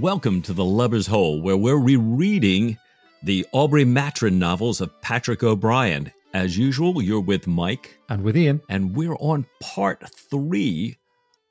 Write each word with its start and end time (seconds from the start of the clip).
Welcome 0.00 0.40
to 0.42 0.54
the 0.54 0.64
Lubber's 0.64 1.06
Hole, 1.06 1.42
where 1.42 1.58
we're 1.58 1.76
rereading 1.76 2.78
the 3.22 3.46
Aubrey 3.52 3.84
Maturin 3.84 4.38
novels 4.38 4.80
of 4.80 4.98
Patrick 5.02 5.42
O'Brian. 5.42 6.10
As 6.32 6.56
usual, 6.56 7.02
you're 7.02 7.20
with 7.20 7.46
Mike. 7.46 7.98
And 8.08 8.22
with 8.22 8.34
Ian. 8.34 8.62
And 8.70 8.96
we're 8.96 9.16
on 9.16 9.44
part 9.60 10.02
three 10.08 10.96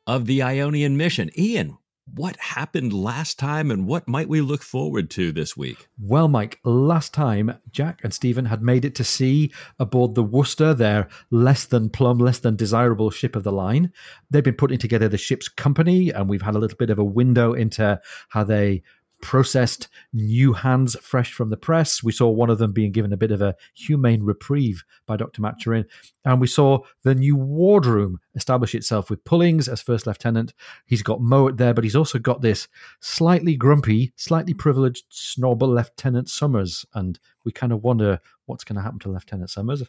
of 0.08 0.26
the 0.26 0.42
Ionian 0.42 0.98
mission. 0.98 1.30
Ian, 1.38 1.78
what 2.16 2.38
happened 2.38 2.94
last 2.94 3.40
time 3.40 3.72
and 3.72 3.88
what 3.88 4.08
might 4.08 4.30
we 4.30 4.42
look 4.42 4.62
forward 4.62 5.10
to 5.12 5.32
this 5.32 5.56
week? 5.56 5.88
Well, 6.02 6.28
Mike, 6.28 6.60
last 6.64 7.14
time 7.14 7.60
Jack 7.72 8.02
and 8.04 8.14
Stephen 8.14 8.46
had 8.46 8.62
made 8.62 8.86
it 8.86 8.96
to 8.96 9.04
sea 9.04 9.52
aboard 9.80 10.16
the 10.16 10.24
Worcester, 10.24 10.74
their 10.74 11.08
less 11.32 11.66
than 11.66 11.90
plum, 11.90 12.18
less 12.18 12.40
than 12.40 12.56
desirable 12.56 13.12
ship 13.12 13.36
of 13.36 13.44
the 13.44 13.52
line. 13.52 13.92
They've 14.30 14.44
been 14.44 14.56
putting 14.56 14.80
together 14.80 15.08
the 15.08 15.18
ship's 15.18 15.48
company, 15.48 16.12
and 16.12 16.30
we've 16.30 16.42
had 16.42 16.56
a 16.56 16.60
little 16.60 16.78
bit 16.78 16.90
of 16.90 17.00
a 17.00 17.04
window 17.04 17.54
into 17.54 18.00
how 18.30 18.44
they 18.44 18.84
processed 19.22 19.88
new 20.14 20.54
hands 20.54 20.96
fresh 21.02 21.34
from 21.34 21.50
the 21.50 21.58
press. 21.58 22.04
We 22.04 22.12
saw 22.12 22.30
one 22.30 22.50
of 22.50 22.58
them 22.58 22.72
being 22.72 22.92
given 22.92 23.14
a 23.14 23.18
bit 23.18 23.32
of 23.32 23.42
a 23.42 23.56
humane 23.74 24.24
reprieve 24.24 24.84
by 25.06 25.18
Dr. 25.18 25.42
Maturin. 25.42 25.86
And 26.26 26.40
we 26.40 26.48
saw 26.48 26.80
the 27.04 27.16
new 27.16 27.36
wardroom 27.36 28.20
establish 28.36 28.76
itself 28.76 29.10
with 29.10 29.24
Pullings 29.24 29.68
as 29.68 29.82
first 29.82 30.08
lieutenant. 30.08 30.54
He's 30.86 31.04
got 31.04 31.22
Mowat 31.22 31.58
there, 31.58 31.74
but 31.74 31.84
he's 31.84 31.96
also 31.96 32.20
got 32.20 32.42
this 32.42 32.68
slightly 33.02 33.56
grumpy, 33.56 34.14
slightly 34.16 34.54
privileged 34.54 35.06
snob 35.10 35.62
Lieutenant 35.62 36.30
Somers. 36.30 36.86
And 36.94 37.20
we 37.44 37.52
kind 37.52 37.74
of 37.74 37.84
wonder 37.84 38.20
what's 38.46 38.64
going 38.64 38.78
to 38.78 38.82
happen 38.82 39.00
to 39.00 39.10
Lieutenant 39.10 39.50
Somers. 39.50 39.84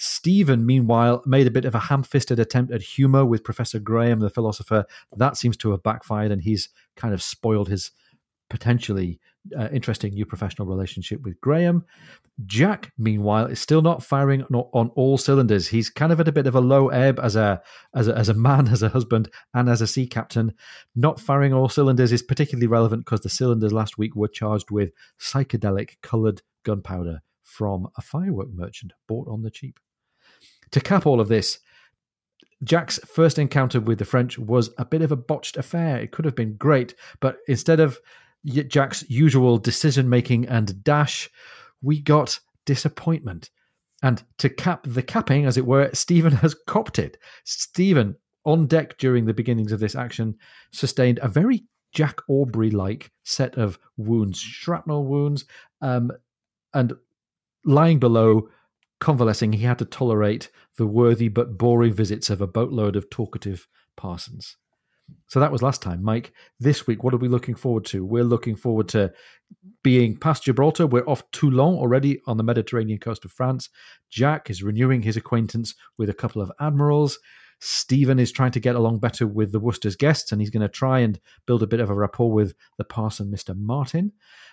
Stephen, 0.00 0.64
meanwhile, 0.64 1.22
made 1.26 1.46
a 1.46 1.50
bit 1.50 1.66
of 1.66 1.74
a 1.74 1.78
ham 1.78 2.02
fisted 2.02 2.38
attempt 2.40 2.72
at 2.72 2.80
humor 2.80 3.22
with 3.26 3.44
Professor 3.44 3.78
Graham, 3.78 4.20
the 4.20 4.30
philosopher. 4.30 4.86
That 5.14 5.36
seems 5.36 5.58
to 5.58 5.72
have 5.72 5.82
backfired, 5.82 6.32
and 6.32 6.40
he's 6.40 6.70
kind 6.96 7.12
of 7.12 7.22
spoiled 7.22 7.68
his 7.68 7.90
potentially 8.50 9.20
uh, 9.58 9.68
interesting 9.72 10.12
new 10.12 10.26
professional 10.26 10.68
relationship 10.68 11.22
with 11.22 11.40
Graham. 11.40 11.84
Jack, 12.46 12.92
meanwhile, 12.98 13.46
is 13.46 13.60
still 13.60 13.80
not 13.80 14.02
firing 14.02 14.42
on, 14.52 14.88
all 14.90 15.16
cylinders. 15.16 15.68
He's 15.68 15.88
kind 15.88 16.12
of 16.12 16.20
at 16.20 16.28
a 16.28 16.32
bit 16.32 16.46
of 16.46 16.54
a 16.54 16.60
low 16.60 16.88
ebb 16.88 17.18
as 17.18 17.36
a, 17.36 17.62
as 17.94 18.08
a 18.08 18.16
as 18.16 18.28
a 18.28 18.34
man, 18.34 18.68
as 18.72 18.82
a 18.82 18.88
husband, 18.88 19.30
and 19.54 19.68
as 19.68 19.80
a 19.80 19.86
sea 19.86 20.06
captain. 20.06 20.52
Not 20.94 21.20
firing 21.20 21.54
all 21.54 21.68
cylinders 21.68 22.12
is 22.12 22.22
particularly 22.22 22.66
relevant 22.66 23.04
because 23.04 23.20
the 23.20 23.28
cylinders 23.28 23.72
last 23.72 23.96
week 23.96 24.14
were 24.14 24.28
charged 24.28 24.70
with 24.70 24.90
psychedelic 25.18 26.00
coloured 26.02 26.42
gunpowder 26.64 27.22
from 27.42 27.88
a 27.96 28.02
firework 28.02 28.48
merchant 28.52 28.92
bought 29.08 29.28
on 29.28 29.42
the 29.42 29.50
cheap. 29.50 29.80
To 30.72 30.80
cap 30.80 31.06
all 31.06 31.20
of 31.20 31.28
this, 31.28 31.58
Jack's 32.62 32.98
first 33.06 33.38
encounter 33.38 33.80
with 33.80 33.98
the 33.98 34.04
French 34.04 34.38
was 34.38 34.70
a 34.76 34.84
bit 34.84 35.02
of 35.02 35.12
a 35.12 35.16
botched 35.16 35.56
affair. 35.56 35.98
It 35.98 36.12
could 36.12 36.26
have 36.26 36.36
been 36.36 36.56
great, 36.56 36.94
but 37.20 37.38
instead 37.48 37.80
of 37.80 37.98
Jack's 38.44 39.08
usual 39.08 39.58
decision 39.58 40.08
making 40.08 40.46
and 40.46 40.82
dash, 40.82 41.28
we 41.82 42.00
got 42.00 42.38
disappointment. 42.66 43.50
And 44.02 44.22
to 44.38 44.48
cap 44.48 44.84
the 44.86 45.02
capping, 45.02 45.44
as 45.44 45.56
it 45.56 45.66
were, 45.66 45.90
Stephen 45.92 46.32
has 46.36 46.54
copped 46.66 46.98
it. 46.98 47.18
Stephen, 47.44 48.16
on 48.44 48.66
deck 48.66 48.96
during 48.98 49.26
the 49.26 49.34
beginnings 49.34 49.72
of 49.72 49.80
this 49.80 49.94
action, 49.94 50.36
sustained 50.72 51.18
a 51.22 51.28
very 51.28 51.64
Jack 51.92 52.20
Aubrey 52.28 52.70
like 52.70 53.10
set 53.24 53.56
of 53.56 53.78
wounds, 53.96 54.38
shrapnel 54.38 55.04
wounds, 55.04 55.44
um, 55.82 56.10
and 56.72 56.92
lying 57.64 57.98
below, 57.98 58.48
convalescing, 59.00 59.52
he 59.52 59.64
had 59.64 59.78
to 59.78 59.84
tolerate 59.84 60.50
the 60.76 60.86
worthy 60.86 61.28
but 61.28 61.58
boring 61.58 61.92
visits 61.92 62.30
of 62.30 62.40
a 62.40 62.46
boatload 62.46 62.96
of 62.96 63.10
talkative 63.10 63.66
parsons. 63.96 64.56
So 65.28 65.40
that 65.40 65.52
was 65.52 65.62
last 65.62 65.82
time, 65.82 66.02
Mike. 66.02 66.32
This 66.58 66.86
week, 66.86 67.04
what 67.04 67.14
are 67.14 67.18
we 67.18 67.28
looking 67.28 67.54
forward 67.54 67.84
to? 67.86 68.04
We're 68.04 68.24
looking 68.24 68.56
forward 68.56 68.88
to 68.90 69.12
being 69.82 70.16
past 70.16 70.44
Gibraltar. 70.44 70.86
We're 70.86 71.08
off 71.08 71.28
Toulon 71.30 71.74
already 71.74 72.20
on 72.26 72.36
the 72.36 72.42
Mediterranean 72.42 72.98
coast 72.98 73.24
of 73.24 73.32
France. 73.32 73.68
Jack 74.10 74.50
is 74.50 74.62
renewing 74.62 75.02
his 75.02 75.16
acquaintance 75.16 75.74
with 75.96 76.08
a 76.10 76.14
couple 76.14 76.42
of 76.42 76.52
admirals. 76.60 77.18
Stephen 77.60 78.18
is 78.18 78.32
trying 78.32 78.52
to 78.52 78.60
get 78.60 78.74
along 78.74 78.98
better 78.98 79.26
with 79.26 79.52
the 79.52 79.60
Worcester's 79.60 79.94
guests, 79.94 80.32
and 80.32 80.40
he's 80.40 80.50
going 80.50 80.62
to 80.62 80.68
try 80.68 81.00
and 81.00 81.20
build 81.46 81.62
a 81.62 81.66
bit 81.66 81.80
of 81.80 81.90
a 81.90 81.94
rapport 81.94 82.32
with 82.32 82.54
the 82.78 82.84
parson, 82.84 83.30
Mr. 83.30 83.54
Martin. 83.56 84.12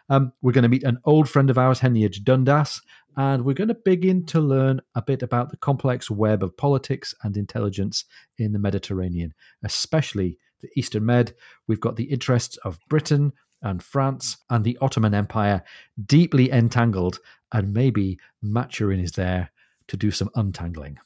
Um, 0.10 0.34
we're 0.42 0.52
going 0.52 0.64
to 0.64 0.70
meet 0.70 0.84
an 0.84 1.00
old 1.06 1.30
friend 1.30 1.50
of 1.50 1.58
ours, 1.58 1.80
Heneage 1.80 2.24
Dundas, 2.24 2.82
and 3.16 3.46
we're 3.46 3.54
going 3.54 3.70
to 3.70 3.78
begin 3.86 4.26
to 4.28 4.42
learn 4.42 4.82
a 4.94 5.02
bit 5.02 5.24
about 5.24 5.50
the 5.50 5.58
complex 5.58 6.12
web 6.12 6.44
of 6.44 6.56
politics 6.58 7.16
and 7.24 7.38
intelligence 7.38 8.06
in 8.38 8.52
the 8.52 8.60
Mediterranean, 8.60 9.34
especially 9.64 10.38
the 10.62 10.70
Eastern 10.76 11.06
Med. 11.06 11.34
We've 11.68 11.80
got 11.80 11.96
the 11.96 12.06
interests 12.06 12.58
of 12.58 12.80
Britain 12.90 13.34
and 13.62 13.82
France 13.82 14.38
and 14.50 14.64
the 14.64 14.78
Ottoman 14.82 15.14
Empire 15.14 15.64
deeply 16.04 16.52
entangled, 16.52 17.20
and 17.52 17.74
maybe 17.74 18.20
Maturin 18.42 19.02
is 19.02 19.14
there 19.14 19.52
to 19.88 19.98
do 19.98 20.12
some 20.12 20.30
untangling. 20.36 21.00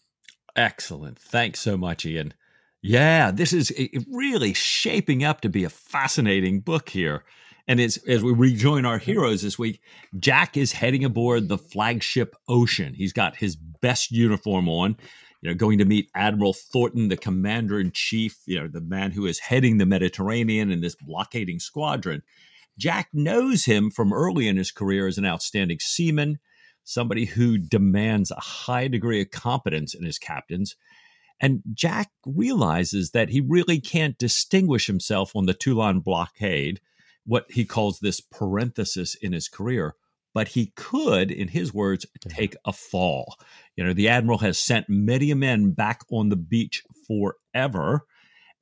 Excellent. 0.56 1.18
Thanks 1.18 1.60
so 1.60 1.78
much, 1.78 2.06
Ian. 2.06 2.34
Yeah, 2.82 3.32
this 3.32 3.54
is 3.54 3.72
really 4.12 4.54
shaping 4.54 5.24
up 5.24 5.42
to 5.42 5.50
be 5.50 5.64
a 5.64 5.70
fascinating 5.70 6.62
book 6.62 6.90
here. 6.90 7.24
And 7.68 7.80
as, 7.80 7.98
as 8.08 8.24
we 8.24 8.34
rejoin 8.34 8.86
our 8.86 8.98
heroes 8.98 9.44
this 9.44 9.60
week, 9.60 9.82
Jack 10.20 10.58
is 10.58 10.72
heading 10.72 11.06
aboard 11.06 11.48
the 11.48 11.60
flagship 11.60 12.36
Ocean. 12.50 12.96
He's 12.96 13.14
got 13.14 13.36
his 13.36 13.56
best 13.56 14.12
uniform 14.12 14.68
on 14.68 14.98
you 15.41 15.50
know, 15.50 15.56
going 15.56 15.79
to 15.79 15.85
meet 15.85 16.09
Admiral 16.16 16.53
Thornton, 16.53 17.09
the 17.09 17.18
commander 17.18 17.79
in 17.79 17.91
chief, 17.91 18.38
you 18.46 18.59
know, 18.59 18.68
the 18.68 18.81
man 18.81 19.12
who 19.12 19.25
is 19.25 19.40
heading 19.40 19.78
the 19.78 19.85
Mediterranean 19.85 20.72
in 20.72 20.81
this 20.81 20.96
blockading 20.96 21.59
squadron. 21.59 22.22
Jack 22.78 23.09
knows 23.12 23.66
him 23.66 23.90
from 23.90 24.13
early 24.13 24.47
in 24.47 24.57
his 24.57 24.72
career 24.72 25.07
as 25.07 25.18
an 25.18 25.25
outstanding 25.25 25.79
seaman, 25.79 26.40
somebody 26.84 27.25
who 27.25 27.57
demands 27.57 28.31
a 28.31 28.40
high 28.40 28.88
degree 28.88 29.22
of 29.22 29.31
competence 29.31 29.94
in 29.94 30.06
his 30.06 30.19
captains. 30.19 30.75
And 31.40 31.63
Jack 31.73 32.12
realizes 32.25 33.12
that 33.12 33.29
he 33.29 33.41
really 33.41 33.79
can't 33.79 34.18
distinguish 34.18 34.85
himself 34.85 35.35
on 35.35 35.47
the 35.47 35.56
Toulon 35.56 36.02
blockade, 36.02 36.79
what 37.25 37.46
he 37.50 37.66
calls 37.66 38.00
this 38.00 38.22
parenthesis 38.22 39.16
in 39.16 39.34
his 39.34 39.47
career, 39.47 39.96
but 40.34 40.50
he 40.50 40.72
could, 40.75 41.31
in 41.31 41.50
his 41.50 41.74
words, 41.74 42.06
take 42.30 42.56
a 42.66 42.74
fall. 42.74 43.36
You 43.75 43.84
know, 43.84 43.94
the 43.94 44.09
admiral 44.09 44.40
has 44.40 44.58
sent 44.58 44.90
many 44.90 45.34
men 45.34 45.72
back 45.72 46.02
on 46.12 46.30
the 46.30 46.36
beach 46.36 46.84
forever. 47.08 48.06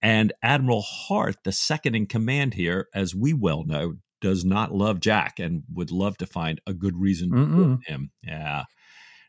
And 0.02 0.32
Admiral 0.42 0.82
Hart, 0.82 1.38
the 1.44 1.52
second 1.52 1.96
in 1.96 2.08
command 2.08 2.54
here, 2.54 2.88
as 2.94 3.14
we 3.14 3.34
well 3.34 3.66
know, 3.66 3.96
does 4.22 4.46
not 4.46 4.74
love 4.74 5.00
Jack 5.00 5.40
and 5.40 5.64
would 5.74 5.92
love 5.92 6.18
to 6.18 6.26
find 6.26 6.62
a 6.66 6.74
good 6.74 6.98
reason 6.98 7.30
for 7.32 7.92
him. 7.92 8.12
Yeah. 8.24 8.64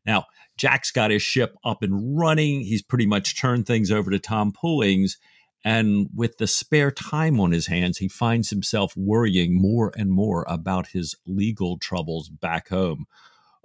Now, 0.06 0.24
Jack's 0.56 0.90
got 0.90 1.10
his 1.10 1.22
ship 1.22 1.54
up 1.64 1.82
and 1.82 2.18
running. 2.18 2.60
He's 2.60 2.82
pretty 2.82 3.06
much 3.06 3.38
turned 3.40 3.66
things 3.66 3.90
over 3.90 4.10
to 4.10 4.18
Tom 4.18 4.52
Pullings. 4.52 5.16
And 5.64 6.08
with 6.14 6.38
the 6.38 6.46
spare 6.46 6.90
time 6.90 7.38
on 7.38 7.52
his 7.52 7.66
hands, 7.66 7.98
he 7.98 8.08
finds 8.08 8.50
himself 8.50 8.96
worrying 8.96 9.60
more 9.60 9.92
and 9.96 10.10
more 10.10 10.44
about 10.48 10.88
his 10.88 11.14
legal 11.26 11.78
troubles 11.78 12.28
back 12.28 12.68
home. 12.68 13.06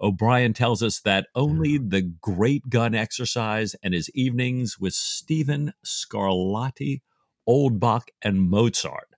O'Brian 0.01 0.53
tells 0.53 0.83
us 0.83 0.99
that 1.01 1.27
only 1.35 1.77
hmm. 1.77 1.89
the 1.89 2.01
great 2.01 2.69
gun 2.69 2.93
exercise 2.93 3.75
and 3.81 3.93
his 3.93 4.09
evenings 4.13 4.77
with 4.79 4.93
Stephen 4.93 5.73
Scarlatti, 5.85 7.01
old 7.47 7.79
Bach, 7.79 8.09
and 8.21 8.41
Mozart 8.41 9.14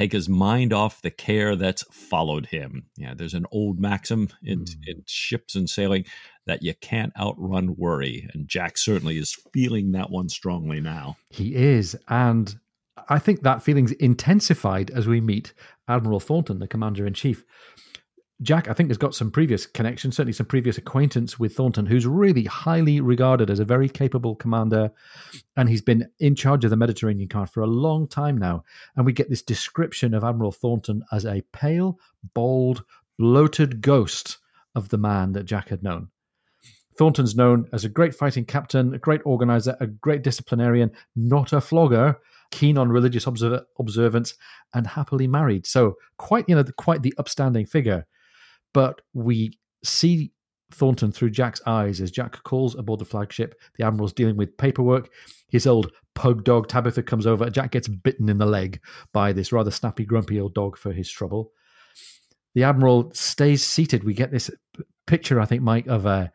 take 0.00 0.12
his 0.12 0.30
mind 0.30 0.72
off 0.72 1.02
the 1.02 1.10
care 1.10 1.56
that's 1.56 1.84
followed 1.92 2.46
him. 2.46 2.86
Yeah, 2.96 3.12
there's 3.14 3.34
an 3.34 3.44
old 3.52 3.78
maxim 3.78 4.30
in, 4.42 4.60
mm. 4.60 4.74
in 4.86 5.02
ships 5.06 5.54
and 5.54 5.68
sailing 5.68 6.06
that 6.46 6.62
you 6.62 6.72
can't 6.80 7.12
outrun 7.20 7.76
worry. 7.76 8.26
And 8.32 8.48
Jack 8.48 8.78
certainly 8.78 9.18
is 9.18 9.36
feeling 9.52 9.92
that 9.92 10.10
one 10.10 10.30
strongly 10.30 10.80
now. 10.80 11.18
He 11.28 11.54
is. 11.54 11.94
And 12.08 12.58
I 13.10 13.18
think 13.18 13.42
that 13.42 13.62
feeling's 13.62 13.92
intensified 13.92 14.90
as 14.90 15.06
we 15.06 15.20
meet 15.20 15.52
Admiral 15.86 16.20
Thornton, 16.20 16.60
the 16.60 16.68
commander 16.68 17.06
in 17.06 17.12
chief. 17.12 17.44
Jack, 18.42 18.68
I 18.68 18.72
think, 18.72 18.88
has 18.88 18.96
got 18.96 19.14
some 19.14 19.30
previous 19.30 19.66
connection, 19.66 20.10
certainly 20.10 20.32
some 20.32 20.46
previous 20.46 20.78
acquaintance 20.78 21.38
with 21.38 21.54
Thornton, 21.54 21.84
who's 21.84 22.06
really 22.06 22.44
highly 22.44 23.00
regarded 23.00 23.50
as 23.50 23.60
a 23.60 23.66
very 23.66 23.88
capable 23.88 24.34
commander. 24.34 24.90
And 25.56 25.68
he's 25.68 25.82
been 25.82 26.08
in 26.20 26.34
charge 26.34 26.64
of 26.64 26.70
the 26.70 26.76
Mediterranean 26.76 27.28
Command 27.28 27.50
for 27.50 27.60
a 27.60 27.66
long 27.66 28.08
time 28.08 28.38
now. 28.38 28.64
And 28.96 29.04
we 29.04 29.12
get 29.12 29.28
this 29.28 29.42
description 29.42 30.14
of 30.14 30.24
Admiral 30.24 30.52
Thornton 30.52 31.02
as 31.12 31.26
a 31.26 31.42
pale, 31.52 31.98
bald, 32.32 32.82
bloated 33.18 33.82
ghost 33.82 34.38
of 34.74 34.88
the 34.88 34.98
man 34.98 35.32
that 35.32 35.44
Jack 35.44 35.68
had 35.68 35.82
known. 35.82 36.08
Thornton's 36.96 37.36
known 37.36 37.68
as 37.74 37.84
a 37.84 37.90
great 37.90 38.14
fighting 38.14 38.46
captain, 38.46 38.94
a 38.94 38.98
great 38.98 39.20
organizer, 39.26 39.76
a 39.80 39.86
great 39.86 40.22
disciplinarian, 40.22 40.90
not 41.14 41.52
a 41.52 41.60
flogger, 41.60 42.18
keen 42.50 42.78
on 42.78 42.90
religious 42.90 43.26
observ- 43.26 43.64
observance, 43.78 44.34
and 44.72 44.86
happily 44.86 45.26
married. 45.26 45.66
So 45.66 45.96
quite, 46.16 46.46
you 46.48 46.54
know, 46.54 46.64
quite 46.78 47.02
the 47.02 47.14
upstanding 47.18 47.66
figure 47.66 48.06
but 48.72 49.00
we 49.14 49.58
see 49.84 50.32
Thornton 50.72 51.12
through 51.12 51.30
Jack's 51.30 51.60
eyes 51.66 52.00
as 52.00 52.10
Jack 52.10 52.42
calls 52.44 52.74
aboard 52.74 53.00
the 53.00 53.04
flagship. 53.04 53.60
The 53.76 53.84
Admiral's 53.84 54.12
dealing 54.12 54.36
with 54.36 54.56
paperwork. 54.56 55.10
His 55.48 55.66
old 55.66 55.92
pug 56.14 56.44
dog 56.44 56.68
Tabitha 56.68 57.02
comes 57.02 57.26
over. 57.26 57.50
Jack 57.50 57.72
gets 57.72 57.88
bitten 57.88 58.28
in 58.28 58.38
the 58.38 58.46
leg 58.46 58.80
by 59.12 59.32
this 59.32 59.52
rather 59.52 59.70
snappy, 59.70 60.04
grumpy 60.04 60.40
old 60.40 60.54
dog 60.54 60.76
for 60.76 60.92
his 60.92 61.10
trouble. 61.10 61.52
The 62.54 62.64
Admiral 62.64 63.10
stays 63.14 63.64
seated. 63.64 64.04
We 64.04 64.14
get 64.14 64.30
this 64.30 64.50
picture, 65.06 65.40
I 65.40 65.44
think, 65.44 65.62
Mike, 65.62 65.86
of 65.86 66.06
a, 66.06 66.32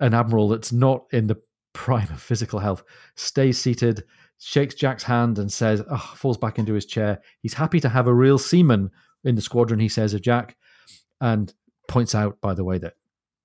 an 0.00 0.14
Admiral 0.14 0.48
that's 0.48 0.72
not 0.72 1.06
in 1.12 1.26
the 1.26 1.40
prime 1.72 2.10
of 2.10 2.22
physical 2.22 2.58
health, 2.58 2.82
stays 3.16 3.58
seated, 3.58 4.02
shakes 4.38 4.74
Jack's 4.74 5.02
hand 5.02 5.38
and 5.38 5.52
says, 5.52 5.82
oh, 5.90 6.12
falls 6.16 6.38
back 6.38 6.58
into 6.58 6.72
his 6.72 6.86
chair. 6.86 7.20
He's 7.40 7.52
happy 7.52 7.80
to 7.80 7.88
have 7.88 8.06
a 8.06 8.14
real 8.14 8.38
seaman 8.38 8.90
in 9.24 9.34
the 9.34 9.42
squadron, 9.42 9.80
he 9.80 9.88
says 9.88 10.14
of 10.14 10.22
Jack, 10.22 10.56
and 11.20 11.52
points 11.88 12.14
out, 12.14 12.40
by 12.40 12.54
the 12.54 12.64
way, 12.64 12.78
that 12.78 12.94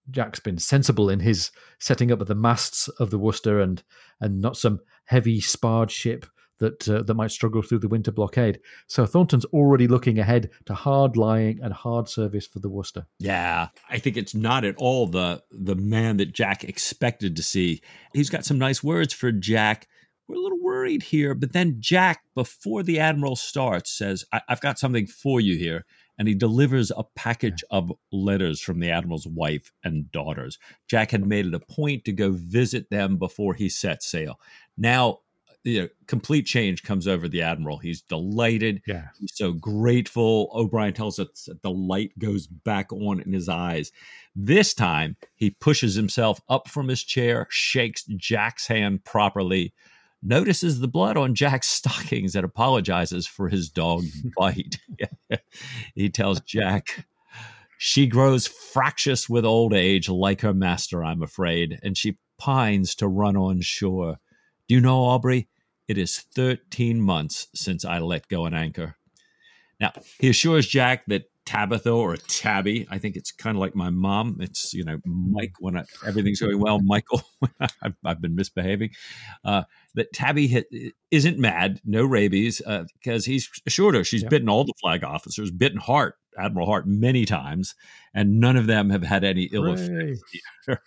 Jack's 0.10 0.40
been 0.40 0.58
sensible 0.58 1.10
in 1.10 1.20
his 1.20 1.52
setting 1.80 2.12
up 2.12 2.22
of 2.22 2.28
the 2.28 2.36
masts 2.36 2.88
of 3.00 3.12
the 3.12 3.20
Worcester 3.20 3.60
and 3.60 3.84
and 4.20 4.42
not 4.42 4.58
some 4.58 4.80
heavy 5.06 5.40
sparred 5.40 5.92
ship 5.92 6.26
that 6.60 6.88
uh, 6.88 7.02
that 7.04 7.14
might 7.14 7.32
struggle 7.32 7.62
through 7.62 7.80
the 7.80 7.88
winter 7.88 8.12
blockade. 8.12 8.60
So 8.88 9.06
Thornton's 9.06 9.46
already 9.46 9.88
looking 9.88 10.20
ahead 10.20 10.50
to 10.66 10.74
hard 10.74 11.18
lying 11.18 11.60
and 11.62 11.74
hard 11.74 12.08
service 12.08 12.48
for 12.48 12.60
the 12.60 12.70
Worcester. 12.70 13.06
Yeah, 13.20 13.70
I 13.90 13.98
think 14.00 14.16
it's 14.16 14.36
not 14.36 14.64
at 14.64 14.76
all 14.78 15.08
the 15.08 15.44
the 15.52 15.76
man 15.76 16.18
that 16.18 16.34
Jack 16.34 16.64
expected 16.64 17.36
to 17.36 17.44
see. 17.44 17.82
He's 18.14 18.30
got 18.30 18.46
some 18.46 18.58
nice 18.58 18.84
words 18.84 19.14
for 19.14 19.32
Jack. 19.32 19.88
We're 20.28 20.38
a 20.38 20.42
little 20.44 20.62
worried 20.62 21.04
here, 21.04 21.34
but 21.34 21.52
then 21.52 21.78
Jack, 21.80 22.22
before 22.36 22.84
the 22.84 23.00
admiral 23.00 23.36
starts, 23.36 23.92
says, 23.92 24.24
I- 24.32 24.42
have 24.48 24.62
got 24.62 24.80
something 24.80 25.06
for 25.08 25.42
you 25.42 25.58
here." 25.58 25.86
And 26.22 26.28
he 26.28 26.36
delivers 26.36 26.92
a 26.92 27.04
package 27.16 27.64
yeah. 27.72 27.80
of 27.80 27.92
letters 28.12 28.62
from 28.62 28.80
the 28.80 28.92
admiral's 28.92 29.26
wife 29.26 29.72
and 29.84 30.12
daughters. 30.12 30.60
Jack 30.88 31.10
had 31.10 31.26
made 31.26 31.48
it 31.48 31.56
a 31.56 31.60
point 31.60 32.06
to 32.06 32.12
go 32.12 32.30
visit 32.32 32.92
them 32.92 33.18
before 33.18 33.56
he 33.56 33.70
set 33.70 34.04
sail. 34.04 34.40
Now 34.78 35.22
you 35.64 35.82
know, 35.82 35.88
complete 36.08 36.46
change 36.46 36.84
comes 36.84 37.08
over 37.08 37.28
the 37.28 37.42
admiral. 37.42 37.78
He's 37.78 38.02
delighted. 38.02 38.82
Yeah. 38.88 39.08
He's 39.20 39.36
so 39.36 39.52
grateful. 39.52 40.52
O'Brian 40.54 40.94
tells 40.94 41.20
us 41.20 41.46
that 41.48 41.62
the 41.62 41.72
light 41.72 42.18
goes 42.18 42.48
back 42.48 42.92
on 42.92 43.22
in 43.22 43.34
his 43.34 43.48
eyes. 43.48 43.92
This 44.36 44.74
time, 44.74 45.18
he 45.36 45.52
pushes 45.52 45.96
himself 45.96 46.40
up 46.50 46.68
from 46.68 46.88
his 46.88 47.04
chair, 47.04 47.48
shakes 47.50 48.04
Jack's 48.04 48.68
hand 48.68 49.04
properly, 49.06 49.74
notices 50.24 50.80
the 50.80 50.88
blood 50.88 51.18
on 51.18 51.36
Jack's 51.36 51.68
stockings, 51.70 52.36
and 52.36 52.46
apologizes 52.46 53.28
for 53.28 53.50
his 53.50 53.70
dog 53.70 54.04
bite. 54.38 54.78
he 55.96 56.10
tells 56.10 56.42
Jack, 56.42 57.06
she 57.78 58.06
grows 58.06 58.48
fractious 58.48 59.28
with 59.28 59.46
old 59.46 59.74
age, 59.74 60.10
like 60.10 60.42
her 60.42 60.54
master, 60.54 61.04
I'm 61.04 61.24
afraid, 61.24 61.80
and 61.82 61.98
she 61.98 62.18
pines 62.38 62.96
to 62.96 63.08
run 63.08 63.36
on 63.36 63.62
shore. 63.62 64.20
Do 64.68 64.76
you 64.76 64.82
know, 64.82 65.04
Aubrey? 65.04 65.48
It 65.88 65.98
is 65.98 66.20
13 66.36 67.02
months 67.02 67.48
since 67.54 67.84
I 67.84 68.00
let 68.00 68.28
go 68.28 68.46
an 68.46 68.54
anchor. 68.54 68.96
Now, 69.80 69.92
he 70.20 70.30
assures 70.30 70.68
Jack 70.68 71.06
that 71.08 71.31
Tabitha 71.46 71.90
or 71.92 72.16
Tabby, 72.18 72.88
I 72.90 72.98
think 72.98 73.16
it's 73.16 73.32
kind 73.32 73.58
of 73.58 73.62
like 73.62 73.76
my 73.76 73.90
mom. 73.90 74.38
It's, 74.40 74.74
you 74.74 74.84
know, 74.84 75.00
Mike 75.06 75.54
when 75.60 75.78
I, 75.78 75.84
everything's 76.06 76.40
going 76.40 76.60
well, 76.60 76.80
Michael 76.84 77.22
I've, 77.82 77.96
I've, 78.04 78.22
been 78.22 78.36
misbehaving. 78.36 78.92
Uh, 79.44 79.64
that 79.96 80.14
Tabby 80.14 80.48
hit, 80.48 80.68
isn't 81.10 81.40
mad, 81.40 81.82
no 81.84 82.06
rabies, 82.06 82.62
because 83.00 83.28
uh, 83.28 83.32
he's 83.32 83.50
assured 83.66 83.96
her 83.96 84.04
she's 84.04 84.24
bitten 84.24 84.50
all 84.50 84.64
the 84.64 84.74
flag 84.82 85.04
officers, 85.04 85.52
bitten 85.52 85.80
Hart, 85.80 86.16
Admiral 86.38 86.68
Hart, 86.68 86.88
many 86.88 87.26
times, 87.26 87.76
and 88.14 88.40
none 88.40 88.56
of 88.56 88.68
them 88.68 88.90
have 88.90 89.04
had 89.04 89.24
any 89.24 89.50
ill 89.52 89.74
effects. 89.74 90.22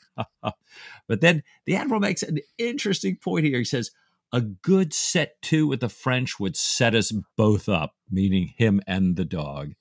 but 1.09 1.21
then 1.21 1.43
the 1.67 1.77
Admiral 1.77 2.01
makes 2.01 2.23
an 2.23 2.39
interesting 2.59 3.17
point 3.17 3.45
here. 3.45 3.59
He 3.59 3.65
says, 3.65 3.91
a 4.33 4.41
good 4.41 4.93
set 4.93 5.41
to 5.43 5.67
with 5.69 5.79
the 5.79 5.89
French 5.89 6.41
would 6.41 6.56
set 6.56 6.95
us 6.95 7.12
both 7.37 7.69
up, 7.69 7.95
meaning 8.11 8.53
him 8.56 8.81
and 8.85 9.15
the 9.15 9.25
dog, 9.25 9.75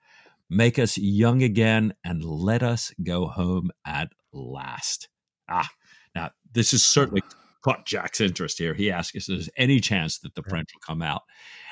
make 0.50 0.80
us 0.80 0.98
young 0.98 1.44
again, 1.44 1.94
and 2.04 2.24
let 2.24 2.63
us 2.63 2.94
go 3.04 3.28
home 3.28 3.72
at 3.86 4.10
last. 4.31 5.10
Ah, 5.50 5.69
now 6.16 6.31
this 6.54 6.74
is 6.74 6.86
certainly 6.86 7.22
caught 7.63 7.86
Jack's 7.86 8.22
interest 8.22 8.60
here. 8.60 8.74
He 8.74 8.92
asks 8.92 9.16
if 9.16 9.25
there's 9.25 9.50
any 9.57 9.80
chance 9.80 10.19
that 10.19 10.36
the 10.36 10.44
French 10.44 10.69
will 10.74 10.81
come 10.86 11.01
out. 11.01 11.22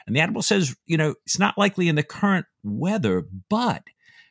And 0.08 0.16
the 0.16 0.22
admiral 0.22 0.42
says, 0.42 0.76
you 0.86 0.98
know, 0.98 1.16
it's 1.26 1.38
not 1.38 1.58
likely 1.58 1.88
in 1.88 1.96
the 1.96 2.04
current 2.04 2.46
weather, 2.64 3.26
but 3.50 3.84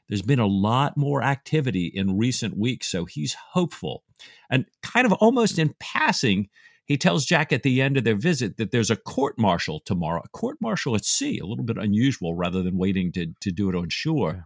there's 0.08 0.22
been 0.22 0.40
a 0.40 0.46
lot 0.46 0.96
more 0.96 1.22
activity 1.22 1.86
in 1.86 2.18
recent 2.18 2.58
weeks, 2.58 2.88
so 2.88 3.04
he's 3.04 3.36
hopeful. 3.52 4.02
And 4.50 4.66
kind 4.82 5.06
of 5.06 5.12
almost 5.14 5.58
in 5.58 5.74
passing, 5.78 6.48
he 6.90 6.98
tells 6.98 7.24
Jack 7.24 7.52
at 7.52 7.62
the 7.62 7.80
end 7.80 7.96
of 7.96 8.02
their 8.02 8.16
visit 8.16 8.56
that 8.56 8.72
there's 8.72 8.90
a 8.90 8.96
court 8.96 9.38
martial 9.38 9.78
tomorrow, 9.78 10.22
a 10.24 10.28
court 10.30 10.56
martial 10.60 10.96
at 10.96 11.04
sea, 11.04 11.38
a 11.38 11.46
little 11.46 11.62
bit 11.62 11.78
unusual 11.78 12.34
rather 12.34 12.64
than 12.64 12.76
waiting 12.76 13.12
to, 13.12 13.32
to 13.42 13.52
do 13.52 13.68
it 13.68 13.76
on 13.76 13.90
shore. 13.90 14.32
Yeah. 14.38 14.42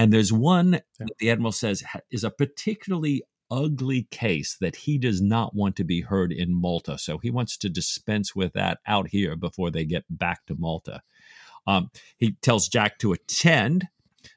And 0.00 0.10
there's 0.10 0.32
one 0.32 0.72
yeah. 0.72 0.80
that 1.00 1.18
the 1.18 1.30
admiral 1.30 1.52
says 1.52 1.84
is 2.10 2.24
a 2.24 2.30
particularly 2.30 3.24
ugly 3.50 4.08
case 4.10 4.56
that 4.58 4.74
he 4.74 4.96
does 4.96 5.20
not 5.20 5.54
want 5.54 5.76
to 5.76 5.84
be 5.84 6.00
heard 6.00 6.32
in 6.32 6.58
Malta. 6.58 6.96
So 6.96 7.18
he 7.18 7.30
wants 7.30 7.58
to 7.58 7.68
dispense 7.68 8.34
with 8.34 8.54
that 8.54 8.78
out 8.86 9.08
here 9.08 9.36
before 9.36 9.70
they 9.70 9.84
get 9.84 10.04
back 10.08 10.46
to 10.46 10.56
Malta. 10.58 11.02
Um, 11.66 11.90
he 12.16 12.32
tells 12.40 12.68
Jack 12.68 12.98
to 13.00 13.12
attend 13.12 13.88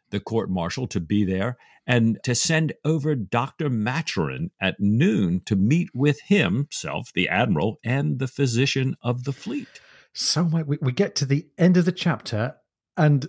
the 0.10 0.20
court 0.20 0.50
martial, 0.50 0.88
to 0.88 1.00
be 1.00 1.24
there, 1.24 1.56
and 1.90 2.20
to 2.24 2.36
send 2.36 2.72
over 2.86 3.16
Dr. 3.16 3.68
Maturin 3.68 4.52
at 4.62 4.80
noon 4.80 5.42
to 5.46 5.56
meet 5.56 5.90
with 5.92 6.22
himself, 6.22 7.12
the 7.16 7.28
admiral, 7.28 7.80
and 7.84 8.20
the 8.20 8.28
physician 8.28 8.96
of 9.02 9.24
the 9.24 9.34
fleet. 9.34 9.82
So 10.14 10.44
we, 10.44 10.78
we 10.80 10.92
get 10.92 11.16
to 11.16 11.26
the 11.26 11.48
end 11.58 11.78
of 11.78 11.86
the 11.86 11.92
chapter, 11.92 12.58
and 12.96 13.28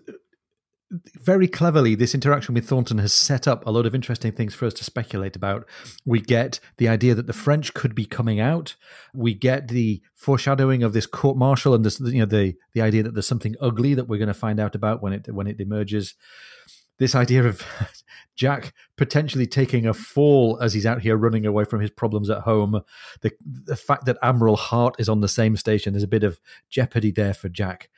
very 1.22 1.46
cleverly, 1.48 1.94
this 1.94 2.14
interaction 2.14 2.54
with 2.54 2.68
Thornton 2.68 2.98
has 2.98 3.12
set 3.12 3.48
up 3.48 3.64
a 3.64 3.70
lot 3.70 3.86
of 3.86 3.94
interesting 3.94 4.32
things 4.32 4.54
for 4.54 4.66
us 4.66 4.74
to 4.74 4.84
speculate 4.84 5.36
about. 5.36 5.66
We 6.04 6.20
get 6.20 6.60
the 6.78 6.88
idea 6.88 7.14
that 7.14 7.28
the 7.28 7.32
French 7.32 7.72
could 7.72 7.94
be 7.94 8.04
coming 8.04 8.40
out. 8.40 8.74
We 9.14 9.32
get 9.32 9.68
the 9.68 10.02
foreshadowing 10.16 10.82
of 10.82 10.92
this 10.92 11.06
court 11.06 11.36
martial 11.36 11.74
and 11.74 11.84
this, 11.84 12.00
you 12.00 12.18
know, 12.18 12.26
the 12.26 12.56
the 12.74 12.82
idea 12.82 13.04
that 13.04 13.14
there's 13.14 13.28
something 13.28 13.54
ugly 13.60 13.94
that 13.94 14.08
we're 14.08 14.18
going 14.18 14.28
to 14.28 14.34
find 14.34 14.58
out 14.58 14.74
about 14.74 15.00
when 15.00 15.12
it 15.12 15.32
when 15.32 15.46
it 15.46 15.60
emerges 15.60 16.14
this 17.00 17.16
idea 17.16 17.42
of 17.44 17.66
Jack 18.36 18.72
potentially 18.96 19.46
taking 19.46 19.86
a 19.86 19.94
fall 19.94 20.58
as 20.62 20.72
he's 20.74 20.86
out 20.86 21.02
here 21.02 21.16
running 21.16 21.44
away 21.44 21.64
from 21.64 21.80
his 21.80 21.90
problems 21.90 22.30
at 22.30 22.42
home, 22.42 22.82
the 23.22 23.32
the 23.44 23.74
fact 23.74 24.04
that 24.04 24.18
Admiral 24.22 24.56
Hart 24.56 24.94
is 25.00 25.08
on 25.08 25.20
the 25.20 25.28
same 25.28 25.56
station, 25.56 25.92
there's 25.92 26.04
a 26.04 26.08
bit 26.08 26.22
of 26.22 26.40
jeopardy 26.68 27.10
there 27.10 27.34
for 27.34 27.48
Jack. 27.48 27.90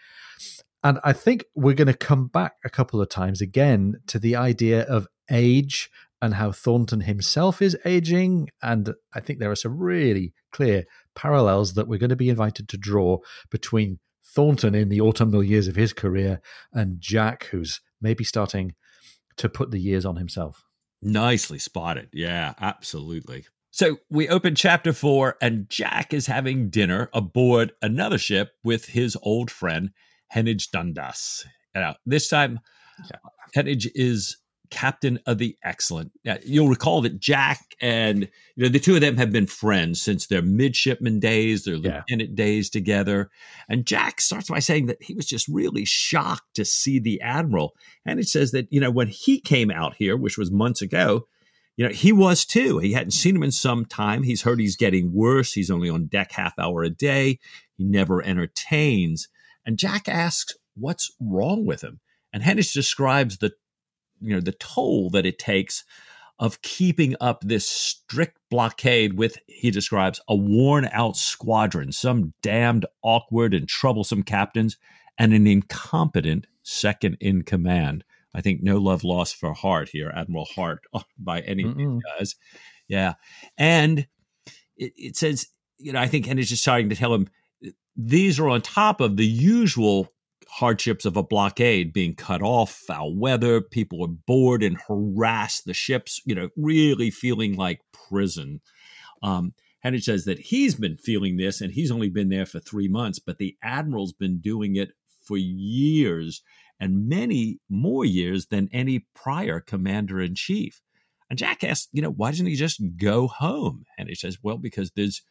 And 0.82 0.98
I 1.04 1.12
think 1.12 1.44
we're 1.54 1.74
going 1.74 1.86
to 1.86 1.94
come 1.94 2.26
back 2.26 2.54
a 2.64 2.70
couple 2.70 3.00
of 3.00 3.08
times 3.08 3.40
again 3.40 4.00
to 4.06 4.18
the 4.18 4.34
idea 4.34 4.82
of 4.82 5.06
age 5.30 5.90
and 6.20 6.34
how 6.34 6.50
Thornton 6.50 7.02
himself 7.02 7.62
is 7.62 7.76
aging. 7.84 8.48
And 8.62 8.94
I 9.14 9.20
think 9.20 9.38
there 9.38 9.50
are 9.50 9.56
some 9.56 9.78
really 9.78 10.32
clear 10.50 10.84
parallels 11.14 11.74
that 11.74 11.86
we're 11.86 11.98
going 11.98 12.10
to 12.10 12.16
be 12.16 12.30
invited 12.30 12.68
to 12.68 12.76
draw 12.76 13.18
between 13.50 14.00
Thornton 14.24 14.74
in 14.74 14.88
the 14.88 15.00
autumnal 15.00 15.42
years 15.44 15.68
of 15.68 15.76
his 15.76 15.92
career 15.92 16.40
and 16.72 17.00
Jack, 17.00 17.44
who's 17.46 17.80
maybe 18.00 18.24
starting 18.24 18.74
to 19.36 19.48
put 19.48 19.70
the 19.70 19.80
years 19.80 20.04
on 20.04 20.16
himself. 20.16 20.64
Nicely 21.00 21.58
spotted. 21.58 22.08
Yeah, 22.12 22.54
absolutely. 22.60 23.46
So 23.70 23.98
we 24.10 24.28
open 24.28 24.54
chapter 24.54 24.92
four, 24.92 25.36
and 25.40 25.68
Jack 25.68 26.12
is 26.12 26.26
having 26.26 26.68
dinner 26.68 27.08
aboard 27.14 27.72
another 27.80 28.18
ship 28.18 28.52
with 28.62 28.86
his 28.86 29.16
old 29.22 29.50
friend, 29.50 29.90
Heneage 30.34 30.70
Dundas. 30.70 31.46
Now, 31.74 31.96
this 32.04 32.28
time, 32.28 32.60
yeah. 33.10 33.18
Heneage 33.56 33.88
is 33.94 34.36
captain 34.72 35.20
of 35.26 35.36
the 35.36 35.56
Excellent. 35.62 36.12
Now, 36.24 36.38
you'll 36.44 36.68
recall 36.70 37.02
that 37.02 37.20
Jack 37.20 37.60
and 37.80 38.22
you 38.56 38.64
know 38.64 38.68
the 38.68 38.80
two 38.80 38.94
of 38.94 39.02
them 39.02 39.18
have 39.18 39.30
been 39.30 39.46
friends 39.46 40.00
since 40.00 40.26
their 40.26 40.40
midshipman 40.40 41.20
days, 41.20 41.64
their 41.64 41.76
yeah. 41.76 41.98
lieutenant 41.98 42.34
days 42.34 42.70
together. 42.70 43.30
And 43.68 43.86
Jack 43.86 44.20
starts 44.20 44.48
by 44.48 44.60
saying 44.60 44.86
that 44.86 45.02
he 45.02 45.14
was 45.14 45.26
just 45.26 45.46
really 45.46 45.84
shocked 45.84 46.54
to 46.54 46.64
see 46.64 46.98
the 46.98 47.20
admiral. 47.20 47.74
And 48.06 48.18
it 48.18 48.28
says 48.28 48.50
that 48.52 48.66
you 48.70 48.80
know 48.80 48.90
when 48.90 49.08
he 49.08 49.40
came 49.40 49.70
out 49.70 49.94
here, 49.96 50.16
which 50.16 50.38
was 50.38 50.50
months 50.50 50.80
ago, 50.80 51.26
you 51.76 51.86
know 51.86 51.92
he 51.92 52.10
was 52.10 52.46
too. 52.46 52.78
He 52.78 52.94
hadn't 52.94 53.12
seen 53.12 53.36
him 53.36 53.42
in 53.42 53.52
some 53.52 53.84
time. 53.84 54.22
He's 54.22 54.42
heard 54.42 54.58
he's 54.58 54.76
getting 54.76 55.12
worse. 55.12 55.52
He's 55.52 55.70
only 55.70 55.90
on 55.90 56.06
deck 56.06 56.32
half 56.32 56.58
hour 56.58 56.82
a 56.82 56.90
day. 56.90 57.38
He 57.76 57.84
never 57.84 58.24
entertains. 58.24 59.28
And 59.66 59.78
Jack 59.78 60.08
asks, 60.08 60.54
"What's 60.74 61.12
wrong 61.20 61.66
with 61.66 61.82
him?" 61.82 62.00
And 62.32 62.42
Heneage 62.42 62.72
describes 62.72 63.38
the 63.38 63.52
you 64.22 64.34
know 64.34 64.40
the 64.40 64.52
toll 64.52 65.10
that 65.10 65.26
it 65.26 65.38
takes 65.38 65.84
of 66.38 66.62
keeping 66.62 67.14
up 67.20 67.42
this 67.42 67.68
strict 67.68 68.38
blockade 68.50 69.18
with 69.18 69.38
he 69.46 69.70
describes 69.70 70.20
a 70.28 70.34
worn 70.34 70.88
out 70.92 71.16
squadron 71.16 71.92
some 71.92 72.32
damned 72.42 72.86
awkward 73.02 73.54
and 73.54 73.68
troublesome 73.68 74.22
captains 74.22 74.76
and 75.18 75.32
an 75.34 75.46
incompetent 75.46 76.46
second 76.62 77.16
in 77.20 77.42
command 77.42 78.04
I 78.34 78.40
think 78.40 78.62
no 78.62 78.78
love 78.78 79.04
lost 79.04 79.36
for 79.36 79.52
Hart 79.52 79.90
here, 79.90 80.10
Admiral 80.14 80.46
Hart, 80.46 80.80
uh, 80.94 81.00
by 81.18 81.40
any 81.40 81.64
means 81.64 82.02
does. 82.18 82.36
Yeah. 82.88 83.14
And 83.58 84.06
it, 84.76 84.92
it 84.96 85.16
says, 85.16 85.48
you 85.78 85.92
know, 85.92 86.00
I 86.00 86.06
think 86.06 86.24
and 86.24 86.30
Henry's 86.32 86.48
just 86.48 86.62
starting 86.62 86.88
to 86.90 86.96
tell 86.96 87.14
him 87.14 87.28
these 87.96 88.38
are 88.38 88.48
on 88.48 88.62
top 88.62 89.00
of 89.00 89.16
the 89.16 89.26
usual 89.26 90.08
hardships 90.56 91.06
of 91.06 91.16
a 91.16 91.22
blockade 91.22 91.94
being 91.94 92.14
cut 92.14 92.42
off, 92.42 92.70
foul 92.70 93.16
weather, 93.16 93.62
people 93.62 94.04
are 94.04 94.16
bored 94.26 94.62
and 94.62 94.78
harassed, 94.86 95.64
the 95.64 95.72
ships, 95.72 96.20
you 96.26 96.34
know, 96.34 96.50
really 96.56 97.10
feeling 97.10 97.56
like 97.56 97.80
prison. 97.90 98.60
Um, 99.22 99.54
Henry 99.80 100.00
says 100.00 100.26
that 100.26 100.38
he's 100.38 100.74
been 100.74 100.98
feeling 100.98 101.38
this 101.38 101.62
and 101.62 101.72
he's 101.72 101.90
only 101.90 102.10
been 102.10 102.28
there 102.28 102.44
for 102.44 102.60
three 102.60 102.86
months, 102.86 103.18
but 103.18 103.38
the 103.38 103.56
admiral's 103.62 104.12
been 104.12 104.40
doing 104.40 104.76
it 104.76 104.90
for 105.26 105.38
years 105.38 106.42
and 106.78 107.08
many 107.08 107.58
more 107.70 108.04
years 108.04 108.48
than 108.48 108.68
any 108.72 109.06
prior 109.14 109.58
commander 109.58 110.20
in 110.20 110.34
chief. 110.34 110.82
And 111.30 111.38
Jack 111.38 111.64
asks, 111.64 111.88
you 111.92 112.02
know, 112.02 112.10
why 112.10 112.30
doesn't 112.30 112.44
he 112.44 112.56
just 112.56 112.82
go 112.98 113.26
home? 113.26 113.84
And 113.96 114.10
he 114.10 114.14
says, 114.14 114.36
well, 114.42 114.58
because 114.58 114.90
there's 114.94 115.22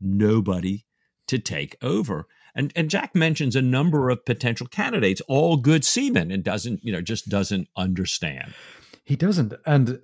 nobody 0.00 0.86
to 1.26 1.38
take 1.38 1.76
over. 1.82 2.26
And 2.54 2.72
and 2.76 2.90
Jack 2.90 3.14
mentions 3.14 3.56
a 3.56 3.62
number 3.62 4.10
of 4.10 4.24
potential 4.24 4.66
candidates, 4.66 5.20
all 5.28 5.56
good 5.56 5.84
seamen, 5.84 6.30
and 6.30 6.42
doesn't, 6.42 6.84
you 6.84 6.92
know, 6.92 7.00
just 7.00 7.28
doesn't 7.28 7.68
understand. 7.76 8.54
He 9.04 9.16
doesn't. 9.16 9.54
And 9.66 10.00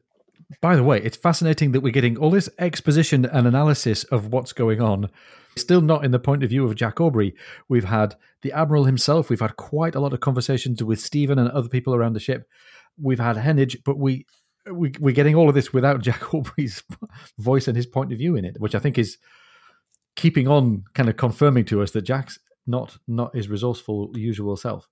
by 0.61 0.77
the 0.77 0.85
way, 0.85 1.01
it's 1.03 1.17
fascinating 1.17 1.73
that 1.73 1.81
we're 1.81 1.93
getting 1.93 2.17
all 2.17 2.31
this 2.31 2.49
exposition 2.59 3.25
and 3.25 3.47
analysis 3.47 4.05
of 4.05 4.33
what's 4.33 4.53
going 4.53 4.81
on. 4.81 5.11
Still 5.57 5.81
not 5.81 6.05
in 6.05 6.11
the 6.11 6.19
point 6.19 6.45
of 6.45 6.51
view 6.51 6.65
of 6.65 6.75
Jack 6.75 7.01
Aubrey. 7.01 7.35
We've 7.69 7.85
had 7.85 8.15
the 8.43 8.53
Admiral 8.53 8.85
himself. 8.85 9.31
We've 9.31 9.41
had 9.41 9.57
quite 9.57 9.95
a 9.95 10.01
lot 10.01 10.13
of 10.13 10.21
conversations 10.21 10.83
with 10.83 11.01
Stephen 11.01 11.39
and 11.39 11.49
other 11.51 11.69
people 11.69 11.95
around 11.95 12.13
the 12.13 12.21
ship. 12.21 12.49
We've 13.01 13.19
had 13.19 13.37
Heneage, 13.37 13.79
but 13.85 13.99
we, 13.99 14.27
we 14.71 14.93
we're 15.01 15.15
getting 15.15 15.35
all 15.35 15.49
of 15.49 15.55
this 15.55 15.73
without 15.73 16.01
Jack 16.03 16.35
Aubrey's 16.35 16.85
voice 17.39 17.69
and 17.69 17.77
his 17.77 17.87
point 17.87 18.13
of 18.13 18.19
view 18.19 18.37
in 18.37 18.45
it, 18.45 18.61
which 18.61 18.75
I 18.75 18.79
think 18.79 18.99
is 18.99 19.19
keeping 20.17 20.49
on 20.49 20.85
kind 20.95 21.09
of 21.09 21.17
confirming 21.17 21.65
to 21.67 21.83
us 21.83 21.93
that 21.93 22.03
Jack's 22.03 22.39
not 22.67 22.99
not 23.07 23.35
his 23.35 23.49
resourceful 23.49 24.11
usual 24.15 24.57
self. 24.57 24.89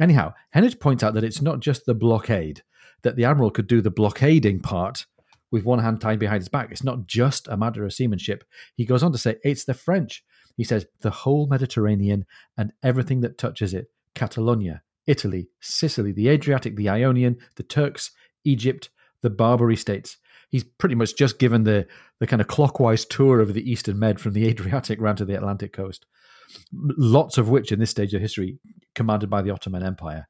Anyhow, 0.00 0.32
Heneage 0.54 0.80
points 0.80 1.02
out 1.02 1.14
that 1.14 1.24
it's 1.24 1.42
not 1.42 1.60
just 1.60 1.84
the 1.84 1.94
blockade 1.94 2.62
that 3.02 3.16
the 3.16 3.24
admiral 3.24 3.50
could 3.50 3.66
do 3.66 3.80
the 3.80 3.90
blockading 3.90 4.60
part 4.60 5.06
with 5.50 5.64
one 5.64 5.78
hand 5.78 6.00
tied 6.00 6.18
behind 6.18 6.40
his 6.40 6.48
back. 6.48 6.70
It's 6.70 6.84
not 6.84 7.06
just 7.06 7.48
a 7.48 7.56
matter 7.56 7.84
of 7.84 7.92
seamanship. 7.92 8.44
He 8.76 8.84
goes 8.84 9.02
on 9.02 9.12
to 9.12 9.18
say 9.18 9.36
it's 9.44 9.64
the 9.64 9.74
French. 9.74 10.24
He 10.56 10.64
says 10.64 10.86
the 11.00 11.10
whole 11.10 11.46
Mediterranean 11.46 12.26
and 12.56 12.72
everything 12.82 13.20
that 13.20 13.38
touches 13.38 13.74
it: 13.74 13.90
Catalonia, 14.14 14.82
Italy, 15.06 15.48
Sicily, 15.60 16.12
the 16.12 16.28
Adriatic, 16.28 16.76
the 16.76 16.88
Ionian, 16.88 17.38
the 17.56 17.62
Turks, 17.62 18.10
Egypt, 18.44 18.90
the 19.22 19.30
Barbary 19.30 19.76
states 19.76 20.16
he's 20.48 20.64
pretty 20.64 20.94
much 20.94 21.16
just 21.16 21.38
given 21.38 21.64
the 21.64 21.86
the 22.18 22.26
kind 22.26 22.40
of 22.40 22.48
clockwise 22.48 23.04
tour 23.04 23.40
of 23.40 23.54
the 23.54 23.70
Eastern 23.70 23.98
Med 23.98 24.20
from 24.20 24.32
the 24.32 24.46
Adriatic 24.48 25.00
round 25.00 25.18
to 25.18 25.24
the 25.24 25.36
Atlantic 25.36 25.72
coast. 25.72 26.06
Lots 26.72 27.36
of 27.38 27.48
which, 27.48 27.72
in 27.72 27.78
this 27.78 27.90
stage 27.90 28.14
of 28.14 28.22
history, 28.22 28.58
commanded 28.94 29.28
by 29.28 29.42
the 29.42 29.50
Ottoman 29.50 29.82
Empire. 29.82 30.28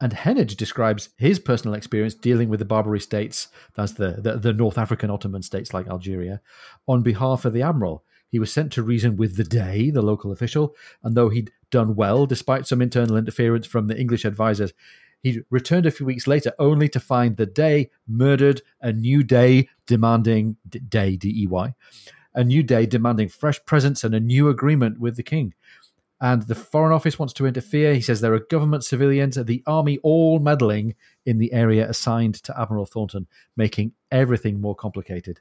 And 0.00 0.12
Heneage 0.12 0.56
describes 0.56 1.10
his 1.16 1.38
personal 1.38 1.74
experience 1.74 2.14
dealing 2.14 2.48
with 2.48 2.60
the 2.60 2.64
Barbary 2.64 3.00
states, 3.00 3.48
that's 3.74 3.92
the, 3.92 4.12
the, 4.12 4.36
the 4.36 4.52
North 4.52 4.78
African 4.78 5.10
Ottoman 5.10 5.42
states 5.42 5.74
like 5.74 5.88
Algeria, 5.88 6.40
on 6.88 7.02
behalf 7.02 7.44
of 7.44 7.52
the 7.52 7.62
admiral. 7.62 8.04
He 8.28 8.38
was 8.38 8.52
sent 8.52 8.72
to 8.72 8.82
reason 8.82 9.16
with 9.16 9.36
the 9.36 9.44
Dey, 9.44 9.90
the 9.90 10.02
local 10.02 10.32
official, 10.32 10.74
and 11.02 11.16
though 11.16 11.28
he'd 11.28 11.50
done 11.70 11.96
well 11.96 12.26
despite 12.26 12.66
some 12.66 12.80
internal 12.80 13.16
interference 13.16 13.66
from 13.66 13.88
the 13.88 13.98
English 13.98 14.24
advisers, 14.24 14.72
he 15.22 15.40
returned 15.50 15.86
a 15.86 15.90
few 15.90 16.06
weeks 16.06 16.26
later 16.26 16.52
only 16.58 16.88
to 16.88 17.00
find 17.00 17.36
the 17.36 17.46
Dey 17.46 17.90
murdered, 18.08 18.62
a 18.80 18.92
new 18.92 19.22
Dey 19.22 19.68
demanding, 19.86 20.56
Dey, 20.68 21.16
D 21.16 21.42
E 21.42 21.46
Y, 21.46 21.74
a 22.34 22.44
new 22.44 22.62
Dey 22.62 22.86
demanding 22.86 23.28
fresh 23.28 23.58
presents 23.64 24.04
and 24.04 24.14
a 24.14 24.20
new 24.20 24.48
agreement 24.48 24.98
with 24.98 25.16
the 25.16 25.22
king. 25.22 25.54
And 26.22 26.42
the 26.42 26.54
Foreign 26.54 26.92
Office 26.92 27.18
wants 27.18 27.32
to 27.34 27.46
interfere. 27.46 27.94
He 27.94 28.02
says 28.02 28.20
there 28.20 28.34
are 28.34 28.40
government 28.50 28.84
civilians, 28.84 29.36
the 29.36 29.62
army 29.66 29.98
all 30.02 30.38
meddling 30.38 30.94
in 31.24 31.38
the 31.38 31.52
area 31.52 31.88
assigned 31.88 32.34
to 32.42 32.60
Admiral 32.60 32.84
Thornton, 32.84 33.26
making 33.56 33.92
everything 34.10 34.60
more 34.60 34.74
complicated. 34.74 35.40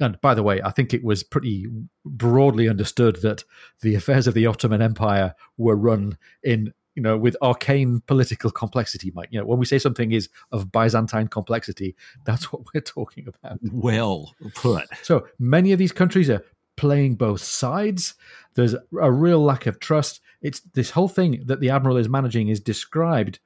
And 0.00 0.20
by 0.20 0.34
the 0.34 0.42
way, 0.42 0.60
I 0.62 0.70
think 0.70 0.92
it 0.92 1.04
was 1.04 1.22
pretty 1.22 1.66
broadly 2.04 2.68
understood 2.68 3.22
that 3.22 3.44
the 3.80 3.94
affairs 3.94 4.26
of 4.26 4.34
the 4.34 4.46
Ottoman 4.46 4.82
Empire 4.82 5.34
were 5.56 5.76
run 5.76 6.18
in 6.42 6.72
you 6.94 7.02
know, 7.02 7.16
with 7.16 7.36
arcane 7.42 8.00
political 8.06 8.50
complexity, 8.50 9.10
Mike. 9.14 9.28
You 9.30 9.40
know, 9.40 9.46
when 9.46 9.58
we 9.58 9.66
say 9.66 9.78
something 9.78 10.12
is 10.12 10.28
of 10.52 10.70
Byzantine 10.70 11.28
complexity, 11.28 11.96
that's 12.24 12.52
what 12.52 12.62
we're 12.72 12.80
talking 12.80 13.26
about. 13.28 13.58
Well 13.72 14.34
put. 14.54 14.86
So 15.02 15.26
many 15.38 15.72
of 15.72 15.78
these 15.78 15.92
countries 15.92 16.30
are 16.30 16.44
playing 16.76 17.14
both 17.14 17.40
sides. 17.40 18.14
There's 18.54 18.74
a 19.00 19.12
real 19.12 19.42
lack 19.42 19.66
of 19.66 19.80
trust. 19.80 20.20
It's 20.42 20.60
this 20.74 20.90
whole 20.90 21.08
thing 21.08 21.42
that 21.46 21.60
the 21.60 21.70
admiral 21.70 21.96
is 21.96 22.08
managing 22.08 22.48
is 22.48 22.60
described 22.60 23.38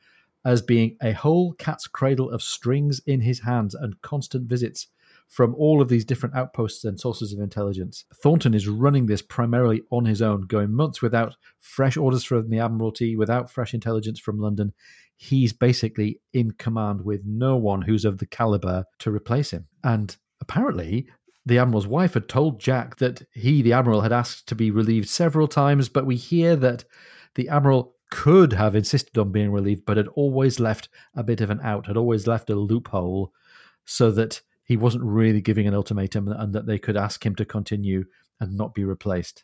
as 0.45 0.63
being 0.63 0.97
a 1.03 1.13
whole 1.13 1.53
cat's 1.55 1.87
cradle 1.87 2.31
of 2.31 2.43
strings 2.43 3.01
in 3.07 3.21
his 3.21 3.41
hands 3.41 3.75
and 3.75 4.01
constant 4.03 4.49
visits 4.49 4.87
from 5.29 5.55
all 5.57 5.83
of 5.83 5.89
these 5.89 6.05
different 6.05 6.35
outposts 6.35 6.85
and 6.85 6.99
sources 6.99 7.33
of 7.33 7.41
intelligence. 7.41 8.05
Thornton 8.23 8.55
is 8.55 8.67
running 8.67 9.07
this 9.07 9.23
primarily 9.23 9.83
on 9.91 10.07
his 10.07 10.23
own, 10.23 10.43
going 10.43 10.73
months 10.73 11.03
without 11.03 11.37
fresh 11.61 11.97
orders 11.97 12.25
from 12.25 12.49
the 12.49 12.59
Admiralty, 12.59 13.15
without 13.15 13.51
fresh 13.51 13.75
intelligence 13.75 14.19
from 14.19 14.39
London. 14.39 14.73
He's 15.17 15.53
basically 15.53 16.21
in 16.33 16.53
command 16.53 17.05
with 17.05 17.23
no 17.27 17.57
one 17.57 17.83
who's 17.83 18.05
of 18.05 18.19
the 18.19 18.27
caliber 18.27 18.85
to 19.01 19.11
replace 19.11 19.51
him. 19.51 19.67
And 19.85 20.17
apparently, 20.41 21.09
the 21.45 21.59
Admiral's 21.59 21.87
wife 21.87 22.15
had 22.15 22.29
told 22.29 22.61
Jack 22.61 22.97
that 22.97 23.23
he, 23.33 23.63
the 23.63 23.73
Admiral, 23.73 24.01
had 24.01 24.13
asked 24.13 24.49
to 24.49 24.55
be 24.55 24.71
relieved 24.71 25.09
several 25.09 25.49
times, 25.49 25.89
but 25.89 26.07
we 26.07 26.17
hear 26.17 26.57
that 26.57 26.85
the 27.35 27.49
Admiral 27.49 27.95
could 28.11 28.55
have 28.55 28.75
insisted 28.75 29.19
on 29.19 29.33
being 29.33 29.53
relieved, 29.53 29.85
but 29.85 29.97
had 29.97 30.09
always 30.09 30.59
left 30.59 30.89
a 31.15 31.23
bit 31.23 31.41
of 31.41 31.51
an 31.51 31.61
out, 31.63 31.87
had 31.87 31.97
always 31.97 32.27
left 32.27 32.51
a 32.51 32.55
loophole 32.55 33.33
so 33.85 34.11
that 34.11 34.41
he 34.69 34.77
wasn't 34.77 35.03
really 35.03 35.41
giving 35.41 35.67
an 35.67 35.75
ultimatum 35.75 36.29
and 36.29 36.55
that 36.55 36.67
they 36.67 36.79
could 36.79 36.97
ask 36.97 37.25
him 37.25 37.35
to 37.37 37.45
continue 37.47 38.05
and 38.39 38.55
not 38.55 38.75
be 38.75 38.85
replaced. 38.85 39.43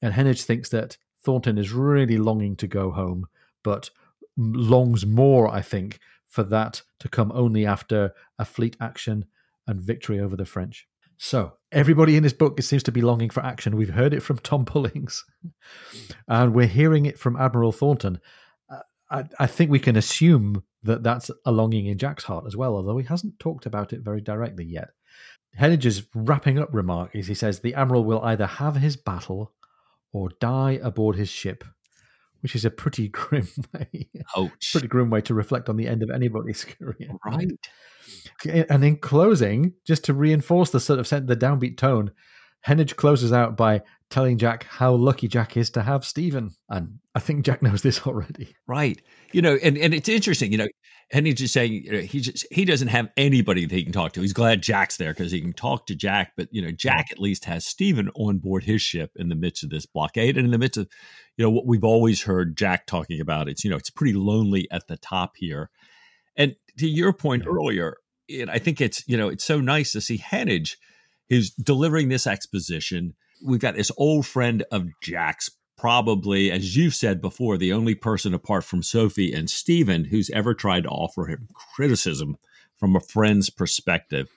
And 0.00 0.14
Heneage 0.14 0.44
thinks 0.44 0.68
that 0.68 0.96
Thornton 1.24 1.58
is 1.58 1.72
really 1.72 2.16
longing 2.16 2.54
to 2.56 2.68
go 2.68 2.92
home, 2.92 3.26
but 3.64 3.90
longs 4.36 5.04
more, 5.04 5.48
I 5.48 5.62
think, 5.62 5.98
for 6.28 6.44
that 6.44 6.82
to 7.00 7.08
come 7.08 7.32
only 7.34 7.66
after 7.66 8.14
a 8.38 8.44
fleet 8.44 8.76
action 8.80 9.24
and 9.66 9.80
victory 9.80 10.20
over 10.20 10.36
the 10.36 10.44
French. 10.44 10.86
So, 11.18 11.54
everybody 11.72 12.16
in 12.16 12.22
this 12.22 12.32
book 12.32 12.60
seems 12.62 12.84
to 12.84 12.92
be 12.92 13.00
longing 13.00 13.30
for 13.30 13.42
action. 13.44 13.76
We've 13.76 13.94
heard 13.94 14.14
it 14.14 14.20
from 14.22 14.38
Tom 14.42 14.64
Pullings, 14.64 15.24
and 16.28 16.54
we're 16.54 16.66
hearing 16.66 17.06
it 17.06 17.18
from 17.18 17.36
Admiral 17.36 17.72
Thornton. 17.72 18.20
Uh, 18.70 18.80
I, 19.10 19.24
I 19.40 19.46
think 19.46 19.70
we 19.70 19.78
can 19.80 19.96
assume 19.96 20.62
that 20.86 21.02
that's 21.02 21.30
a 21.44 21.52
longing 21.52 21.86
in 21.86 21.98
Jack's 21.98 22.24
heart 22.24 22.44
as 22.46 22.56
well, 22.56 22.74
although 22.74 22.98
he 22.98 23.06
hasn't 23.06 23.38
talked 23.38 23.66
about 23.66 23.92
it 23.92 24.00
very 24.00 24.20
directly 24.20 24.64
yet. 24.64 24.90
Heneage's 25.58 26.02
wrapping 26.14 26.58
up 26.58 26.68
remark 26.72 27.14
is 27.14 27.26
he 27.26 27.34
says 27.34 27.60
the 27.60 27.74
Admiral 27.74 28.04
will 28.04 28.20
either 28.22 28.46
have 28.46 28.76
his 28.76 28.96
battle 28.96 29.52
or 30.12 30.30
die 30.40 30.78
aboard 30.82 31.16
his 31.16 31.28
ship, 31.28 31.64
which 32.40 32.54
is 32.54 32.64
a 32.64 32.70
pretty 32.70 33.08
grim 33.10 33.48
way. 33.72 34.08
Ouch. 34.36 34.72
pretty 34.72 34.88
grim 34.88 35.10
way 35.10 35.20
to 35.22 35.34
reflect 35.34 35.68
on 35.68 35.76
the 35.76 35.88
end 35.88 36.02
of 36.02 36.10
anybody's 36.10 36.64
career. 36.78 37.10
Right. 37.24 37.50
And 38.68 38.84
in 38.84 38.98
closing, 38.98 39.72
just 39.86 40.04
to 40.04 40.14
reinforce 40.14 40.70
the 40.70 40.80
sort 40.80 40.98
of 40.98 41.08
the 41.26 41.36
downbeat 41.36 41.76
tone, 41.78 42.12
Heneage 42.66 42.96
closes 42.96 43.32
out 43.32 43.56
by 43.56 43.82
telling 44.10 44.38
Jack 44.38 44.64
how 44.64 44.94
lucky 44.94 45.28
Jack 45.28 45.56
is 45.56 45.70
to 45.70 45.82
have 45.82 46.04
Stephen. 46.04 46.54
And 46.68 46.98
I 47.14 47.20
think 47.20 47.44
Jack 47.44 47.62
knows 47.62 47.82
this 47.82 48.06
already. 48.06 48.54
Right. 48.66 49.00
You 49.32 49.42
know, 49.42 49.56
and, 49.62 49.76
and 49.76 49.92
it's 49.94 50.08
interesting, 50.08 50.52
you 50.52 50.58
know, 50.58 50.68
and 51.12 51.26
he's 51.26 51.36
just 51.36 51.54
saying 51.54 51.72
you 51.72 51.92
know, 51.92 52.00
he 52.00 52.20
just 52.20 52.46
he 52.50 52.64
doesn't 52.64 52.88
have 52.88 53.08
anybody 53.16 53.64
that 53.64 53.74
he 53.74 53.84
can 53.84 53.92
talk 53.92 54.12
to. 54.12 54.20
He's 54.20 54.32
glad 54.32 54.62
Jack's 54.62 54.96
there 54.96 55.12
because 55.12 55.30
he 55.30 55.40
can 55.40 55.52
talk 55.52 55.86
to 55.86 55.94
Jack, 55.94 56.32
but 56.36 56.48
you 56.50 56.60
know, 56.60 56.72
Jack 56.72 57.08
at 57.12 57.20
least 57.20 57.44
has 57.44 57.64
Stephen 57.64 58.10
on 58.16 58.38
board 58.38 58.64
his 58.64 58.82
ship 58.82 59.12
in 59.16 59.28
the 59.28 59.36
midst 59.36 59.62
of 59.62 59.70
this 59.70 59.86
blockade 59.86 60.36
and 60.36 60.46
in 60.46 60.50
the 60.50 60.58
midst 60.58 60.78
of, 60.78 60.88
you 61.36 61.44
know, 61.44 61.50
what 61.50 61.66
we've 61.66 61.84
always 61.84 62.22
heard 62.22 62.56
Jack 62.56 62.86
talking 62.86 63.20
about. 63.20 63.48
It's, 63.48 63.62
you 63.62 63.70
know, 63.70 63.76
it's 63.76 63.90
pretty 63.90 64.14
lonely 64.14 64.68
at 64.70 64.88
the 64.88 64.96
top 64.96 65.34
here. 65.36 65.70
And 66.36 66.56
to 66.78 66.88
your 66.88 67.12
point 67.12 67.44
yeah. 67.44 67.52
earlier, 67.52 67.96
it, 68.28 68.48
I 68.48 68.58
think 68.58 68.80
it's, 68.80 69.06
you 69.06 69.16
know, 69.16 69.28
it's 69.28 69.44
so 69.44 69.60
nice 69.60 69.92
to 69.92 70.00
see 70.00 70.18
Heneage 70.18 70.76
who's 71.28 71.50
delivering 71.50 72.08
this 72.08 72.26
exposition. 72.26 73.14
We've 73.44 73.60
got 73.60 73.74
this 73.74 73.90
old 73.96 74.26
friend 74.26 74.64
of 74.70 74.88
Jack's, 75.00 75.50
probably, 75.76 76.50
as 76.50 76.76
you've 76.76 76.94
said 76.94 77.20
before, 77.20 77.56
the 77.56 77.72
only 77.72 77.94
person 77.94 78.34
apart 78.34 78.64
from 78.64 78.82
Sophie 78.82 79.32
and 79.32 79.50
Stephen 79.50 80.04
who's 80.04 80.30
ever 80.30 80.54
tried 80.54 80.84
to 80.84 80.88
offer 80.88 81.26
him 81.26 81.48
criticism 81.74 82.36
from 82.76 82.96
a 82.96 83.00
friend's 83.00 83.50
perspective. 83.50 84.28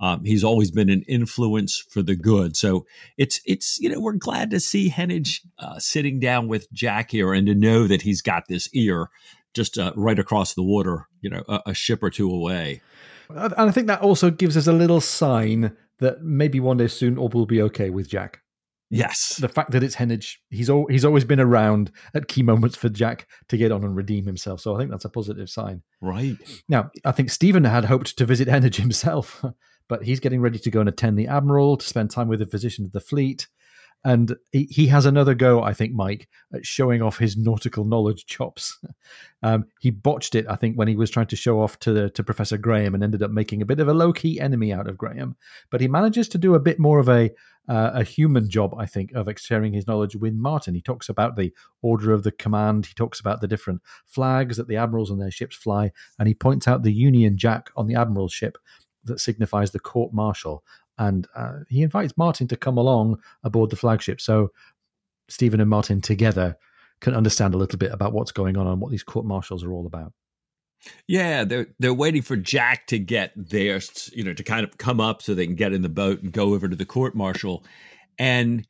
Um, 0.00 0.24
he's 0.24 0.44
always 0.44 0.70
been 0.70 0.90
an 0.90 1.02
influence 1.08 1.78
for 1.78 2.02
the 2.02 2.16
good. 2.16 2.56
So 2.56 2.84
it's 3.16 3.40
it's 3.46 3.78
you 3.80 3.88
know 3.88 4.00
we're 4.00 4.12
glad 4.12 4.50
to 4.50 4.60
see 4.60 4.90
Heneage 4.90 5.40
uh, 5.58 5.78
sitting 5.78 6.18
down 6.18 6.48
with 6.48 6.70
Jack 6.72 7.10
here 7.10 7.32
and 7.32 7.46
to 7.46 7.54
know 7.54 7.86
that 7.86 8.02
he's 8.02 8.20
got 8.20 8.48
this 8.48 8.68
ear 8.72 9.08
just 9.54 9.78
uh, 9.78 9.92
right 9.94 10.18
across 10.18 10.54
the 10.54 10.62
water, 10.62 11.06
you 11.20 11.30
know, 11.30 11.44
a, 11.48 11.60
a 11.66 11.74
ship 11.74 12.02
or 12.02 12.10
two 12.10 12.30
away. 12.30 12.82
And 13.28 13.54
I 13.56 13.70
think 13.70 13.86
that 13.86 14.02
also 14.02 14.30
gives 14.30 14.56
us 14.56 14.66
a 14.66 14.72
little 14.72 15.00
sign 15.00 15.76
that 15.98 16.22
maybe 16.22 16.60
one 16.60 16.76
day 16.76 16.88
soon 16.88 17.16
all 17.16 17.28
will 17.28 17.46
be 17.46 17.62
okay 17.62 17.88
with 17.88 18.08
Jack. 18.08 18.40
Yes, 18.90 19.38
the 19.40 19.48
fact 19.48 19.72
that 19.72 19.82
it's 19.82 19.96
Heneage, 19.96 20.36
he's 20.50 20.70
al- 20.70 20.86
he's 20.86 21.04
always 21.04 21.24
been 21.24 21.40
around 21.40 21.90
at 22.14 22.28
key 22.28 22.42
moments 22.42 22.76
for 22.76 22.88
Jack 22.88 23.26
to 23.48 23.56
get 23.56 23.72
on 23.72 23.82
and 23.82 23.96
redeem 23.96 24.26
himself. 24.26 24.60
So 24.60 24.74
I 24.74 24.78
think 24.78 24.90
that's 24.90 25.04
a 25.04 25.10
positive 25.10 25.48
sign. 25.50 25.82
Right 26.00 26.36
now, 26.68 26.90
I 27.04 27.12
think 27.12 27.30
Stephen 27.30 27.64
had 27.64 27.86
hoped 27.86 28.16
to 28.18 28.26
visit 28.26 28.46
Heneage 28.46 28.76
himself, 28.76 29.44
but 29.88 30.04
he's 30.04 30.20
getting 30.20 30.40
ready 30.40 30.58
to 30.58 30.70
go 30.70 30.80
and 30.80 30.88
attend 30.88 31.18
the 31.18 31.28
admiral 31.28 31.76
to 31.76 31.86
spend 31.86 32.10
time 32.10 32.28
with 32.28 32.38
the 32.38 32.46
physician 32.46 32.84
of 32.84 32.92
the 32.92 33.00
fleet. 33.00 33.48
And 34.04 34.36
he, 34.52 34.64
he 34.64 34.86
has 34.88 35.06
another 35.06 35.34
go, 35.34 35.62
I 35.62 35.72
think, 35.72 35.94
Mike, 35.94 36.28
at 36.52 36.66
showing 36.66 37.00
off 37.00 37.16
his 37.16 37.36
nautical 37.36 37.84
knowledge 37.84 38.26
chops. 38.26 38.78
Um, 39.42 39.66
he 39.78 39.90
botched 39.90 40.34
it, 40.34 40.46
I 40.48 40.56
think, 40.56 40.76
when 40.76 40.88
he 40.88 40.96
was 40.96 41.10
trying 41.10 41.26
to 41.26 41.36
show 41.36 41.60
off 41.60 41.78
to 41.80 42.08
to 42.08 42.24
Professor 42.24 42.56
Graham, 42.56 42.94
and 42.94 43.04
ended 43.04 43.22
up 43.22 43.30
making 43.30 43.60
a 43.60 43.66
bit 43.66 43.78
of 43.78 43.88
a 43.88 43.92
low 43.92 44.10
key 44.10 44.40
enemy 44.40 44.72
out 44.72 44.88
of 44.88 44.96
Graham. 44.96 45.36
But 45.68 45.82
he 45.82 45.86
manages 45.86 46.28
to 46.28 46.38
do 46.38 46.54
a 46.54 46.58
bit 46.58 46.78
more 46.78 46.98
of 46.98 47.10
a 47.10 47.30
uh, 47.68 47.90
a 47.92 48.02
human 48.02 48.48
job, 48.48 48.74
I 48.78 48.86
think, 48.86 49.12
of 49.12 49.28
sharing 49.38 49.74
his 49.74 49.86
knowledge 49.86 50.16
with 50.16 50.32
Martin. 50.32 50.74
He 50.74 50.80
talks 50.80 51.10
about 51.10 51.36
the 51.36 51.52
order 51.82 52.14
of 52.14 52.22
the 52.22 52.32
command. 52.32 52.86
He 52.86 52.94
talks 52.94 53.20
about 53.20 53.42
the 53.42 53.46
different 53.46 53.82
flags 54.06 54.56
that 54.56 54.66
the 54.66 54.76
admirals 54.76 55.10
and 55.10 55.20
their 55.20 55.30
ships 55.30 55.56
fly, 55.56 55.92
and 56.18 56.26
he 56.26 56.32
points 56.32 56.66
out 56.66 56.82
the 56.82 56.90
Union 56.90 57.36
Jack 57.36 57.70
on 57.76 57.86
the 57.86 57.96
admiral's 57.96 58.32
ship 58.32 58.56
that 59.04 59.20
signifies 59.20 59.70
the 59.70 59.80
court 59.80 60.12
martial 60.12 60.64
and 60.98 61.26
uh, 61.34 61.60
he 61.68 61.82
invites 61.82 62.16
Martin 62.16 62.48
to 62.48 62.56
come 62.56 62.78
along 62.78 63.20
aboard 63.42 63.70
the 63.70 63.76
flagship. 63.76 64.20
So 64.20 64.50
Stephen 65.28 65.60
and 65.60 65.70
Martin 65.70 66.00
together 66.00 66.56
can 67.00 67.14
understand 67.14 67.54
a 67.54 67.58
little 67.58 67.78
bit 67.78 67.92
about 67.92 68.12
what's 68.12 68.32
going 68.32 68.56
on 68.56 68.66
and 68.66 68.80
what 68.80 68.90
these 68.90 69.02
court 69.02 69.26
martials 69.26 69.64
are 69.64 69.72
all 69.72 69.86
about. 69.86 70.12
Yeah, 71.06 71.44
they're 71.44 71.68
they're 71.78 71.94
waiting 71.94 72.22
for 72.22 72.36
Jack 72.36 72.86
to 72.88 72.98
get 72.98 73.32
there, 73.36 73.80
you 74.12 74.22
know, 74.22 74.34
to 74.34 74.42
kind 74.42 74.64
of 74.64 74.76
come 74.76 75.00
up 75.00 75.22
so 75.22 75.34
they 75.34 75.46
can 75.46 75.54
get 75.54 75.72
in 75.72 75.82
the 75.82 75.88
boat 75.88 76.22
and 76.22 76.30
go 76.30 76.52
over 76.52 76.68
to 76.68 76.76
the 76.76 76.84
court 76.84 77.14
martial. 77.14 77.64
And 78.18 78.66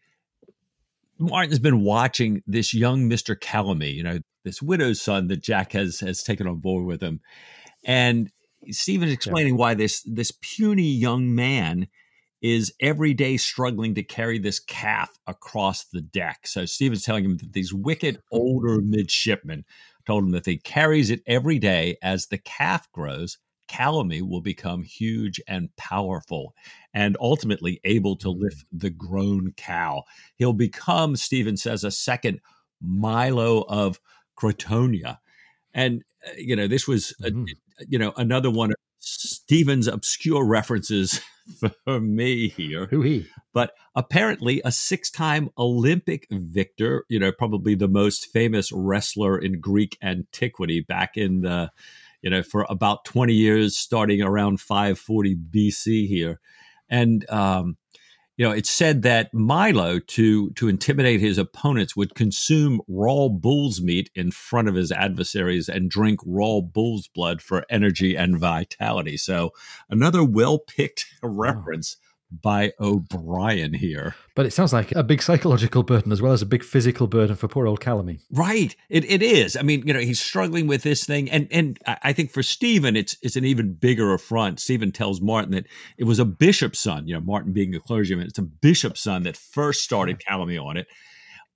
Martin's 1.19 1.59
been 1.59 1.83
watching 1.83 2.43
this 2.47 2.73
young 2.73 3.09
Mister 3.09 3.35
Calamy, 3.35 3.93
you 3.93 4.05
know, 4.05 4.21
this 4.45 4.63
widow's 4.63 5.03
son 5.03 5.27
that 5.29 5.43
Jack 5.43 5.73
has 5.73 6.01
has 6.01 6.23
taken 6.23 6.47
on 6.47 6.61
board 6.61 6.87
with 6.87 7.03
him, 7.03 7.21
and 7.85 8.31
Stephen's 8.71 9.13
explaining 9.13 9.55
yeah. 9.55 9.61
why 9.61 9.75
this 9.75 10.03
this 10.07 10.33
puny 10.41 10.89
young 10.89 11.35
man 11.35 11.89
is 12.45 12.75
every 12.79 13.15
day 13.15 13.39
struggling 13.39 13.95
to 13.95 14.03
carry 14.03 14.39
this 14.39 14.61
calf 14.61 15.19
across 15.27 15.85
the 15.85 16.03
deck. 16.03 16.47
So 16.47 16.67
Stephen's 16.67 17.03
telling 17.03 17.25
him 17.25 17.39
that 17.39 17.55
these 17.55 17.73
wicked 17.73 18.21
older 18.31 18.83
midshipmen 18.83 19.65
told 20.07 20.25
him 20.25 20.33
that 20.33 20.45
he 20.45 20.59
carries 20.59 21.09
it 21.09 21.23
every 21.27 21.59
day 21.59 21.97
as 22.03 22.27
the 22.27 22.37
calf 22.37 22.87
grows. 22.93 23.39
Calamy 23.67 24.21
will 24.21 24.43
become 24.43 24.83
huge 24.83 25.41
and 25.49 25.75
powerful 25.77 26.55
and 26.93 27.17
ultimately 27.19 27.81
able 27.83 28.15
to 28.17 28.29
lift 28.29 28.67
the 28.71 28.91
grown 28.91 29.55
cow. 29.57 30.03
He'll 30.37 30.53
become, 30.53 31.17
Stephen 31.17 31.57
says, 31.57 31.83
a 31.83 31.91
second 31.91 32.41
Milo 32.79 33.63
of 33.63 33.99
Crotona. 34.39 35.17
And, 35.73 36.05
uh, 36.27 36.33
you 36.37 36.57
know, 36.57 36.69
this 36.69 36.87
was, 36.87 37.15
a, 37.25 37.31
mm. 37.31 37.47
You 37.89 37.99
know, 37.99 38.13
another 38.17 38.51
one 38.51 38.71
of 38.71 38.77
Stephen's 38.99 39.87
obscure 39.87 40.45
references 40.45 41.21
for 41.85 42.01
me 42.01 42.49
here. 42.49 42.87
Who 42.87 43.03
he? 43.03 43.27
But 43.53 43.73
apparently, 43.95 44.61
a 44.65 44.73
six 44.73 45.11
time 45.11 45.51
Olympic 45.59 46.27
victor, 46.31 47.05
you 47.09 47.19
know, 47.19 47.33
probably 47.33 47.75
the 47.75 47.89
most 47.89 48.27
famous 48.33 48.73
wrestler 48.73 49.39
in 49.39 49.61
Greek 49.61 49.97
antiquity 50.03 50.81
back 50.81 51.17
in 51.17 51.43
the, 51.43 51.71
you 52.23 52.31
know, 52.31 52.43
for 52.43 52.67
about 52.69 53.05
20 53.05 53.35
years, 53.35 53.77
starting 53.77 54.23
around 54.23 54.61
540 54.61 55.37
BC 55.37 56.09
here. 56.09 56.41
And, 56.89 57.29
um, 57.31 57.77
you 58.37 58.45
know, 58.45 58.51
it's 58.51 58.71
said 58.71 59.03
that 59.03 59.33
Milo, 59.33 60.01
to 60.01 60.51
to 60.51 60.69
intimidate 60.69 61.21
his 61.21 61.39
opponents, 61.39 61.95
would 61.95 62.15
consume 62.15 62.81
raw 62.89 63.29
bull's 63.29 63.81
meat 63.81 64.11
in 64.15 64.33
front 64.33 64.69
of 64.69 64.75
his 64.75 64.91
adversaries 64.91 65.69
and 65.69 65.91
drink 65.91 66.19
raw 66.27 66.61
bull's 66.61 67.07
blood 67.07 67.41
for 67.41 67.65
energy 67.71 68.17
and 68.17 68.39
vitality. 68.39 69.17
So, 69.17 69.51
another 69.89 70.25
well 70.25 70.59
picked 70.59 71.07
reference 71.23 71.97
by 72.31 72.73
O'Brian 72.81 73.75
here. 73.75 74.15
But 74.35 74.47
it 74.47 74.53
sounds 74.53 74.73
like 74.73 74.93
a 74.93 75.03
big 75.03 75.23
psychological 75.23 75.83
burden 75.83 76.11
as 76.11 76.21
well 76.21 76.33
as 76.33 76.43
a 76.43 76.47
big 76.47 76.65
physical 76.65 77.07
burden 77.07 77.37
for 77.37 77.49
poor 77.49 77.67
old 77.67 77.81
Calamy. 77.81 78.21
Right. 78.31 78.75
It 78.89 79.05
it 79.05 79.23
is. 79.23 79.57
I 79.57 79.63
mean, 79.63 79.87
you 79.87 79.93
know, 79.93 80.01
he's 80.01 80.21
struggling 80.21 80.67
with 80.67 80.83
this 80.83 81.05
thing. 81.05 81.31
And 81.31 81.49
and 81.51 81.79
I 81.87 82.13
think 82.13 82.31
for 82.31 82.43
Stephen, 82.43 82.97
it's 82.97 83.17
it's 83.23 83.37
an 83.37 83.45
even 83.45 83.75
bigger 83.75 84.13
affront. 84.13 84.61
Stephen 84.61 84.93
tells 84.93 85.21
Martin 85.21 85.53
that 85.53 85.67
it 85.97 86.05
was 86.05 86.19
a 86.19 86.25
bishop's 86.25 86.81
son, 86.81 87.07
you 87.07 87.15
know, 87.15 87.21
Martin 87.21 87.53
being 87.53 87.75
a 87.75 87.81
clergyman, 87.81 88.27
it's 88.27 88.39
a 88.39 88.43
bishop's 88.43 89.01
son 89.01 89.23
that 89.25 89.37
first 89.37 89.83
started 89.83 90.21
Calamy 90.21 90.63
on 90.63 90.77
it. 90.77 90.87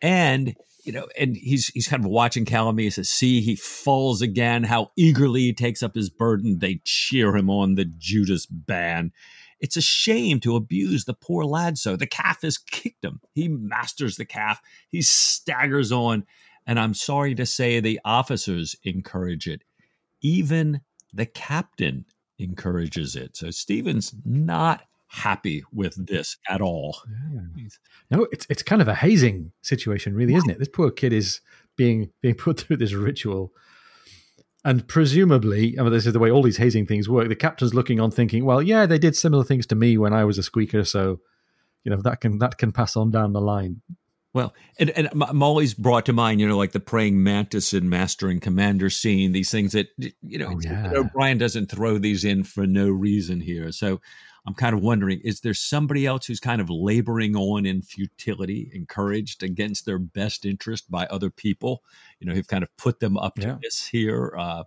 And 0.01 0.55
you 0.85 0.93
know, 0.93 1.07
and 1.19 1.37
he's 1.37 1.69
he's 1.69 1.89
kind 1.89 2.05
of 2.05 2.11
watching 2.11 2.45
Calamy 2.45 2.83
He 2.83 2.91
says, 2.91 3.11
see 3.11 3.41
he 3.41 3.57
falls 3.57 4.23
again, 4.23 4.65
how 4.65 4.91
eagerly 4.97 5.43
he 5.43 5.53
takes 5.53 5.83
up 5.83 5.95
his 5.95 6.09
burden. 6.09 6.61
They 6.61 6.81
cheer 6.85 7.37
him 7.37 7.51
on 7.51 7.75
the 7.75 7.85
Judas 7.85 8.47
ban. 8.47 9.13
It's 9.61 9.77
a 9.77 9.83
shame 9.83 10.41
to 10.41 10.57
abuse 10.57 11.05
the 11.05 11.15
poor 11.15 11.45
lad 11.45 11.79
so. 11.79 11.97
The 11.97 12.07
calf 12.07 12.43
has 12.43 12.59
kicked 12.59 13.05
him. 13.05 13.21
He 13.35 13.49
masters 13.49 14.17
the 14.17 14.25
calf. 14.25 14.61
He 14.91 15.03
staggers 15.03 15.93
on. 15.93 16.25
And 16.67 16.79
I'm 16.79 16.95
sorry 16.95 17.35
to 17.37 17.47
say 17.47 17.81
the 17.81 18.01
officers 18.05 18.77
encourage 18.85 19.49
it. 19.49 19.63
Even 20.21 20.83
the 21.13 21.27
captain 21.27 22.05
encourages 22.39 23.17
it. 23.17 23.37
So 23.37 23.51
Stephen's 23.51 24.15
not 24.25 24.83
happy 25.09 25.65
with 25.73 26.07
this 26.07 26.37
at 26.49 26.61
all. 26.61 26.99
Yeah. 27.57 27.69
No, 28.11 28.29
it's 28.31 28.47
it's 28.51 28.63
kind 28.63 28.83
of 28.83 28.89
a 28.89 28.95
hazing 28.95 29.53
situation, 29.63 30.15
really, 30.15 30.35
isn't 30.35 30.51
it? 30.51 30.59
This 30.59 30.69
poor 30.69 30.91
kid 30.91 31.13
is 31.13 31.41
being 31.77 32.11
being 32.21 32.35
put 32.35 32.61
through 32.61 32.77
this 32.77 32.93
ritual 32.93 33.53
and 34.65 34.87
presumably, 34.89 35.79
I 35.79 35.83
mean, 35.83 35.93
this 35.93 36.07
is 36.07 36.13
the 36.13 36.19
way 36.19 36.31
all 36.31 36.43
these 36.43 36.57
hazing 36.57 36.87
things 36.87 37.09
work. 37.09 37.29
The 37.29 37.37
captain's 37.37 37.75
looking 37.75 38.01
on, 38.01 38.11
thinking, 38.11 38.45
"Well, 38.45 38.61
yeah, 38.61 38.87
they 38.87 38.99
did 38.99 39.17
similar 39.17 39.45
things 39.45 39.67
to 39.69 39.75
me 39.75 39.99
when 39.99 40.13
I 40.13 40.25
was 40.25 40.39
a 40.39 40.43
squeaker, 40.43 40.85
so 40.85 41.21
you 41.85 41.91
know 41.91 42.01
that 42.03 42.21
can 42.21 42.39
that 42.39 42.59
can 42.59 42.73
pass 42.73 42.97
on 42.97 43.11
down 43.11 43.33
the 43.33 43.41
line." 43.41 43.83
Well, 44.35 44.55
and, 44.79 44.91
and 44.91 45.09
I'm 45.23 45.43
always 45.43 45.73
brought 45.73 46.07
to 46.07 46.13
mind, 46.13 46.41
you 46.41 46.47
know, 46.47 46.59
like 46.59 46.73
the 46.73 46.81
praying 46.81 47.23
mantis 47.23 47.73
and 47.73 47.89
master 47.89 48.29
and 48.29 48.43
commander 48.43 48.91
scene, 48.91 49.33
these 49.33 49.51
things 49.51 49.73
that, 49.73 49.89
you 49.97 50.39
know, 50.39 50.53
oh, 50.55 50.61
yeah. 50.63 50.93
O'Brian 50.95 51.39
doesn't 51.39 51.71
throw 51.71 51.97
these 51.99 52.25
in 52.25 52.45
for 52.45 52.67
no 52.67 52.89
reason 52.89 53.41
here. 53.41 53.73
So 53.73 54.01
I'm 54.49 54.55
kind 54.55 54.75
of 54.75 54.81
wondering 54.81 55.21
is 55.25 55.41
there 55.41 55.53
somebody 55.53 56.07
else 56.07 56.25
who's 56.25 56.41
kind 56.41 56.63
of 56.63 56.71
laboring 56.71 57.37
on 57.37 57.67
in 57.67 57.83
futility, 57.83 58.71
encouraged 58.73 59.43
against 59.43 59.85
their 59.85 59.99
best 59.99 60.47
interest 60.47 60.91
by 60.91 61.05
other 61.09 61.29
people, 61.29 61.83
you 62.19 62.27
know, 62.27 62.33
who've 62.33 62.49
kind 62.49 62.63
of 62.63 62.75
put 62.79 62.99
them 62.99 63.19
up 63.19 63.39
yeah. 63.39 63.45
to 63.45 63.59
this 63.63 63.87
here? 63.87 64.35
Uh, 64.39 64.65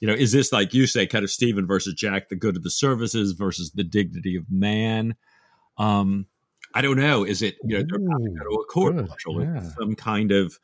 you 0.00 0.08
know, 0.08 0.12
is 0.12 0.32
this 0.32 0.52
like 0.52 0.74
you 0.74 0.88
say, 0.88 1.06
kind 1.06 1.22
of 1.22 1.30
Stephen 1.30 1.68
versus 1.68 1.94
Jack, 1.94 2.30
the 2.30 2.34
good 2.34 2.56
of 2.56 2.64
the 2.64 2.70
services 2.70 3.30
versus 3.30 3.70
the 3.70 3.84
dignity 3.84 4.34
of 4.34 4.50
man? 4.50 5.14
Um, 5.78 6.26
I 6.74 6.82
don't 6.82 6.98
know. 6.98 7.22
Is 7.22 7.42
it 7.42 7.58
you 7.62 7.78
know 7.78 7.84
they're 7.88 7.98
to 8.00 8.60
a 8.60 8.64
court 8.64 8.96
martial? 8.96 9.40
Yeah. 9.40 9.62
Some 9.78 9.94
kind 9.94 10.32
of 10.32 10.58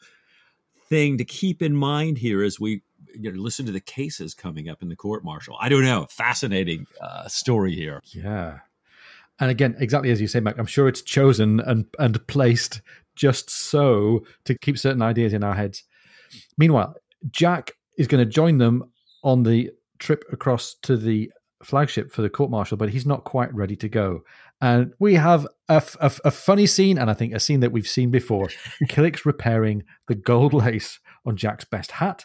thing 0.89 1.19
to 1.19 1.25
keep 1.25 1.63
in 1.63 1.77
mind 1.77 2.19
here 2.19 2.43
as 2.43 2.59
we 2.59 2.83
you 3.15 3.33
know, 3.33 3.41
listen 3.41 3.67
to 3.67 3.73
the 3.73 3.81
cases 3.81 4.35
coming 4.35 4.69
up 4.69 4.83
in 4.83 4.89
the 4.89 4.97
court 4.97 5.25
martial. 5.25 5.57
I 5.61 5.69
don't 5.69 5.85
know. 5.85 6.07
Fascinating 6.11 6.87
uh, 7.01 7.29
story 7.29 7.75
here. 7.75 8.03
Yeah. 8.05 8.61
And 9.41 9.51
again, 9.51 9.77
exactly 9.79 10.11
as 10.11 10.21
you 10.21 10.27
say, 10.27 10.41
Mike, 10.41 10.59
I'm 10.59 10.67
sure 10.67 10.89
it's 10.89 11.03
chosen 11.03 11.61
and, 11.61 11.87
and 11.99 12.27
placed 12.27 12.83
just 13.15 13.51
so 13.51 14.25
to 14.45 14.57
keep 14.57 14.79
certain 14.79 15.03
ideas 15.03 15.33
in 15.33 15.45
our 15.45 15.55
heads. 15.55 15.85
Meanwhile, 16.57 16.95
Jack 17.31 17.73
is 17.97 18.07
going 18.07 18.25
to 18.25 18.31
join 18.31 18.59
them 18.59 18.91
on 19.23 19.43
the 19.43 19.71
trip 19.99 20.25
across 20.33 20.75
to 20.83 20.97
the 20.97 21.31
flagship 21.63 22.13
for 22.13 22.23
the 22.23 22.31
court 22.31 22.51
martial, 22.51 22.77
but 22.77 22.91
he's 22.91 23.07
not 23.07 23.25
quite 23.25 23.53
ready 23.53 23.77
to 23.77 23.89
go. 23.89 24.23
And 24.61 24.93
we 24.99 25.15
have 25.15 25.47
a, 25.69 25.83
a, 26.01 26.13
a 26.25 26.31
funny 26.31 26.67
scene, 26.67 26.99
and 26.99 27.11
I 27.11 27.15
think 27.15 27.33
a 27.33 27.41
scene 27.41 27.61
that 27.61 27.73
we've 27.73 27.89
seen 27.89 28.11
before. 28.11 28.49
Killick's 28.89 29.27
repairing 29.27 29.85
the 30.07 30.15
gold 30.15 30.53
lace 30.53 30.99
on 31.25 31.37
Jack's 31.37 31.65
best 31.65 31.93
hat 31.93 32.25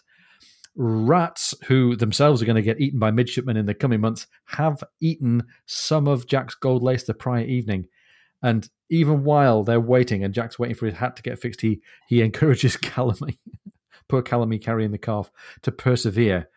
rats 0.75 1.53
who 1.67 1.95
themselves 1.95 2.41
are 2.41 2.45
going 2.45 2.55
to 2.55 2.61
get 2.61 2.79
eaten 2.79 2.99
by 2.99 3.11
midshipmen 3.11 3.57
in 3.57 3.65
the 3.65 3.73
coming 3.73 4.01
months 4.01 4.27
have 4.45 4.83
eaten 4.99 5.43
some 5.65 6.07
of 6.07 6.27
Jack's 6.27 6.55
gold 6.55 6.81
lace 6.81 7.03
the 7.03 7.13
prior 7.13 7.43
evening. 7.43 7.87
And 8.41 8.67
even 8.89 9.23
while 9.23 9.63
they're 9.63 9.79
waiting 9.79 10.23
and 10.23 10.33
Jack's 10.33 10.59
waiting 10.59 10.75
for 10.75 10.85
his 10.85 10.95
hat 10.95 11.15
to 11.15 11.23
get 11.23 11.39
fixed, 11.39 11.61
he, 11.61 11.81
he 12.07 12.21
encourages 12.23 12.77
Calamy, 12.77 13.37
poor 14.07 14.21
Calamy 14.21 14.61
carrying 14.61 14.91
the 14.91 14.97
calf, 14.97 15.31
to 15.61 15.71
persevere. 15.71 16.49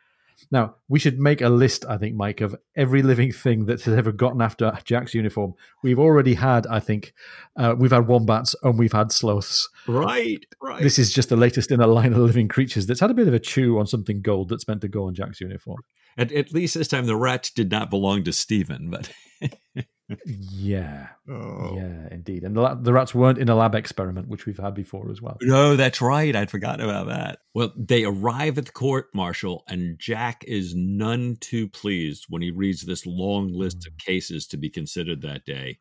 Now, 0.50 0.76
we 0.88 0.98
should 0.98 1.18
make 1.18 1.40
a 1.40 1.48
list, 1.48 1.84
I 1.88 1.96
think, 1.96 2.14
Mike, 2.14 2.40
of 2.40 2.54
every 2.76 3.02
living 3.02 3.32
thing 3.32 3.66
that 3.66 3.82
has 3.82 3.94
ever 3.94 4.12
gotten 4.12 4.40
after 4.40 4.76
Jack's 4.84 5.14
uniform. 5.14 5.54
We've 5.82 5.98
already 5.98 6.34
had, 6.34 6.66
I 6.66 6.80
think, 6.80 7.14
uh, 7.56 7.74
we've 7.76 7.90
had 7.90 8.06
wombats 8.06 8.54
and 8.62 8.78
we've 8.78 8.92
had 8.92 9.12
sloths. 9.12 9.68
Right, 9.86 10.44
right. 10.62 10.82
This 10.82 10.98
is 10.98 11.12
just 11.12 11.28
the 11.28 11.36
latest 11.36 11.70
in 11.70 11.80
a 11.80 11.86
line 11.86 12.12
of 12.12 12.18
living 12.18 12.48
creatures 12.48 12.86
that's 12.86 13.00
had 13.00 13.10
a 13.10 13.14
bit 13.14 13.28
of 13.28 13.34
a 13.34 13.38
chew 13.38 13.78
on 13.78 13.86
something 13.86 14.20
gold 14.20 14.48
that's 14.48 14.68
meant 14.68 14.82
to 14.82 14.88
go 14.88 15.06
on 15.06 15.14
Jack's 15.14 15.40
uniform. 15.40 15.78
At, 16.18 16.32
at 16.32 16.52
least 16.52 16.74
this 16.74 16.88
time, 16.88 17.06
the 17.06 17.16
rats 17.16 17.50
did 17.50 17.70
not 17.70 17.90
belong 17.90 18.24
to 18.24 18.32
Stephen, 18.32 18.90
but. 18.90 19.10
yeah. 20.24 21.08
Oh. 21.28 21.74
Yeah, 21.76 22.08
indeed. 22.10 22.44
And 22.44 22.56
the, 22.56 22.78
the, 22.80 22.92
rats 22.92 23.14
weren't 23.14 23.38
in 23.38 23.48
a 23.48 23.56
lab 23.56 23.74
experiment, 23.74 24.28
which 24.28 24.46
we've 24.46 24.58
had 24.58 24.74
before 24.74 25.10
as 25.10 25.20
well. 25.20 25.36
No, 25.42 25.74
that's 25.74 26.00
right. 26.00 26.34
I'd 26.34 26.50
forgotten 26.50 26.88
about 26.88 27.08
that. 27.08 27.40
Well, 27.54 27.72
they 27.76 28.04
arrive 28.04 28.56
at 28.58 28.66
the 28.66 28.72
court 28.72 29.08
martial, 29.14 29.64
and 29.66 29.98
Jack 29.98 30.44
is 30.46 30.74
none 30.76 31.36
too 31.40 31.68
pleased 31.68 32.26
when 32.28 32.42
he 32.42 32.50
reads 32.50 32.82
this 32.82 33.04
long 33.04 33.52
list 33.52 33.80
mm. 33.80 33.86
of 33.88 33.98
cases 33.98 34.46
to 34.48 34.56
be 34.56 34.70
considered 34.70 35.22
that 35.22 35.44
day. 35.44 35.78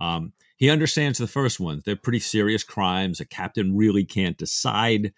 Um, 0.00 0.32
he 0.56 0.68
understands 0.68 1.18
the 1.18 1.28
first 1.28 1.60
ones. 1.60 1.84
They're 1.84 1.96
pretty 1.96 2.20
serious 2.20 2.64
crimes. 2.64 3.20
A 3.20 3.24
captain 3.24 3.76
really 3.76 4.04
can't 4.04 4.36
decide 4.36 5.12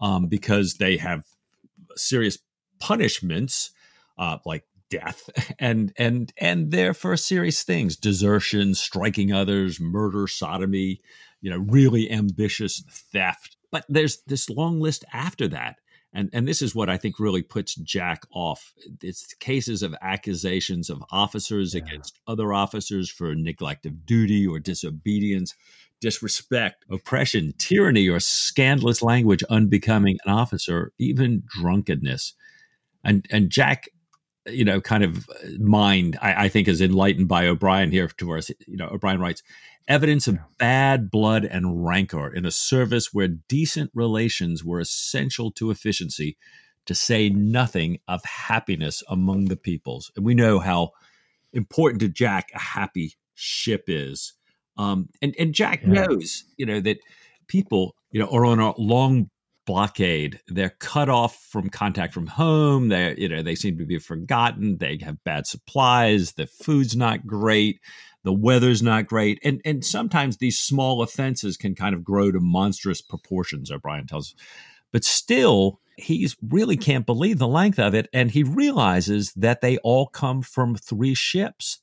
um, 0.00 0.26
because 0.26 0.74
they 0.74 0.98
have 0.98 1.24
serious 1.96 2.38
punishments, 2.80 3.70
uh, 4.18 4.38
like 4.44 4.64
death. 4.98 5.28
And 5.58 5.92
and 5.98 6.32
and 6.38 6.96
for 6.96 7.16
serious 7.16 7.62
things. 7.62 7.96
Desertion 7.96 8.74
striking 8.74 9.32
others 9.32 9.80
murder 9.80 10.26
sodomy 10.26 11.00
you 11.40 11.50
know 11.50 11.58
really 11.68 12.10
ambitious 12.10 12.82
theft. 13.12 13.56
But 13.70 13.84
there's 13.88 14.22
this 14.26 14.48
long 14.50 14.80
list 14.80 15.04
after 15.12 15.46
that. 15.48 15.76
And 16.12 16.30
and 16.32 16.48
this 16.48 16.62
is 16.62 16.74
what 16.74 16.88
i 16.88 16.96
think 16.96 17.18
really 17.18 17.42
puts 17.42 17.74
jack 17.74 18.22
off. 18.32 18.72
It's 19.02 19.34
cases 19.34 19.82
of 19.82 19.94
accusations 20.00 20.90
of 20.90 21.02
officers 21.10 21.74
yeah. 21.74 21.82
against 21.82 22.18
other 22.26 22.52
officers 22.52 23.10
for 23.10 23.34
neglect 23.34 23.84
of 23.86 24.06
duty 24.06 24.46
or 24.46 24.58
disobedience 24.58 25.54
disrespect 26.00 26.84
oppression 26.90 27.54
tyranny 27.58 28.08
or 28.08 28.20
scandalous 28.20 29.02
language 29.02 29.42
unbecoming 29.48 30.18
an 30.24 30.32
officer 30.32 30.92
even 30.98 31.42
drunkenness. 31.46 32.34
And 33.04 33.26
and 33.30 33.50
jack 33.50 33.88
you 34.46 34.64
know, 34.64 34.80
kind 34.80 35.04
of 35.04 35.28
mind, 35.58 36.18
I, 36.20 36.44
I, 36.44 36.48
think 36.48 36.68
is 36.68 36.80
enlightened 36.80 37.28
by 37.28 37.46
O'Brian 37.46 37.90
here 37.90 38.08
to 38.08 38.34
us. 38.34 38.50
You 38.66 38.76
know, 38.76 38.88
O'Brian 38.88 39.20
writes 39.20 39.42
evidence 39.88 40.28
of 40.28 40.38
bad 40.58 41.10
blood 41.10 41.44
and 41.44 41.84
rancor 41.84 42.32
in 42.32 42.46
a 42.46 42.50
service 42.50 43.12
where 43.12 43.28
decent 43.28 43.90
relations 43.94 44.64
were 44.64 44.80
essential 44.80 45.50
to 45.52 45.70
efficiency, 45.70 46.36
to 46.86 46.94
say 46.94 47.28
nothing 47.30 47.98
of 48.08 48.24
happiness 48.24 49.02
among 49.08 49.46
the 49.46 49.56
peoples. 49.56 50.10
And 50.16 50.24
we 50.24 50.34
know 50.34 50.58
how 50.58 50.90
important 51.52 52.00
to 52.00 52.08
Jack 52.08 52.50
a 52.54 52.58
happy 52.58 53.14
ship 53.34 53.84
is. 53.86 54.34
Um, 54.76 55.08
and, 55.22 55.34
and 55.38 55.54
Jack 55.54 55.82
yeah. 55.82 56.06
knows, 56.06 56.44
you 56.56 56.66
know, 56.66 56.80
that 56.80 56.98
people, 57.46 57.94
you 58.10 58.20
know, 58.20 58.28
are 58.28 58.44
on 58.44 58.58
a 58.58 58.78
long 58.78 59.30
blockade. 59.66 60.40
They're 60.48 60.70
cut 60.70 61.08
off 61.08 61.36
from 61.36 61.70
contact 61.70 62.14
from 62.14 62.26
home. 62.26 62.88
They, 62.88 63.14
you 63.16 63.28
know, 63.28 63.42
they 63.42 63.54
seem 63.54 63.78
to 63.78 63.84
be 63.84 63.98
forgotten. 63.98 64.78
They 64.78 64.98
have 65.02 65.22
bad 65.24 65.46
supplies. 65.46 66.32
The 66.32 66.46
food's 66.46 66.96
not 66.96 67.26
great. 67.26 67.80
The 68.24 68.32
weather's 68.32 68.82
not 68.82 69.06
great. 69.06 69.38
And 69.44 69.60
and 69.64 69.84
sometimes 69.84 70.38
these 70.38 70.58
small 70.58 71.02
offenses 71.02 71.56
can 71.56 71.74
kind 71.74 71.94
of 71.94 72.04
grow 72.04 72.32
to 72.32 72.40
monstrous 72.40 73.02
proportions, 73.02 73.70
O'Brian 73.70 74.06
tells 74.06 74.28
us. 74.28 74.34
But 74.92 75.04
still, 75.04 75.80
he 75.96 76.28
really 76.42 76.76
can't 76.76 77.06
believe 77.06 77.38
the 77.38 77.48
length 77.48 77.78
of 77.78 77.94
it. 77.94 78.08
And 78.12 78.30
he 78.30 78.42
realizes 78.42 79.32
that 79.34 79.60
they 79.60 79.76
all 79.78 80.06
come 80.06 80.42
from 80.42 80.76
three 80.76 81.14
ships, 81.14 81.80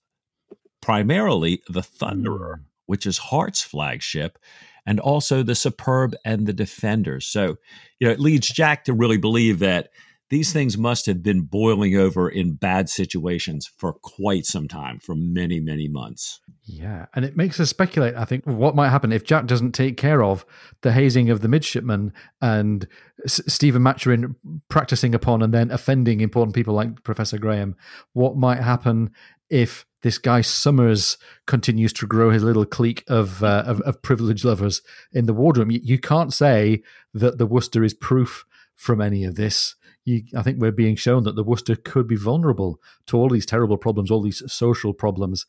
primarily 0.81 1.61
the 1.69 1.81
Thunderer, 1.81 2.57
hmm. 2.57 2.63
which 2.85 3.05
is 3.05 3.17
Hart's 3.17 3.61
flagship, 3.61 4.39
and 4.85 4.99
also 4.99 5.43
the 5.43 5.55
superb 5.55 6.15
and 6.25 6.47
the 6.47 6.53
defenders. 6.53 7.27
So, 7.27 7.57
you 7.99 8.07
know, 8.07 8.11
it 8.11 8.19
leads 8.19 8.47
Jack 8.47 8.85
to 8.85 8.93
really 8.93 9.17
believe 9.17 9.59
that 9.59 9.89
these 10.31 10.53
things 10.53 10.77
must 10.77 11.05
have 11.07 11.21
been 11.21 11.41
boiling 11.41 11.97
over 11.97 12.29
in 12.29 12.53
bad 12.53 12.87
situations 12.87 13.69
for 13.77 13.91
quite 14.01 14.45
some 14.45 14.65
time, 14.65 14.97
for 14.97 15.13
many, 15.13 15.59
many 15.59 15.89
months. 15.89 16.39
Yeah. 16.63 17.07
And 17.13 17.25
it 17.25 17.35
makes 17.35 17.59
us 17.59 17.69
speculate, 17.69 18.15
I 18.15 18.23
think, 18.23 18.45
what 18.45 18.73
might 18.73 18.89
happen 18.89 19.11
if 19.11 19.25
Jack 19.25 19.45
doesn't 19.45 19.73
take 19.73 19.97
care 19.97 20.23
of 20.23 20.45
the 20.83 20.93
hazing 20.93 21.29
of 21.29 21.41
the 21.41 21.49
midshipmen 21.49 22.13
and 22.41 22.87
S- 23.25 23.41
Stephen 23.45 23.81
Maturin 23.81 24.35
practicing 24.69 25.13
upon 25.13 25.41
and 25.41 25.53
then 25.53 25.69
offending 25.69 26.21
important 26.21 26.55
people 26.55 26.73
like 26.73 27.03
Professor 27.03 27.37
Graham. 27.37 27.75
What 28.13 28.37
might 28.37 28.61
happen 28.61 29.11
if 29.49 29.85
this 30.01 30.17
guy 30.17 30.41
Somers 30.41 31.17
continues 31.45 31.93
to 31.93 32.07
grow 32.07 32.29
his 32.29 32.43
little 32.43 32.65
clique 32.65 33.03
of 33.07 33.43
uh, 33.43 33.63
of, 33.65 33.81
of 33.81 34.01
privileged 34.01 34.45
lovers 34.45 34.81
in 35.11 35.25
the 35.25 35.33
wardroom. 35.33 35.71
You, 35.71 35.79
you, 35.83 35.99
can't 35.99 36.33
say 36.33 36.83
that 37.13 37.37
the 37.37 37.45
Worcester 37.45 37.83
is 37.83 37.93
proof 37.93 38.45
from 38.75 39.01
any 39.01 39.23
of 39.23 39.35
this. 39.35 39.75
You, 40.03 40.23
I 40.35 40.41
think 40.41 40.59
we're 40.59 40.71
being 40.71 40.95
shown 40.95 41.23
that 41.23 41.35
the 41.35 41.43
Worcester 41.43 41.75
could 41.75 42.07
be 42.07 42.15
vulnerable 42.15 42.79
to 43.07 43.17
all 43.17 43.29
these 43.29 43.45
terrible 43.45 43.77
problems, 43.77 44.09
all 44.09 44.21
these 44.21 44.41
social 44.51 44.93
problems, 44.93 45.45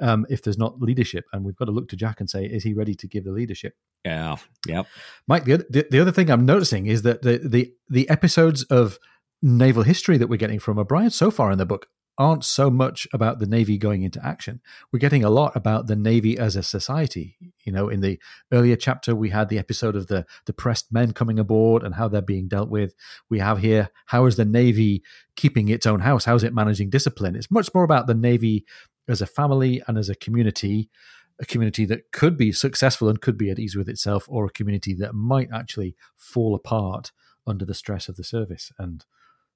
um, 0.00 0.26
if 0.28 0.42
there's 0.42 0.58
not 0.58 0.80
leadership. 0.80 1.24
And 1.32 1.44
we've 1.44 1.56
got 1.56 1.64
to 1.64 1.72
look 1.72 1.88
to 1.88 1.96
Jack 1.96 2.20
and 2.20 2.28
say, 2.28 2.44
is 2.44 2.62
he 2.62 2.74
ready 2.74 2.94
to 2.94 3.08
give 3.08 3.24
the 3.24 3.32
leadership? 3.32 3.74
Yeah, 4.04 4.36
yep. 4.66 4.86
Mike, 5.26 5.44
the, 5.44 5.64
the, 5.70 5.86
the 5.90 6.00
other 6.00 6.12
thing 6.12 6.30
I'm 6.30 6.44
noticing 6.44 6.86
is 6.86 7.02
that 7.02 7.22
the 7.22 7.38
the 7.38 7.72
the 7.88 8.08
episodes 8.10 8.62
of 8.64 8.98
naval 9.42 9.82
history 9.82 10.18
that 10.18 10.28
we're 10.28 10.36
getting 10.36 10.58
from 10.58 10.78
O'Brian 10.78 11.10
so 11.10 11.30
far 11.30 11.50
in 11.50 11.58
the 11.58 11.66
book 11.66 11.88
aren't 12.18 12.44
so 12.44 12.70
much 12.70 13.06
about 13.12 13.38
the 13.38 13.46
Navy 13.46 13.76
going 13.78 14.02
into 14.02 14.24
action. 14.24 14.60
We're 14.92 14.98
getting 14.98 15.24
a 15.24 15.30
lot 15.30 15.54
about 15.54 15.86
the 15.86 15.96
Navy 15.96 16.38
as 16.38 16.56
a 16.56 16.62
society. 16.62 17.36
You 17.64 17.72
know, 17.72 17.88
in 17.88 18.00
the 18.00 18.18
earlier 18.52 18.76
chapter, 18.76 19.14
we 19.14 19.30
had 19.30 19.48
the 19.48 19.58
episode 19.58 19.96
of 19.96 20.06
the 20.06 20.24
depressed 20.44 20.92
men 20.92 21.12
coming 21.12 21.38
aboard 21.38 21.82
and 21.82 21.94
how 21.94 22.08
they're 22.08 22.22
being 22.22 22.48
dealt 22.48 22.70
with. 22.70 22.94
We 23.28 23.38
have 23.40 23.58
here, 23.58 23.90
how 24.06 24.26
is 24.26 24.36
the 24.36 24.44
Navy 24.44 25.02
keeping 25.36 25.68
its 25.68 25.86
own 25.86 26.00
house? 26.00 26.24
How 26.24 26.34
is 26.34 26.44
it 26.44 26.54
managing 26.54 26.90
discipline? 26.90 27.36
It's 27.36 27.50
much 27.50 27.68
more 27.74 27.84
about 27.84 28.06
the 28.06 28.14
Navy 28.14 28.64
as 29.08 29.20
a 29.20 29.26
family 29.26 29.82
and 29.86 29.98
as 29.98 30.08
a 30.08 30.14
community. 30.14 30.90
A 31.38 31.44
community 31.44 31.84
that 31.84 32.12
could 32.12 32.38
be 32.38 32.50
successful 32.50 33.10
and 33.10 33.20
could 33.20 33.36
be 33.36 33.50
at 33.50 33.58
ease 33.58 33.76
with 33.76 33.90
itself, 33.90 34.24
or 34.26 34.46
a 34.46 34.50
community 34.50 34.94
that 34.94 35.14
might 35.14 35.50
actually 35.52 35.94
fall 36.16 36.54
apart 36.54 37.12
under 37.46 37.66
the 37.66 37.74
stress 37.74 38.08
of 38.08 38.16
the 38.16 38.24
service. 38.24 38.72
And 38.78 39.04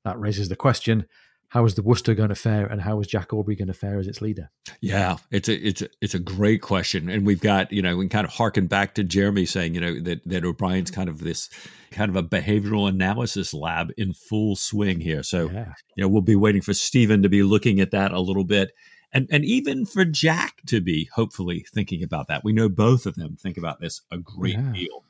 that 0.05 0.21
raises 0.21 0.51
the 0.51 0.57
question 0.57 1.07
how 1.51 1.65
is 1.65 1.75
the 1.75 1.83
Worcester 1.83 2.15
going 2.15 2.29
to 2.29 2.37
fare, 2.37 2.65
and 2.65 2.81
how 2.81 3.01
is 3.01 3.09
Jack 3.09 3.33
Aubrey 3.33 3.57
going 3.57 3.69
to 3.69 3.75
fare 3.75 3.99
as 3.99 4.07
its 4.07 4.23
leader? 4.23 4.51
Yeah, 4.81 5.17
it's 5.33 5.49
a 5.49 5.55
it's 5.55 5.83
a 5.83 5.89
it's 6.01 6.15
a 6.15 6.21
great 6.21 6.63
question, 6.63 7.11
and 7.11 7.27
we've 7.27 7.41
got 7.41 7.73
you 7.73 7.83
know 7.83 7.97
we 7.97 8.09
kind 8.09 8.25
of 8.25 8.33
harken 8.33 8.69
back 8.69 8.95
to 8.95 9.05
Jeremy 9.05 9.45
saying 9.47 9.75
you 9.75 9.81
know 9.81 10.01
that 10.01 10.27
that 10.27 10.45
O'Brian's 10.45 10.93
kind 10.93 11.09
of 11.09 11.19
this 11.19 11.51
kind 11.91 12.09
of 12.09 12.15
a 12.15 12.23
behavioral 12.23 12.89
analysis 12.89 13.53
lab 13.53 13.91
in 13.99 14.15
full 14.15 14.55
swing 14.55 15.01
here. 15.01 15.25
So 15.25 15.51
yeah. 15.51 15.73
you 15.97 16.03
know 16.03 16.09
we'll 16.09 16.23
be 16.23 16.37
waiting 16.37 16.63
for 16.63 16.73
Stephen 16.73 17.23
to 17.25 17.29
be 17.29 17.43
looking 17.43 17.81
at 17.81 17.91
that 17.91 18.13
a 18.13 18.21
little 18.21 18.45
bit. 18.45 18.71
And, 19.13 19.27
and 19.33 19.45
even 19.45 19.87
for 19.87 20.05
Jack 20.05 20.63
to 20.67 20.81
be 20.81 21.09
hopefully 21.13 21.67
thinking 21.75 22.05
about 22.05 22.29
that, 22.29 22.45
we 22.45 22.53
know 22.53 22.69
both 22.69 23.07
of 23.07 23.17
them 23.17 23.35
think 23.35 23.59
about 23.59 23.81
this 23.81 24.03
a 24.13 24.19
great 24.19 24.55
yeah. 24.55 24.73
deal. 24.73 25.05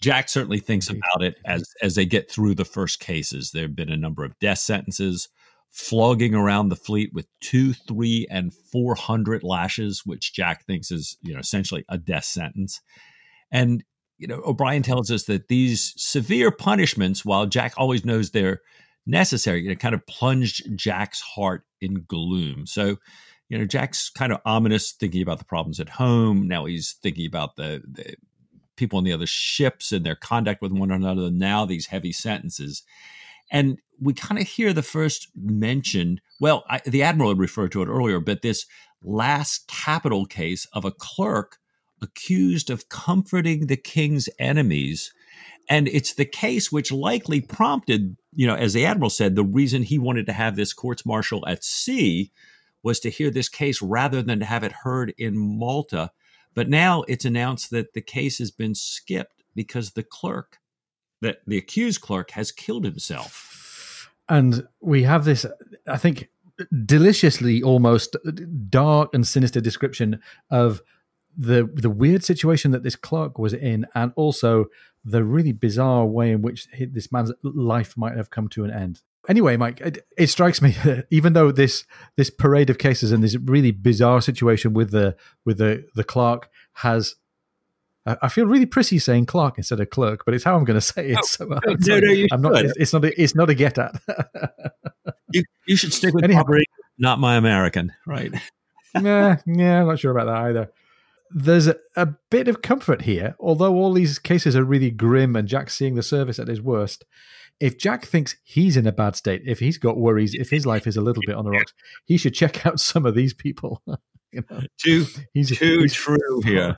Jack 0.00 0.28
certainly 0.28 0.58
thinks 0.58 0.88
about 0.88 1.22
it 1.22 1.36
as 1.44 1.64
as 1.82 1.94
they 1.94 2.06
get 2.06 2.30
through 2.30 2.54
the 2.54 2.64
first 2.64 3.00
cases. 3.00 3.50
There 3.50 3.62
have 3.62 3.76
been 3.76 3.90
a 3.90 3.96
number 3.96 4.24
of 4.24 4.38
death 4.38 4.58
sentences, 4.58 5.28
flogging 5.70 6.34
around 6.34 6.68
the 6.68 6.76
fleet 6.76 7.10
with 7.12 7.26
two, 7.40 7.74
three, 7.74 8.26
and 8.30 8.52
four 8.54 8.94
hundred 8.94 9.42
lashes, 9.42 10.02
which 10.06 10.32
Jack 10.32 10.64
thinks 10.64 10.90
is 10.90 11.18
you 11.22 11.34
know 11.34 11.40
essentially 11.40 11.84
a 11.88 11.98
death 11.98 12.24
sentence. 12.24 12.80
And 13.52 13.84
you 14.18 14.26
know 14.26 14.40
O'Brian 14.46 14.82
tells 14.82 15.10
us 15.10 15.24
that 15.24 15.48
these 15.48 15.92
severe 15.96 16.50
punishments, 16.50 17.24
while 17.24 17.46
Jack 17.46 17.74
always 17.76 18.04
knows 18.04 18.30
they're 18.30 18.60
necessary, 19.06 19.62
you 19.62 19.68
know, 19.68 19.74
kind 19.74 19.94
of 19.94 20.06
plunged 20.06 20.76
Jack's 20.76 21.20
heart 21.20 21.64
in 21.80 22.04
gloom. 22.06 22.66
So 22.66 22.96
you 23.50 23.58
know, 23.58 23.66
Jack's 23.66 24.08
kind 24.08 24.32
of 24.32 24.40
ominous, 24.46 24.92
thinking 24.92 25.22
about 25.22 25.40
the 25.40 25.44
problems 25.44 25.80
at 25.80 25.88
home. 25.88 26.46
Now 26.46 26.66
he's 26.66 26.92
thinking 27.02 27.26
about 27.26 27.56
the, 27.56 27.82
the 27.84 28.14
people 28.80 28.98
on 28.98 29.04
the 29.04 29.12
other 29.12 29.26
ships 29.26 29.92
and 29.92 30.04
their 30.04 30.16
conduct 30.16 30.60
with 30.60 30.72
one 30.72 30.90
another. 30.90 31.30
Now 31.30 31.64
these 31.64 31.86
heavy 31.86 32.10
sentences. 32.10 32.82
And 33.52 33.78
we 34.00 34.14
kind 34.14 34.40
of 34.40 34.48
hear 34.48 34.72
the 34.72 34.82
first 34.82 35.28
mention. 35.36 36.20
Well, 36.40 36.64
I, 36.68 36.80
the 36.84 37.02
admiral 37.02 37.34
referred 37.34 37.72
to 37.72 37.82
it 37.82 37.88
earlier, 37.88 38.18
but 38.18 38.42
this 38.42 38.66
last 39.02 39.68
capital 39.68 40.26
case 40.26 40.66
of 40.72 40.84
a 40.84 40.90
clerk 40.90 41.58
accused 42.02 42.70
of 42.70 42.88
comforting 42.88 43.66
the 43.66 43.76
king's 43.76 44.28
enemies. 44.38 45.12
And 45.68 45.86
it's 45.88 46.14
the 46.14 46.24
case 46.24 46.72
which 46.72 46.90
likely 46.90 47.40
prompted, 47.40 48.16
you 48.34 48.46
know, 48.46 48.54
as 48.54 48.72
the 48.72 48.86
admiral 48.86 49.10
said, 49.10 49.36
the 49.36 49.44
reason 49.44 49.82
he 49.82 49.98
wanted 49.98 50.26
to 50.26 50.32
have 50.32 50.56
this 50.56 50.72
courts 50.72 51.06
martial 51.06 51.46
at 51.46 51.62
sea 51.62 52.32
was 52.82 52.98
to 53.00 53.10
hear 53.10 53.30
this 53.30 53.48
case 53.48 53.82
rather 53.82 54.22
than 54.22 54.40
to 54.40 54.46
have 54.46 54.64
it 54.64 54.72
heard 54.72 55.12
in 55.18 55.36
Malta 55.36 56.10
but 56.54 56.68
now 56.68 57.02
it's 57.02 57.24
announced 57.24 57.70
that 57.70 57.94
the 57.94 58.00
case 58.00 58.38
has 58.38 58.50
been 58.50 58.74
skipped 58.74 59.42
because 59.54 59.92
the 59.92 60.02
clerk, 60.02 60.58
that 61.20 61.38
the 61.46 61.58
accused 61.58 62.00
clerk, 62.00 62.32
has 62.32 62.52
killed 62.52 62.84
himself. 62.84 64.10
And 64.28 64.66
we 64.80 65.02
have 65.02 65.24
this, 65.24 65.44
I 65.86 65.96
think, 65.96 66.28
deliciously 66.84 67.62
almost 67.62 68.16
dark 68.68 69.10
and 69.14 69.26
sinister 69.26 69.60
description 69.60 70.20
of 70.50 70.82
the 71.36 71.70
the 71.74 71.90
weird 71.90 72.24
situation 72.24 72.70
that 72.72 72.82
this 72.82 72.96
clerk 72.96 73.38
was 73.38 73.52
in, 73.54 73.86
and 73.94 74.12
also 74.16 74.66
the 75.04 75.24
really 75.24 75.52
bizarre 75.52 76.06
way 76.06 76.32
in 76.32 76.42
which 76.42 76.68
this 76.92 77.10
man's 77.10 77.32
life 77.42 77.96
might 77.96 78.16
have 78.16 78.30
come 78.30 78.48
to 78.48 78.64
an 78.64 78.70
end. 78.70 79.00
Anyway, 79.28 79.56
Mike, 79.56 79.80
it, 79.80 80.06
it 80.16 80.26
strikes 80.28 80.62
me 80.62 80.70
that 80.84 81.06
even 81.10 81.32
though 81.32 81.52
this 81.52 81.84
this 82.16 82.30
parade 82.30 82.70
of 82.70 82.78
cases 82.78 83.12
and 83.12 83.22
this 83.22 83.36
really 83.36 83.70
bizarre 83.70 84.20
situation 84.20 84.72
with 84.72 84.90
the 84.90 85.16
with 85.44 85.58
the 85.58 85.86
the 85.94 86.04
clerk 86.04 86.48
has 86.74 87.16
I 88.06 88.28
feel 88.28 88.46
really 88.46 88.66
pretty 88.66 88.98
saying 88.98 89.26
clerk 89.26 89.58
instead 89.58 89.78
of 89.78 89.90
clerk, 89.90 90.24
but 90.24 90.34
it's 90.34 90.44
how 90.44 90.56
I'm 90.56 90.64
going 90.64 90.74
to 90.78 90.80
say 90.80 91.10
it. 91.10 91.18
Oh, 91.18 91.26
so, 91.26 91.44
no, 91.44 91.60
no, 91.98 92.12
you 92.12 92.28
I'm 92.32 92.40
not. 92.40 92.64
It's, 92.64 92.76
it's, 92.76 92.92
not. 92.92 93.04
A, 93.04 93.22
it's 93.22 93.34
not 93.34 93.50
a 93.50 93.54
get 93.54 93.78
at. 93.78 94.00
you, 95.32 95.42
you 95.66 95.76
should 95.76 95.92
stick 95.92 96.14
with 96.14 96.24
Anyhow, 96.24 96.44
not 96.98 97.18
my 97.18 97.36
American, 97.36 97.92
right? 98.06 98.32
yeah, 99.00 99.36
yeah, 99.46 99.80
I'm 99.80 99.88
not 99.88 99.98
sure 99.98 100.12
about 100.12 100.26
that 100.26 100.48
either. 100.48 100.72
There's 101.32 101.68
a, 101.68 101.76
a, 101.94 102.06
bit 102.30 102.48
of 102.48 102.60
comfort 102.60 103.02
here, 103.02 103.36
although 103.38 103.74
all 103.74 103.92
these 103.92 104.18
cases 104.18 104.56
are 104.56 104.64
really 104.64 104.90
grim 104.90 105.36
and 105.36 105.46
Jack's 105.46 105.76
seeing 105.76 105.94
the 105.94 106.02
service 106.02 106.40
at 106.40 106.48
his 106.48 106.60
worst. 106.60 107.04
If 107.60 107.78
Jack 107.78 108.06
thinks 108.06 108.36
he's 108.42 108.76
in 108.76 108.86
a 108.86 108.92
bad 108.92 109.16
state, 109.16 109.42
if 109.46 109.58
he's 109.58 109.78
got 109.78 109.98
worries, 109.98 110.34
if 110.34 110.50
his 110.50 110.64
life 110.64 110.86
is 110.86 110.96
a 110.96 111.02
little 111.02 111.22
bit 111.26 111.36
on 111.36 111.44
the 111.44 111.50
rocks, 111.50 111.74
he 112.06 112.16
should 112.16 112.34
check 112.34 112.66
out 112.66 112.80
some 112.80 113.06
of 113.06 113.14
these 113.14 113.34
people. 113.34 113.82
you 114.32 114.42
know? 114.50 114.60
Too, 114.78 115.06
he's, 115.34 115.56
too 115.56 115.80
he's, 115.80 115.94
true 115.94 116.40
here. 116.42 116.76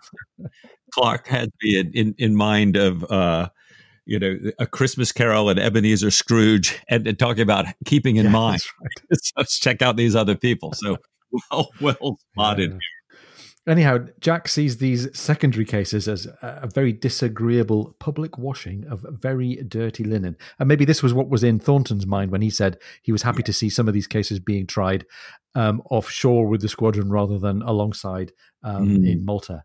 Clark 0.93 1.27
had 1.27 1.47
to 1.47 1.57
be 1.61 1.79
in, 1.79 1.93
in, 1.93 2.15
in 2.19 2.37
mind 2.37 2.77
of 2.77 3.05
uh, 3.11 3.49
you 4.05 4.19
know 4.19 4.37
a 4.59 4.67
Christmas 4.67 5.13
Carol 5.13 5.49
and 5.49 5.59
Ebenezer 5.59 6.11
Scrooge, 6.11 6.79
and, 6.89 7.07
and 7.07 7.19
talking 7.19 7.43
about 7.43 7.67
keeping 7.85 8.17
in 8.17 8.27
yeah, 8.27 8.33
mind. 8.33 8.61
Right. 8.83 9.21
let's 9.37 9.59
check 9.59 9.81
out 9.81 9.97
these 9.97 10.17
other 10.17 10.35
people. 10.35 10.73
So 10.75 10.99
well, 11.51 11.71
well 11.81 12.19
spotted. 12.33 12.73
Yeah. 12.73 12.79
Anyhow, 13.69 14.07
Jack 14.21 14.49
sees 14.49 14.79
these 14.79 15.17
secondary 15.17 15.65
cases 15.65 16.09
as 16.09 16.27
a 16.43 16.69
very 16.75 16.93
disagreeable 16.93 17.95
public 18.01 18.37
washing 18.37 18.85
of 18.89 19.07
very 19.09 19.57
dirty 19.69 20.03
linen. 20.03 20.37
And 20.59 20.69
maybe 20.69 20.85
this 20.85 21.01
was 21.01 21.15
what 21.15 21.29
was 21.29 21.45
in 21.45 21.61
Thornton's 21.61 22.07
mind 22.07 22.33
when 22.33 22.43
he 22.43 22.51
said 22.51 22.79
he 23.03 23.13
was 23.13 23.23
happy 23.23 23.39
yeah. 23.39 23.47
to 23.47 23.53
see 23.53 23.71
some 23.71 23.87
of 23.87 23.95
these 23.95 24.09
cases 24.09 24.41
being 24.41 24.67
tried 24.67 25.07
um, 25.55 25.81
offshore 25.91 26.49
with 26.49 26.61
the 26.61 26.69
squadron 26.69 27.09
rather 27.09 27.39
than 27.39 27.63
alongside 27.63 28.33
um, 28.65 28.89
mm. 28.89 29.09
in 29.09 29.25
Malta 29.25 29.63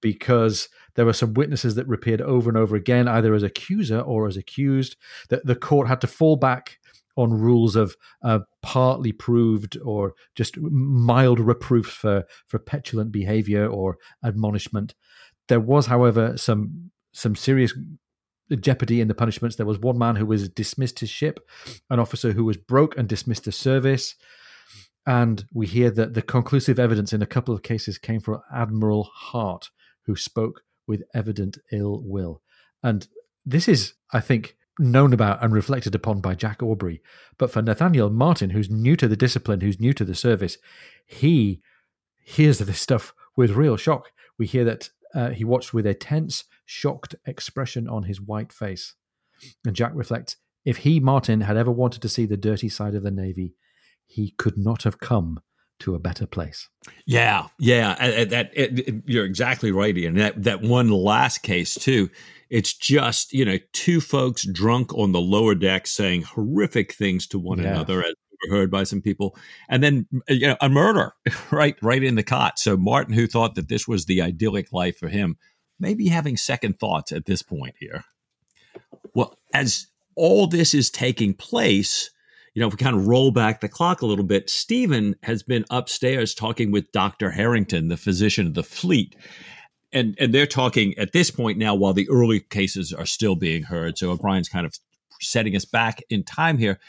because 0.00 0.68
there 0.94 1.06
were 1.06 1.12
some 1.12 1.34
witnesses 1.34 1.74
that 1.74 1.90
appeared 1.90 2.20
over 2.20 2.50
and 2.50 2.58
over 2.58 2.76
again, 2.76 3.08
either 3.08 3.34
as 3.34 3.42
accuser 3.42 4.00
or 4.00 4.26
as 4.26 4.36
accused. 4.36 4.96
That 5.30 5.46
the 5.46 5.56
court 5.56 5.88
had 5.88 6.00
to 6.02 6.06
fall 6.06 6.36
back 6.36 6.78
on 7.18 7.32
rules 7.32 7.74
of 7.74 7.96
uh, 8.22 8.38
partly 8.62 9.10
proved 9.10 9.76
or 9.84 10.14
just 10.36 10.56
mild 10.58 11.40
reproof 11.40 11.86
for 11.86 12.24
for 12.46 12.58
petulant 12.58 13.10
behavior 13.10 13.66
or 13.66 13.98
admonishment. 14.24 14.94
There 15.48 15.60
was, 15.60 15.86
however, 15.86 16.36
some 16.36 16.90
some 17.12 17.34
serious 17.34 17.74
jeopardy 18.60 19.00
in 19.00 19.08
the 19.08 19.14
punishments. 19.14 19.56
There 19.56 19.66
was 19.66 19.80
one 19.80 19.98
man 19.98 20.16
who 20.16 20.26
was 20.26 20.48
dismissed 20.48 21.00
his 21.00 21.10
ship, 21.10 21.40
an 21.90 21.98
officer 21.98 22.32
who 22.32 22.44
was 22.44 22.56
broke 22.56 22.96
and 22.96 23.08
dismissed 23.08 23.44
the 23.44 23.52
service. 23.52 24.14
And 25.04 25.44
we 25.52 25.66
hear 25.66 25.90
that 25.90 26.14
the 26.14 26.22
conclusive 26.22 26.78
evidence 26.78 27.12
in 27.12 27.22
a 27.22 27.26
couple 27.26 27.54
of 27.54 27.62
cases 27.62 27.98
came 27.98 28.20
from 28.20 28.40
Admiral 28.54 29.10
Hart, 29.12 29.70
who 30.04 30.14
spoke 30.14 30.62
with 30.86 31.02
evident 31.14 31.58
ill 31.72 32.00
will. 32.04 32.42
And 32.82 33.08
this 33.44 33.66
is, 33.68 33.94
I 34.12 34.20
think, 34.20 34.56
known 34.78 35.12
about 35.12 35.42
and 35.42 35.52
reflected 35.52 35.94
upon 35.94 36.20
by 36.20 36.34
Jack 36.34 36.62
Aubrey. 36.62 37.02
But 37.36 37.50
for 37.50 37.62
Nathaniel 37.62 38.10
Martin, 38.10 38.50
who's 38.50 38.70
new 38.70 38.96
to 38.96 39.08
the 39.08 39.16
discipline, 39.16 39.60
who's 39.60 39.80
new 39.80 39.92
to 39.94 40.04
the 40.04 40.14
service, 40.14 40.58
he 41.06 41.60
hears 42.24 42.58
this 42.58 42.80
stuff 42.80 43.14
with 43.36 43.52
real 43.52 43.76
shock. 43.76 44.12
We 44.38 44.46
hear 44.46 44.64
that 44.64 44.90
uh, 45.14 45.30
he 45.30 45.44
watched 45.44 45.72
with 45.72 45.86
a 45.86 45.94
tense, 45.94 46.44
shocked 46.64 47.14
expression 47.26 47.88
on 47.88 48.04
his 48.04 48.20
white 48.20 48.52
face. 48.52 48.94
And 49.64 49.74
Jack 49.74 49.92
reflects 49.94 50.36
if 50.64 50.78
he, 50.78 51.00
Martin, 51.00 51.42
had 51.42 51.56
ever 51.56 51.70
wanted 51.70 52.02
to 52.02 52.08
see 52.08 52.26
the 52.26 52.36
dirty 52.36 52.68
side 52.68 52.94
of 52.94 53.02
the 53.02 53.10
Navy, 53.10 53.54
he 54.06 54.34
could 54.36 54.58
not 54.58 54.82
have 54.82 55.00
come 55.00 55.40
to 55.80 55.94
a 55.94 55.98
better 55.98 56.26
place. 56.26 56.68
Yeah, 57.06 57.48
yeah, 57.58 58.24
that, 58.24 58.50
it, 58.52 59.02
you're 59.06 59.24
exactly 59.24 59.72
right, 59.72 59.96
Ian. 59.96 60.14
That 60.14 60.42
that 60.44 60.62
one 60.62 60.90
last 60.90 61.42
case 61.42 61.74
too. 61.74 62.10
It's 62.50 62.72
just 62.72 63.32
you 63.32 63.44
know 63.44 63.58
two 63.72 64.00
folks 64.00 64.46
drunk 64.46 64.94
on 64.94 65.12
the 65.12 65.20
lower 65.20 65.54
deck 65.54 65.86
saying 65.86 66.22
horrific 66.22 66.92
things 66.92 67.26
to 67.28 67.38
one 67.38 67.58
yeah. 67.58 67.70
another, 67.70 68.02
as 68.02 68.14
heard 68.48 68.70
by 68.70 68.84
some 68.84 69.02
people, 69.02 69.36
and 69.68 69.82
then 69.82 70.06
you 70.28 70.46
know 70.46 70.56
a 70.60 70.68
murder 70.68 71.12
right 71.50 71.76
right 71.82 72.02
in 72.02 72.14
the 72.14 72.22
cot. 72.22 72.58
So 72.58 72.76
Martin, 72.76 73.14
who 73.14 73.26
thought 73.26 73.54
that 73.56 73.68
this 73.68 73.86
was 73.88 74.04
the 74.06 74.22
idyllic 74.22 74.72
life 74.72 74.98
for 74.98 75.08
him, 75.08 75.36
maybe 75.78 76.08
having 76.08 76.36
second 76.36 76.78
thoughts 76.78 77.12
at 77.12 77.26
this 77.26 77.42
point 77.42 77.74
here. 77.78 78.04
Well, 79.14 79.38
as 79.52 79.86
all 80.14 80.46
this 80.46 80.74
is 80.74 80.90
taking 80.90 81.34
place 81.34 82.10
you 82.58 82.62
know, 82.62 82.66
if 82.66 82.72
we 82.74 82.78
kind 82.78 82.96
of 82.96 83.06
roll 83.06 83.30
back 83.30 83.60
the 83.60 83.68
clock 83.68 84.02
a 84.02 84.06
little 84.06 84.24
bit, 84.24 84.50
Stephen 84.50 85.14
has 85.22 85.44
been 85.44 85.64
upstairs 85.70 86.34
talking 86.34 86.72
with 86.72 86.90
Dr. 86.90 87.30
Harrington, 87.30 87.86
the 87.86 87.96
physician 87.96 88.48
of 88.48 88.54
the 88.54 88.64
fleet. 88.64 89.14
And, 89.92 90.16
and 90.18 90.34
they're 90.34 90.44
talking 90.44 90.92
at 90.98 91.12
this 91.12 91.30
point 91.30 91.56
now 91.56 91.76
while 91.76 91.92
the 91.92 92.08
early 92.10 92.40
cases 92.40 92.92
are 92.92 93.06
still 93.06 93.36
being 93.36 93.62
heard. 93.62 93.96
So 93.96 94.10
O'Brian's 94.10 94.48
kind 94.48 94.66
of 94.66 94.74
setting 95.20 95.54
us 95.54 95.64
back 95.66 96.00
in 96.10 96.24
time 96.24 96.58
here. 96.58 96.80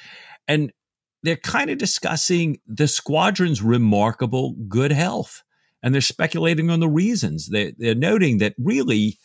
And 0.48 0.74
they're 1.22 1.36
kind 1.36 1.70
of 1.70 1.78
discussing 1.78 2.58
the 2.66 2.88
squadron's 2.88 3.62
remarkable 3.62 4.56
good 4.68 4.92
health. 4.92 5.44
And 5.84 5.94
they're 5.94 6.02
speculating 6.02 6.72
on 6.72 6.80
the 6.80 6.90
reasons. 6.90 7.50
They, 7.50 7.76
they're 7.78 7.94
noting 7.94 8.40
that 8.40 8.56
really 8.58 9.20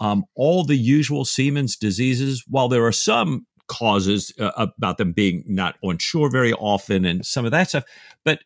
um, 0.00 0.24
all 0.34 0.64
the 0.64 0.74
usual 0.74 1.24
seamen's 1.24 1.76
diseases, 1.76 2.42
while 2.48 2.66
there 2.66 2.84
are 2.84 2.90
some 2.90 3.46
causes 3.68 4.32
uh, 4.38 4.50
about 4.56 4.98
them 4.98 5.12
being 5.12 5.44
not 5.46 5.76
on 5.82 5.98
shore 5.98 6.30
very 6.30 6.52
often 6.52 7.04
and 7.04 7.24
some 7.24 7.44
of 7.44 7.50
that 7.50 7.68
stuff. 7.68 7.84
But 8.24 8.40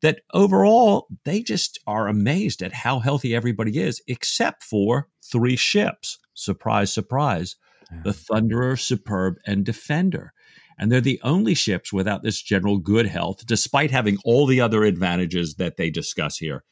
that 0.00 0.20
overall, 0.32 1.08
they 1.24 1.42
just 1.42 1.78
are 1.86 2.08
amazed 2.08 2.62
at 2.62 2.72
how 2.72 3.00
healthy 3.00 3.34
everybody 3.34 3.78
is, 3.78 4.00
except 4.06 4.62
for 4.62 5.08
three 5.24 5.56
ships. 5.56 6.18
Surprise, 6.34 6.92
surprise. 6.92 7.56
Yeah. 7.90 8.02
The 8.04 8.10
Thunderer, 8.10 8.78
Superb, 8.78 9.36
and 9.46 9.64
Defender. 9.64 10.32
And 10.78 10.92
they're 10.92 11.00
the 11.00 11.20
only 11.24 11.54
ships 11.54 11.92
without 11.92 12.22
this 12.22 12.40
general 12.40 12.78
good 12.78 13.06
health, 13.06 13.44
despite 13.46 13.90
having 13.90 14.18
all 14.24 14.46
the 14.46 14.60
other 14.60 14.84
advantages 14.84 15.56
that 15.56 15.76
they 15.76 15.90
discuss 15.90 16.38
here. 16.38 16.62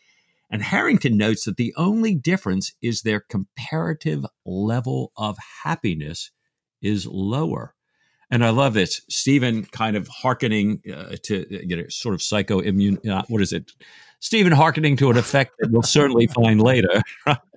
And 0.49 0.63
Harrington 0.63 1.17
notes 1.17 1.45
that 1.45 1.57
the 1.57 1.75
only 1.77 2.15
difference 2.15 2.73
is 2.81 3.03
their 3.03 3.19
comparative 3.19 4.25
level 4.45 5.11
of 5.17 5.37
happiness 5.65 6.31
is 6.81 7.07
lower. 7.07 7.75
And 8.31 8.45
I 8.45 8.51
love 8.51 8.75
this. 8.75 9.03
Stephen 9.09 9.65
kind 9.67 9.97
of 9.97 10.09
hearkening 10.09 10.83
uh, 10.93 11.17
to 11.25 11.47
you 11.49 11.77
know 11.77 11.85
sort 11.89 12.15
of 12.15 12.21
psychoimmune. 12.21 13.07
Uh, 13.09 13.23
what 13.29 13.41
is 13.41 13.53
it? 13.53 13.73
Stephen 14.21 14.53
hearkening 14.53 14.97
to 14.97 15.11
an 15.11 15.17
effect 15.17 15.53
that 15.59 15.71
we'll 15.71 15.83
certainly 15.83 16.27
find 16.35 16.61
later. 16.61 17.03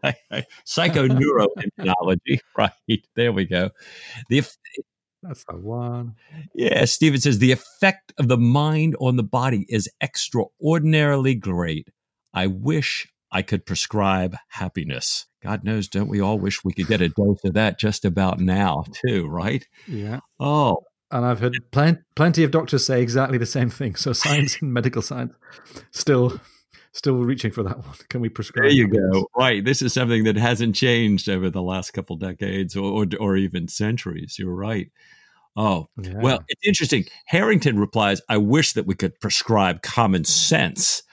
Right? 0.03 0.45
Psycho 0.65 1.07
neuroimmunology. 1.07 2.39
Right 2.57 2.71
there 3.15 3.31
we 3.31 3.45
go. 3.45 3.71
The 4.29 4.43
that's 5.23 5.43
the 5.45 5.57
one. 5.57 6.15
Yeah, 6.53 6.85
Stephen 6.85 7.19
says 7.19 7.39
the 7.39 7.51
effect 7.51 8.13
of 8.17 8.27
the 8.27 8.37
mind 8.37 8.95
on 8.99 9.17
the 9.17 9.23
body 9.23 9.65
is 9.67 9.89
extraordinarily 10.01 11.35
great. 11.35 11.89
I 12.33 12.47
wish 12.47 13.07
I 13.31 13.41
could 13.41 13.65
prescribe 13.65 14.35
happiness. 14.49 15.27
God 15.43 15.63
knows, 15.63 15.87
don't 15.87 16.09
we 16.09 16.19
all 16.19 16.39
wish 16.39 16.63
we 16.63 16.73
could 16.73 16.87
get 16.87 17.01
a 17.01 17.09
dose 17.09 17.43
of 17.45 17.53
that 17.53 17.79
just 17.79 18.03
about 18.03 18.39
now, 18.39 18.83
too, 18.91 19.27
right? 19.27 19.65
Yeah. 19.87 20.19
Oh. 20.39 20.83
And 21.11 21.25
I've 21.25 21.39
heard 21.39 21.57
plen- 21.71 22.03
plenty 22.15 22.43
of 22.43 22.51
doctors 22.51 22.85
say 22.85 23.01
exactly 23.01 23.37
the 23.37 23.45
same 23.45 23.69
thing. 23.69 23.95
So 23.95 24.13
science 24.13 24.61
and 24.61 24.73
medical 24.73 25.01
science 25.01 25.33
still 25.91 26.39
still 26.91 27.17
reaching 27.17 27.51
for 27.51 27.63
that 27.63 27.77
one. 27.77 27.95
Can 28.09 28.21
we 28.21 28.29
prescribe? 28.29 28.63
There 28.63 28.71
you 28.71 28.85
happiness? 28.85 29.11
go. 29.13 29.27
Right. 29.37 29.63
This 29.63 29.81
is 29.81 29.93
something 29.93 30.23
that 30.25 30.35
hasn't 30.35 30.75
changed 30.75 31.29
over 31.29 31.49
the 31.49 31.61
last 31.61 31.91
couple 31.91 32.15
decades 32.15 32.75
or, 32.75 33.03
or, 33.03 33.05
or 33.19 33.37
even 33.37 33.67
centuries. 33.67 34.37
You're 34.37 34.53
right. 34.53 34.91
Oh, 35.55 35.87
yeah. 36.01 36.13
well, 36.17 36.39
it's 36.47 36.65
interesting. 36.65 37.05
Harrington 37.25 37.79
replies, 37.79 38.21
I 38.29 38.37
wish 38.37 38.73
that 38.73 38.85
we 38.85 38.95
could 38.95 39.19
prescribe 39.19 39.81
common 39.81 40.23
sense 40.23 41.03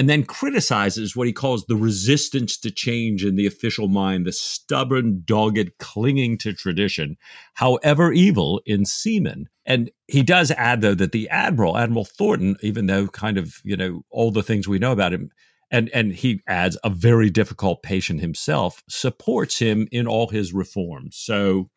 and 0.00 0.08
then 0.08 0.24
criticizes 0.24 1.14
what 1.14 1.26
he 1.26 1.32
calls 1.34 1.66
the 1.66 1.76
resistance 1.76 2.56
to 2.56 2.70
change 2.70 3.22
in 3.22 3.36
the 3.36 3.46
official 3.46 3.86
mind, 3.86 4.24
the 4.24 4.32
stubborn, 4.32 5.20
dogged 5.26 5.76
clinging 5.78 6.38
to 6.38 6.54
tradition, 6.54 7.18
however 7.52 8.10
evil 8.10 8.62
in 8.64 8.86
seamen. 8.86 9.46
And 9.66 9.90
he 10.08 10.22
does 10.22 10.52
add, 10.52 10.80
though, 10.80 10.94
that 10.94 11.12
the 11.12 11.28
admiral, 11.28 11.76
Admiral 11.76 12.06
Thornton, 12.06 12.56
even 12.62 12.86
though 12.86 13.08
kind 13.08 13.36
of, 13.36 13.56
you 13.62 13.76
know, 13.76 14.00
all 14.08 14.30
the 14.30 14.42
things 14.42 14.66
we 14.66 14.78
know 14.78 14.92
about 14.92 15.12
him, 15.12 15.28
and, 15.70 15.90
and 15.90 16.14
he 16.14 16.40
adds 16.48 16.78
a 16.82 16.88
very 16.88 17.28
difficult 17.28 17.82
patient 17.82 18.22
himself, 18.22 18.82
supports 18.88 19.58
him 19.58 19.86
in 19.92 20.06
all 20.06 20.28
his 20.28 20.54
reforms. 20.54 21.18
So, 21.18 21.68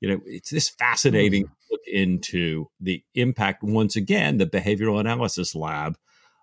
you 0.00 0.08
know, 0.08 0.20
it's 0.24 0.48
this 0.48 0.70
fascinating 0.70 1.44
mm. 1.44 1.50
look 1.70 1.82
into 1.86 2.68
the 2.80 3.04
impact, 3.14 3.62
once 3.62 3.96
again, 3.96 4.38
the 4.38 4.46
behavioral 4.46 4.98
analysis 4.98 5.54
lab 5.54 5.98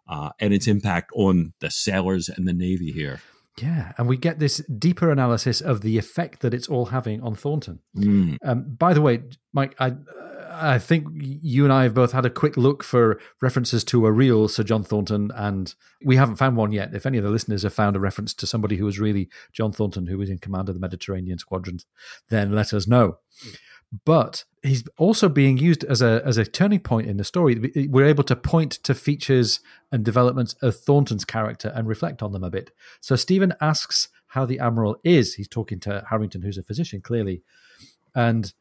uh, 0.08 0.30
and 0.40 0.54
its 0.54 0.68
impact 0.68 1.12
on 1.16 1.54
the 1.60 1.72
sailors 1.72 2.30
and 2.30 2.48
the 2.48 2.54
Navy 2.54 2.92
here. 2.92 3.22
Yeah, 3.62 3.92
and 3.98 4.08
we 4.08 4.18
get 4.18 4.40
this 4.40 4.58
deeper 4.80 5.12
analysis 5.12 5.62
of 5.62 5.82
the 5.82 5.98
effect 6.00 6.42
that 6.42 6.54
it's 6.54 6.68
all 6.68 6.88
having 6.88 7.22
on 7.22 7.36
Thornton. 7.36 7.80
Mm. 7.96 8.38
Um, 8.44 8.76
by 8.78 8.96
the 8.96 9.02
way, 9.02 9.24
Mike, 9.54 9.76
I 9.80 9.94
I 10.54 10.80
think 10.80 11.08
you 11.12 11.64
and 11.64 11.74
I 11.74 11.84
have 11.84 11.94
both 11.94 12.12
had 12.12 12.26
a 12.26 12.30
quick 12.30 12.58
look 12.58 12.84
for 12.84 13.20
references 13.42 13.84
to 13.86 14.06
a 14.06 14.12
real 14.12 14.48
Sir 14.48 14.64
John 14.64 14.84
Thornton, 14.84 15.32
and 15.36 15.74
we 16.04 16.16
haven't 16.16 16.36
found 16.36 16.58
one 16.58 16.72
yet. 16.72 16.94
If 16.94 17.06
any 17.06 17.18
of 17.18 17.24
the 17.24 17.30
listeners 17.30 17.64
have 17.64 17.74
found 17.74 17.96
a 17.96 18.00
reference 18.00 18.34
to 18.36 18.48
somebody 18.48 18.78
who 18.78 18.86
was 18.86 19.00
really 19.00 19.30
John 19.52 19.72
Thornton, 19.72 20.08
who 20.08 20.18
was 20.18 20.30
in 20.30 20.38
command 20.38 20.70
of 20.70 20.76
the 20.76 20.82
Mediterranean 20.82 21.38
squadrons, 21.38 21.86
then 22.30 22.54
let 22.54 22.74
us 22.74 22.88
know. 22.88 23.18
But 24.06 24.44
he's 24.64 24.84
also 24.98 25.30
being 25.30 25.58
used 25.58 25.84
as 25.84 26.02
a 26.02 26.22
as 26.26 26.38
a 26.38 26.46
turning 26.46 26.80
point 26.80 27.08
in 27.08 27.18
the 27.18 27.24
story. 27.24 27.88
We're 27.90 28.08
able 28.08 28.24
to 28.24 28.36
point 28.36 28.72
to 28.84 28.96
features 28.96 29.60
and 29.92 30.04
developments 30.04 30.54
of 30.62 30.76
Thornton's 30.76 31.26
character 31.26 31.72
and 31.76 31.88
reflect 31.88 32.24
on 32.24 32.32
them 32.32 32.44
a 32.44 32.50
bit. 32.50 32.72
So 33.02 33.16
Stephen 33.16 33.54
asks 33.62 34.10
how 34.28 34.46
the 34.46 34.60
admiral 34.60 34.98
is. 35.04 35.36
He's 35.36 35.48
talking 35.48 35.80
to 35.82 36.04
Harrington, 36.10 36.42
who's 36.42 36.58
a 36.58 36.64
physician, 36.64 37.02
clearly, 37.02 37.44
and 38.16 38.52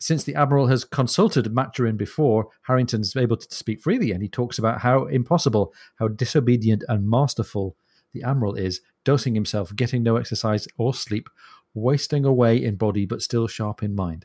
since 0.00 0.24
the 0.24 0.34
Admiral 0.34 0.68
has 0.68 0.84
consulted 0.84 1.52
Maturin 1.52 1.98
before, 1.98 2.48
Harrington's 2.62 3.14
able 3.14 3.36
to 3.36 3.54
speak 3.54 3.82
freely, 3.82 4.12
and 4.12 4.22
he 4.22 4.28
talks 4.28 4.58
about 4.58 4.80
how 4.80 5.04
impossible, 5.04 5.74
how 5.96 6.08
disobedient 6.08 6.82
and 6.88 7.08
masterful 7.08 7.76
the 8.14 8.22
Admiral 8.22 8.54
is, 8.54 8.80
dosing 9.04 9.34
himself, 9.34 9.76
getting 9.76 10.02
no 10.02 10.16
exercise 10.16 10.66
or 10.78 10.94
sleep, 10.94 11.28
wasting 11.74 12.24
away 12.24 12.56
in 12.56 12.76
body 12.76 13.04
but 13.04 13.20
still 13.20 13.46
sharp 13.46 13.82
in 13.82 13.94
mind. 13.94 14.24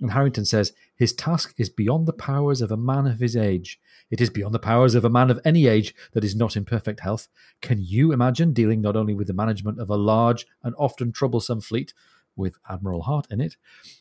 And 0.00 0.12
Harrington 0.12 0.44
says, 0.44 0.72
His 0.96 1.12
task 1.12 1.54
is 1.58 1.68
beyond 1.68 2.06
the 2.06 2.12
powers 2.12 2.60
of 2.60 2.70
a 2.70 2.76
man 2.76 3.06
of 3.06 3.20
his 3.20 3.36
age. 3.36 3.80
It 4.10 4.20
is 4.20 4.30
beyond 4.30 4.54
the 4.54 4.58
powers 4.58 4.94
of 4.94 5.04
a 5.04 5.10
man 5.10 5.30
of 5.30 5.40
any 5.44 5.66
age 5.66 5.94
that 6.12 6.24
is 6.24 6.36
not 6.36 6.56
in 6.56 6.64
perfect 6.64 7.00
health. 7.00 7.28
Can 7.60 7.78
you 7.80 8.12
imagine 8.12 8.52
dealing 8.52 8.80
not 8.80 8.96
only 8.96 9.14
with 9.14 9.26
the 9.26 9.32
management 9.32 9.80
of 9.80 9.88
a 9.90 9.96
large 9.96 10.46
and 10.62 10.74
often 10.76 11.12
troublesome 11.12 11.60
fleet, 11.60 11.94
with 12.36 12.56
Admiral 12.68 13.02
Hart 13.02 13.26
in 13.30 13.40
it, 13.40 13.56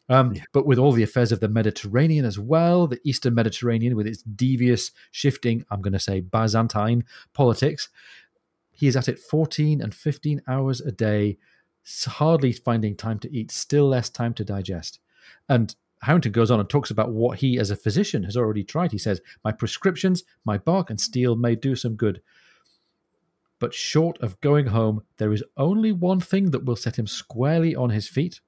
um, 0.09 0.33
yeah. 0.33 0.43
but 0.53 0.65
with 0.65 0.77
all 0.77 0.91
the 0.91 1.03
affairs 1.03 1.31
of 1.31 1.39
the 1.39 1.47
Mediterranean 1.47 2.25
as 2.25 2.39
well, 2.39 2.87
the 2.87 2.99
Eastern 3.03 3.35
Mediterranean 3.35 3.95
with 3.95 4.07
its 4.07 4.21
devious, 4.23 4.91
shifting, 5.11 5.65
I'm 5.69 5.81
going 5.81 5.93
to 5.93 5.99
say 5.99 6.21
Byzantine 6.21 7.03
politics. 7.33 7.89
He 8.71 8.87
is 8.87 8.95
at 8.95 9.07
it 9.07 9.19
14 9.19 9.81
and 9.81 9.93
15 9.93 10.41
hours 10.47 10.81
a 10.81 10.91
day, 10.91 11.37
hardly 12.05 12.51
finding 12.53 12.95
time 12.95 13.19
to 13.19 13.35
eat, 13.35 13.51
still 13.51 13.87
less 13.87 14.09
time 14.09 14.33
to 14.35 14.45
digest. 14.45 14.99
And 15.49 15.75
Harrington 16.01 16.31
goes 16.31 16.49
on 16.49 16.59
and 16.59 16.69
talks 16.69 16.89
about 16.89 17.11
what 17.11 17.39
he, 17.39 17.59
as 17.59 17.69
a 17.69 17.75
physician, 17.75 18.23
has 18.23 18.35
already 18.35 18.63
tried. 18.63 18.91
He 18.91 18.97
says, 18.97 19.21
My 19.43 19.51
prescriptions, 19.51 20.23
my 20.45 20.57
bark 20.57 20.89
and 20.89 20.99
steel 20.99 21.35
may 21.35 21.55
do 21.55 21.75
some 21.75 21.95
good, 21.95 22.21
but 23.61 23.75
short 23.75 24.17
of 24.21 24.41
going 24.41 24.65
home, 24.65 25.03
there 25.17 25.31
is 25.31 25.43
only 25.55 25.91
one 25.91 26.19
thing 26.19 26.49
that 26.49 26.65
will 26.65 26.75
set 26.75 26.97
him 26.97 27.05
squarely 27.05 27.75
on 27.75 27.91
his 27.91 28.07
feet. 28.07 28.41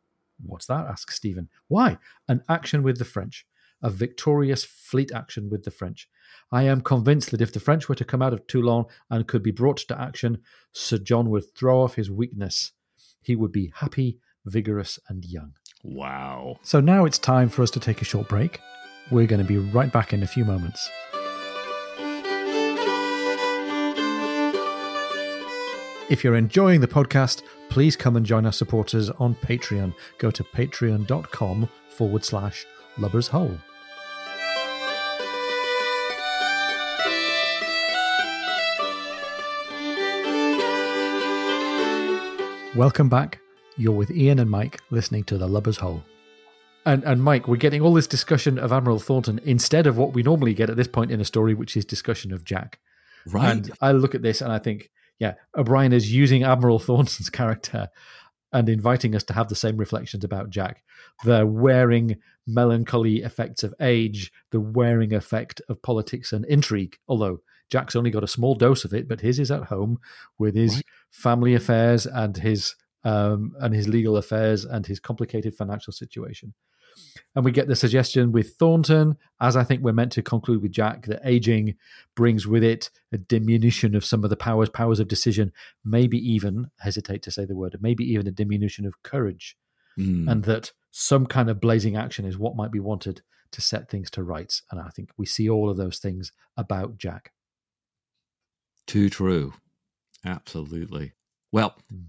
What's 0.43 0.65
that? 0.65 0.87
asks 0.87 1.15
Stephen. 1.15 1.49
Why? 1.67 1.99
An 2.27 2.41
action 2.49 2.81
with 2.81 2.97
the 2.97 3.05
French, 3.05 3.45
a 3.83 3.91
victorious 3.91 4.63
fleet 4.63 5.11
action 5.13 5.51
with 5.51 5.63
the 5.63 5.71
French. 5.71 6.09
I 6.51 6.63
am 6.63 6.81
convinced 6.81 7.29
that 7.29 7.41
if 7.41 7.53
the 7.53 7.59
French 7.59 7.87
were 7.87 7.95
to 7.95 8.03
come 8.03 8.23
out 8.23 8.33
of 8.33 8.47
Toulon 8.47 8.85
and 9.11 9.27
could 9.27 9.43
be 9.43 9.51
brought 9.51 9.77
to 9.77 10.01
action, 10.01 10.39
Sir 10.71 10.97
John 10.97 11.29
would 11.29 11.53
throw 11.55 11.83
off 11.83 11.93
his 11.93 12.09
weakness. 12.09 12.71
He 13.21 13.35
would 13.35 13.51
be 13.51 13.71
happy, 13.75 14.17
vigorous, 14.45 14.97
and 15.07 15.23
young. 15.23 15.53
Wow. 15.83 16.59
So 16.63 16.79
now 16.79 17.05
it's 17.05 17.19
time 17.19 17.49
for 17.49 17.61
us 17.61 17.71
to 17.71 17.79
take 17.79 18.01
a 18.01 18.05
short 18.05 18.29
break. 18.29 18.59
We're 19.11 19.27
going 19.27 19.41
to 19.41 19.47
be 19.47 19.57
right 19.57 19.91
back 19.91 20.13
in 20.13 20.23
a 20.23 20.27
few 20.27 20.45
moments. 20.45 20.89
If 26.09 26.23
you're 26.23 26.35
enjoying 26.35 26.79
the 26.79 26.87
podcast, 26.87 27.43
please 27.69 27.95
come 27.95 28.15
and 28.15 28.25
join 28.25 28.45
our 28.45 28.51
supporters 28.51 29.09
on 29.09 29.35
Patreon. 29.35 29.93
Go 30.19 30.31
to 30.31 30.43
patreon.com 30.43 31.69
forward 31.89 32.23
slash 32.23 32.65
lubbers 32.97 33.27
hole. 33.27 33.57
Welcome 42.75 43.09
back. 43.09 43.42
You're 43.75 43.93
with 43.93 44.11
Ian 44.11 44.39
and 44.39 44.49
Mike 44.49 44.81
listening 44.91 45.23
to 45.25 45.37
The 45.37 45.47
Lubber's 45.47 45.77
Hole. 45.77 46.03
And, 46.85 47.03
and 47.03 47.23
Mike, 47.23 47.47
we're 47.47 47.55
getting 47.55 47.81
all 47.81 47.93
this 47.93 48.07
discussion 48.07 48.59
of 48.59 48.71
Admiral 48.71 48.99
Thornton 48.99 49.39
instead 49.45 49.87
of 49.87 49.97
what 49.97 50.13
we 50.13 50.21
normally 50.21 50.53
get 50.53 50.69
at 50.69 50.75
this 50.75 50.87
point 50.87 51.11
in 51.11 51.21
a 51.21 51.25
story, 51.25 51.53
which 51.53 51.75
is 51.75 51.85
discussion 51.85 52.33
of 52.33 52.43
Jack. 52.43 52.79
Right. 53.25 53.51
And 53.51 53.71
I 53.81 53.93
look 53.93 54.13
at 54.15 54.21
this 54.21 54.41
and 54.41 54.51
I 54.51 54.59
think, 54.59 54.91
yeah, 55.17 55.35
O'Brian 55.57 55.93
is 55.93 56.13
using 56.13 56.43
Admiral 56.43 56.79
Thornton's 56.79 57.29
character 57.29 57.89
and 58.51 58.69
inviting 58.69 59.15
us 59.15 59.23
to 59.23 59.33
have 59.33 59.49
the 59.49 59.55
same 59.55 59.77
reflections 59.77 60.23
about 60.23 60.51
Jack. 60.51 60.83
The 61.23 61.47
wearing 61.47 62.17
melancholy 62.45 63.23
effects 63.23 63.63
of 63.63 63.73
age, 63.79 64.31
the 64.51 64.59
wearing 64.59 65.13
effect 65.13 65.61
of 65.69 65.81
politics 65.81 66.31
and 66.31 66.45
intrigue, 66.45 66.97
although 67.07 67.39
Jack's 67.71 67.95
only 67.95 68.11
got 68.11 68.23
a 68.23 68.27
small 68.27 68.53
dose 68.53 68.85
of 68.85 68.93
it, 68.93 69.07
but 69.07 69.21
his 69.21 69.39
is 69.39 69.49
at 69.49 69.63
home 69.63 69.97
with 70.37 70.53
his 70.53 70.75
right. 70.75 70.85
family 71.09 71.55
affairs 71.55 72.05
and 72.05 72.37
his 72.37 72.75
um, 73.03 73.53
and 73.59 73.73
his 73.73 73.87
legal 73.87 74.17
affairs 74.17 74.65
and 74.65 74.85
his 74.85 74.99
complicated 74.99 75.55
financial 75.55 75.93
situation. 75.93 76.53
And 77.35 77.43
we 77.43 77.51
get 77.51 77.67
the 77.67 77.75
suggestion 77.75 78.31
with 78.31 78.55
Thornton, 78.55 79.17
as 79.41 79.55
I 79.55 79.63
think 79.63 79.81
we're 79.81 79.93
meant 79.93 80.11
to 80.13 80.21
conclude 80.21 80.61
with 80.61 80.71
Jack, 80.71 81.07
that 81.07 81.21
aging 81.25 81.75
brings 82.15 82.45
with 82.45 82.63
it 82.63 82.91
a 83.11 83.17
diminution 83.17 83.95
of 83.95 84.05
some 84.05 84.23
of 84.23 84.29
the 84.29 84.35
powers, 84.35 84.69
powers 84.69 84.99
of 84.99 85.07
decision, 85.07 85.51
maybe 85.83 86.17
even, 86.17 86.69
hesitate 86.79 87.23
to 87.23 87.31
say 87.31 87.45
the 87.45 87.55
word, 87.55 87.77
maybe 87.81 88.03
even 88.03 88.27
a 88.27 88.31
diminution 88.31 88.85
of 88.85 89.01
courage. 89.03 89.57
Mm. 89.97 90.29
And 90.31 90.43
that 90.43 90.71
some 90.91 91.25
kind 91.25 91.49
of 91.49 91.59
blazing 91.59 91.95
action 91.95 92.25
is 92.25 92.37
what 92.37 92.55
might 92.55 92.71
be 92.71 92.79
wanted 92.79 93.21
to 93.51 93.61
set 93.61 93.89
things 93.89 94.09
to 94.11 94.23
rights. 94.23 94.61
And 94.71 94.79
I 94.79 94.89
think 94.89 95.09
we 95.17 95.25
see 95.25 95.49
all 95.49 95.69
of 95.69 95.77
those 95.77 95.99
things 95.99 96.31
about 96.57 96.97
Jack. 96.97 97.31
Too 98.85 99.09
true. 99.09 99.53
Absolutely. 100.25 101.13
Well, 101.51 101.75
mm. 101.93 102.05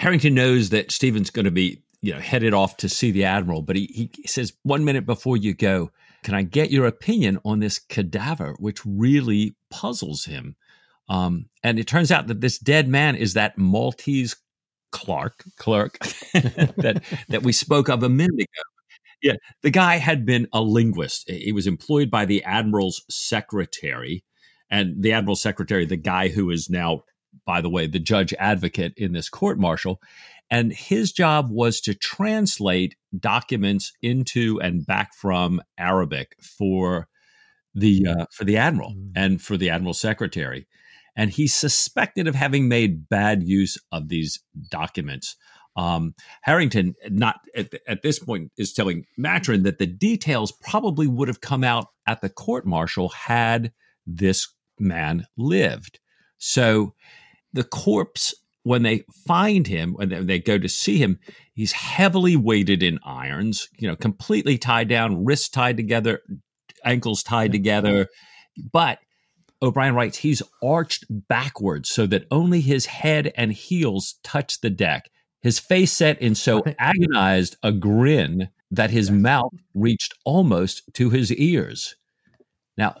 Harrington 0.00 0.34
knows 0.34 0.70
that 0.70 0.90
Stephen's 0.90 1.30
going 1.30 1.44
to 1.44 1.50
be 1.50 1.82
you 2.00 2.14
know, 2.14 2.20
headed 2.20 2.54
off 2.54 2.78
to 2.78 2.88
see 2.88 3.10
the 3.10 3.24
admiral. 3.24 3.60
But 3.60 3.76
he, 3.76 4.10
he 4.14 4.26
says, 4.26 4.54
one 4.62 4.82
minute 4.82 5.04
before 5.04 5.36
you 5.36 5.52
go, 5.54 5.90
can 6.24 6.34
I 6.34 6.42
get 6.42 6.70
your 6.70 6.86
opinion 6.86 7.38
on 7.44 7.60
this 7.60 7.78
cadaver, 7.78 8.54
which 8.58 8.84
really 8.86 9.56
puzzles 9.70 10.24
him? 10.24 10.56
Um, 11.10 11.50
and 11.62 11.78
it 11.78 11.86
turns 11.86 12.10
out 12.10 12.28
that 12.28 12.40
this 12.40 12.58
dead 12.58 12.88
man 12.88 13.14
is 13.14 13.34
that 13.34 13.58
Maltese 13.58 14.36
clerk 14.92 15.44
clerk 15.56 15.98
that 16.32 17.02
that 17.28 17.42
we 17.42 17.52
spoke 17.52 17.88
of 17.88 18.02
a 18.02 18.08
minute 18.08 18.34
ago. 18.34 18.62
Yeah, 19.22 19.34
the 19.62 19.70
guy 19.70 19.96
had 19.96 20.24
been 20.24 20.48
a 20.52 20.62
linguist. 20.62 21.30
He 21.30 21.52
was 21.52 21.66
employed 21.66 22.10
by 22.10 22.24
the 22.24 22.42
admiral's 22.44 23.04
secretary, 23.10 24.24
and 24.70 25.02
the 25.02 25.12
admiral's 25.12 25.42
secretary, 25.42 25.84
the 25.84 25.96
guy 25.96 26.28
who 26.28 26.50
is 26.50 26.70
now, 26.70 27.02
by 27.44 27.60
the 27.60 27.70
way, 27.70 27.86
the 27.86 27.98
judge 27.98 28.34
advocate 28.38 28.94
in 28.96 29.12
this 29.12 29.28
court 29.28 29.58
martial, 29.58 30.00
and 30.50 30.72
his 30.72 31.12
job 31.12 31.50
was 31.50 31.80
to 31.82 31.94
translate 31.94 32.96
documents 33.18 33.92
into 34.02 34.60
and 34.60 34.84
back 34.84 35.14
from 35.14 35.62
Arabic 35.78 36.36
for 36.40 37.08
the 37.74 38.06
uh, 38.06 38.26
for 38.32 38.44
the 38.44 38.56
admiral 38.56 38.94
mm. 38.94 39.12
and 39.14 39.40
for 39.40 39.56
the 39.56 39.70
admiral 39.70 39.94
secretary. 39.94 40.66
And 41.16 41.30
he's 41.30 41.54
suspected 41.54 42.26
of 42.26 42.34
having 42.34 42.68
made 42.68 43.08
bad 43.08 43.42
use 43.42 43.78
of 43.92 44.08
these 44.08 44.40
documents. 44.70 45.36
Um, 45.76 46.14
Harrington, 46.42 46.94
not 47.08 47.40
at, 47.54 47.72
at, 47.86 48.02
this 48.02 48.18
point, 48.18 48.50
is 48.56 48.72
telling 48.72 49.06
Maturin 49.16 49.62
that 49.64 49.78
the 49.78 49.86
details 49.86 50.52
probably 50.52 51.06
would 51.06 51.28
have 51.28 51.40
come 51.40 51.62
out 51.62 51.88
at 52.06 52.20
the 52.20 52.28
court 52.28 52.66
martial 52.66 53.08
had 53.10 53.72
this 54.06 54.48
man 54.78 55.26
lived. 55.36 56.00
So 56.38 56.94
the 57.52 57.64
corpse 57.64 58.34
when 58.62 58.82
they 58.82 59.04
find 59.26 59.66
him, 59.66 59.94
when 59.94 60.26
they 60.26 60.38
go 60.38 60.58
to 60.58 60.68
see 60.68 60.98
him, 60.98 61.18
he's 61.54 61.72
heavily 61.72 62.36
weighted 62.36 62.82
in 62.82 62.98
irons, 63.04 63.68
you 63.78 63.88
know, 63.88 63.96
completely 63.96 64.58
tied 64.58 64.88
down, 64.88 65.24
wrists 65.24 65.48
tied 65.48 65.76
together, 65.76 66.20
ankles 66.84 67.22
tied 67.22 67.52
together. 67.52 68.08
But 68.72 68.98
O'Brian 69.62 69.94
writes 69.94 70.18
he's 70.18 70.42
arched 70.62 71.04
backwards 71.08 71.90
so 71.90 72.06
that 72.06 72.26
only 72.30 72.60
his 72.60 72.86
head 72.86 73.32
and 73.36 73.52
heels 73.52 74.16
touch 74.22 74.60
the 74.60 74.70
deck. 74.70 75.10
His 75.42 75.58
face 75.58 75.92
set 75.92 76.20
in 76.20 76.34
so 76.34 76.62
agonized 76.78 77.56
a 77.62 77.72
grin 77.72 78.50
that 78.70 78.90
his 78.90 79.10
mouth 79.10 79.52
reached 79.74 80.14
almost 80.24 80.82
to 80.94 81.10
his 81.10 81.32
ears. 81.32 81.96
Now, 82.76 82.96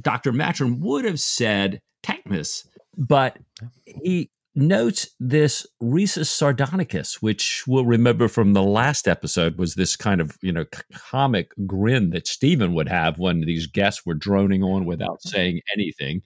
Dr. 0.00 0.32
Maturin 0.32 0.80
would 0.80 1.04
have 1.04 1.20
said 1.20 1.80
tetanus, 2.02 2.66
but 2.96 3.38
he 3.84 4.30
notes 4.54 5.08
this 5.18 5.66
risus 5.82 6.26
sardonicus, 6.26 7.16
which 7.16 7.64
we'll 7.66 7.84
remember 7.84 8.28
from 8.28 8.52
the 8.52 8.62
last 8.62 9.08
episode 9.08 9.58
was 9.58 9.74
this 9.74 9.96
kind 9.96 10.20
of, 10.20 10.36
you 10.42 10.52
know, 10.52 10.64
comic 10.92 11.52
grin 11.66 12.10
that 12.10 12.26
Stephen 12.26 12.74
would 12.74 12.88
have 12.88 13.18
when 13.18 13.40
these 13.40 13.66
guests 13.66 14.06
were 14.06 14.14
droning 14.14 14.62
on 14.62 14.84
without 14.84 15.18
mm-hmm. 15.18 15.28
saying 15.28 15.60
anything. 15.74 16.22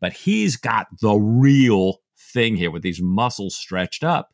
But 0.00 0.12
he's 0.12 0.56
got 0.56 0.88
the 1.00 1.14
real 1.14 1.98
thing 2.32 2.56
here 2.56 2.70
with 2.70 2.82
these 2.82 3.00
muscles 3.02 3.56
stretched 3.56 4.04
up 4.04 4.30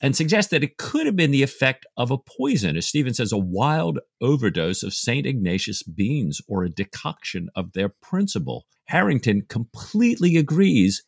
and 0.00 0.14
suggests 0.14 0.50
that 0.50 0.62
it 0.62 0.76
could 0.76 1.06
have 1.06 1.16
been 1.16 1.32
the 1.32 1.42
effect 1.42 1.84
of 1.96 2.12
a 2.12 2.18
poison, 2.18 2.76
as 2.76 2.86
Stephen 2.86 3.14
says, 3.14 3.32
a 3.32 3.38
wild 3.38 3.98
overdose 4.20 4.84
of 4.84 4.94
St. 4.94 5.26
Ignatius 5.26 5.82
beans 5.82 6.40
or 6.46 6.62
a 6.62 6.70
decoction 6.70 7.48
of 7.56 7.72
their 7.72 7.88
principle. 7.88 8.66
Harrington 8.86 9.42
completely 9.48 10.36
agrees 10.36 11.02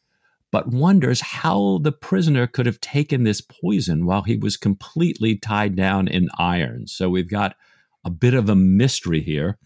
but 0.51 0.69
wonders 0.69 1.21
how 1.21 1.79
the 1.83 1.93
prisoner 1.93 2.47
could 2.47 2.67
have 2.67 2.81
taken 2.81 3.25
this 3.25 3.41
poison 3.41 4.07
while 4.07 4.23
he 4.23 4.37
was 4.37 4.57
completely 4.57 5.37
tied 5.37 5.77
down 5.77 6.09
in 6.09 6.29
irons. 6.39 6.93
So 6.93 7.09
we've 7.09 7.31
got 7.31 7.55
a 8.05 8.11
bit 8.11 8.35
of 8.35 8.49
a 8.49 8.57
mystery 8.57 9.21
here. 9.21 9.59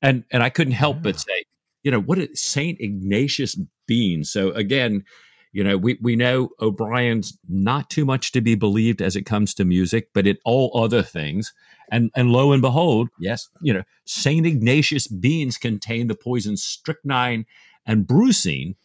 And 0.00 0.24
and 0.30 0.42
I 0.42 0.50
couldn't 0.50 0.74
help 0.74 0.96
yeah. 0.96 1.02
but 1.02 1.20
say, 1.20 1.44
you 1.82 1.90
know, 1.90 2.00
what 2.00 2.18
is 2.18 2.40
Saint 2.40 2.80
Ignatius 2.80 3.58
bean? 3.86 4.22
So 4.24 4.50
again, 4.52 5.04
you 5.52 5.64
know, 5.64 5.76
we, 5.76 5.98
we 6.00 6.14
know 6.14 6.50
O'Brian's 6.60 7.36
not 7.48 7.90
too 7.90 8.04
much 8.04 8.32
to 8.32 8.40
be 8.40 8.54
believed 8.54 9.00
as 9.00 9.16
it 9.16 9.22
comes 9.22 9.54
to 9.54 9.64
music, 9.64 10.10
but 10.12 10.26
in 10.26 10.36
all 10.44 10.70
other 10.74 11.02
things. 11.02 11.52
And 11.90 12.10
and 12.14 12.30
lo 12.30 12.52
and 12.52 12.62
behold, 12.62 13.08
yes, 13.18 13.48
you 13.62 13.72
know, 13.72 13.82
Saint 14.04 14.46
Ignatius 14.46 15.08
beans 15.08 15.56
contain 15.56 16.06
the 16.06 16.14
poison 16.14 16.56
strychnine 16.56 17.46
and 17.86 18.06
brucine, 18.06 18.76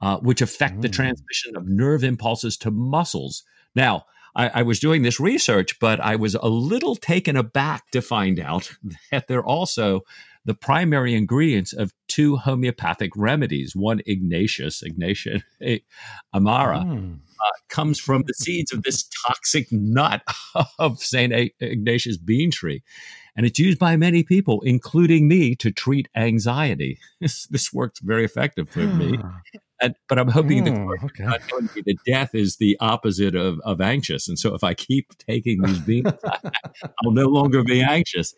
uh, 0.00 0.18
which 0.18 0.40
affect 0.40 0.78
mm. 0.78 0.82
the 0.82 0.88
transmission 0.88 1.56
of 1.56 1.68
nerve 1.68 2.04
impulses 2.04 2.56
to 2.58 2.70
muscles. 2.70 3.44
Now, 3.74 4.04
I, 4.34 4.48
I, 4.48 4.62
was 4.62 4.78
doing 4.78 5.02
this 5.02 5.20
research, 5.20 5.78
but 5.80 6.00
I 6.00 6.16
was 6.16 6.34
a 6.34 6.48
little 6.48 6.96
taken 6.96 7.36
aback 7.36 7.90
to 7.90 8.00
find 8.00 8.38
out 8.38 8.72
that 9.10 9.28
they're 9.28 9.44
also 9.44 10.02
the 10.44 10.54
primary 10.54 11.14
ingredients 11.14 11.72
of 11.72 11.92
two 12.08 12.36
homeopathic 12.36 13.10
remedies. 13.14 13.76
One, 13.76 14.00
Ignatius, 14.06 14.82
Ignatius 14.82 15.42
Amara, 16.34 16.78
mm. 16.78 17.16
uh, 17.16 17.50
comes 17.68 17.98
from 17.98 18.24
the 18.26 18.34
seeds 18.34 18.72
of 18.72 18.82
this 18.82 19.08
toxic 19.26 19.70
nut 19.70 20.22
of 20.78 21.00
St. 21.00 21.52
Ignatius 21.60 22.16
bean 22.16 22.50
tree. 22.50 22.82
And 23.36 23.46
it's 23.46 23.58
used 23.58 23.78
by 23.78 23.96
many 23.96 24.22
people, 24.22 24.60
including 24.62 25.28
me, 25.28 25.54
to 25.56 25.70
treat 25.70 26.08
anxiety. 26.16 26.98
This, 27.20 27.46
this 27.46 27.72
works 27.72 28.00
very 28.00 28.24
effective 28.24 28.68
for 28.68 28.80
me. 28.80 29.18
And, 29.82 29.94
but 30.08 30.18
I'm 30.18 30.28
hoping 30.28 30.68
oh, 30.68 30.94
that 30.94 31.04
okay. 31.04 31.24
not 31.24 31.40
telling 31.48 31.68
me 31.74 31.82
that 31.86 31.96
death 32.06 32.34
is 32.34 32.56
the 32.56 32.76
opposite 32.80 33.34
of, 33.34 33.58
of 33.64 33.80
anxious. 33.80 34.28
And 34.28 34.38
so 34.38 34.54
if 34.54 34.62
I 34.62 34.74
keep 34.74 35.06
taking 35.18 35.62
these 35.62 35.78
beans, 35.78 36.12
I'll 37.02 37.12
no 37.12 37.26
longer 37.26 37.64
be 37.64 37.82
anxious. 37.82 38.34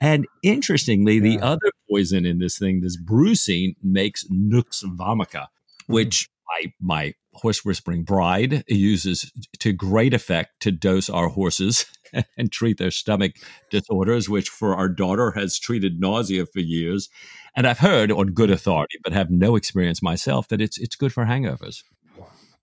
And 0.00 0.26
interestingly, 0.42 1.14
yeah. 1.14 1.20
the 1.20 1.40
other 1.40 1.72
poison 1.90 2.24
in 2.24 2.38
this 2.38 2.58
thing, 2.58 2.80
this 2.80 2.96
brucine, 2.96 3.74
makes 3.82 4.24
nux 4.30 4.84
vomica, 4.84 5.46
hmm. 5.86 5.92
which 5.92 6.28
I, 6.62 6.72
my 6.80 7.14
horse 7.34 7.64
whispering 7.64 8.04
bride 8.04 8.64
uses 8.68 9.30
to 9.58 9.72
great 9.72 10.14
effect 10.14 10.60
to 10.60 10.70
dose 10.70 11.10
our 11.10 11.28
horses 11.28 11.86
and 12.36 12.52
treat 12.52 12.78
their 12.78 12.90
stomach 12.90 13.32
disorders, 13.70 14.28
which 14.28 14.48
for 14.48 14.74
our 14.74 14.88
daughter 14.88 15.32
has 15.32 15.58
treated 15.58 16.00
nausea 16.00 16.46
for 16.46 16.60
years. 16.60 17.08
And 17.56 17.66
I've 17.66 17.78
heard 17.78 18.10
on 18.10 18.28
good 18.28 18.50
authority, 18.50 18.98
but 19.02 19.12
have 19.12 19.30
no 19.30 19.56
experience 19.56 20.02
myself, 20.02 20.48
that 20.48 20.60
it's 20.60 20.78
it's 20.78 20.96
good 20.96 21.12
for 21.12 21.24
hangovers. 21.24 21.82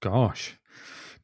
Gosh, 0.01 0.57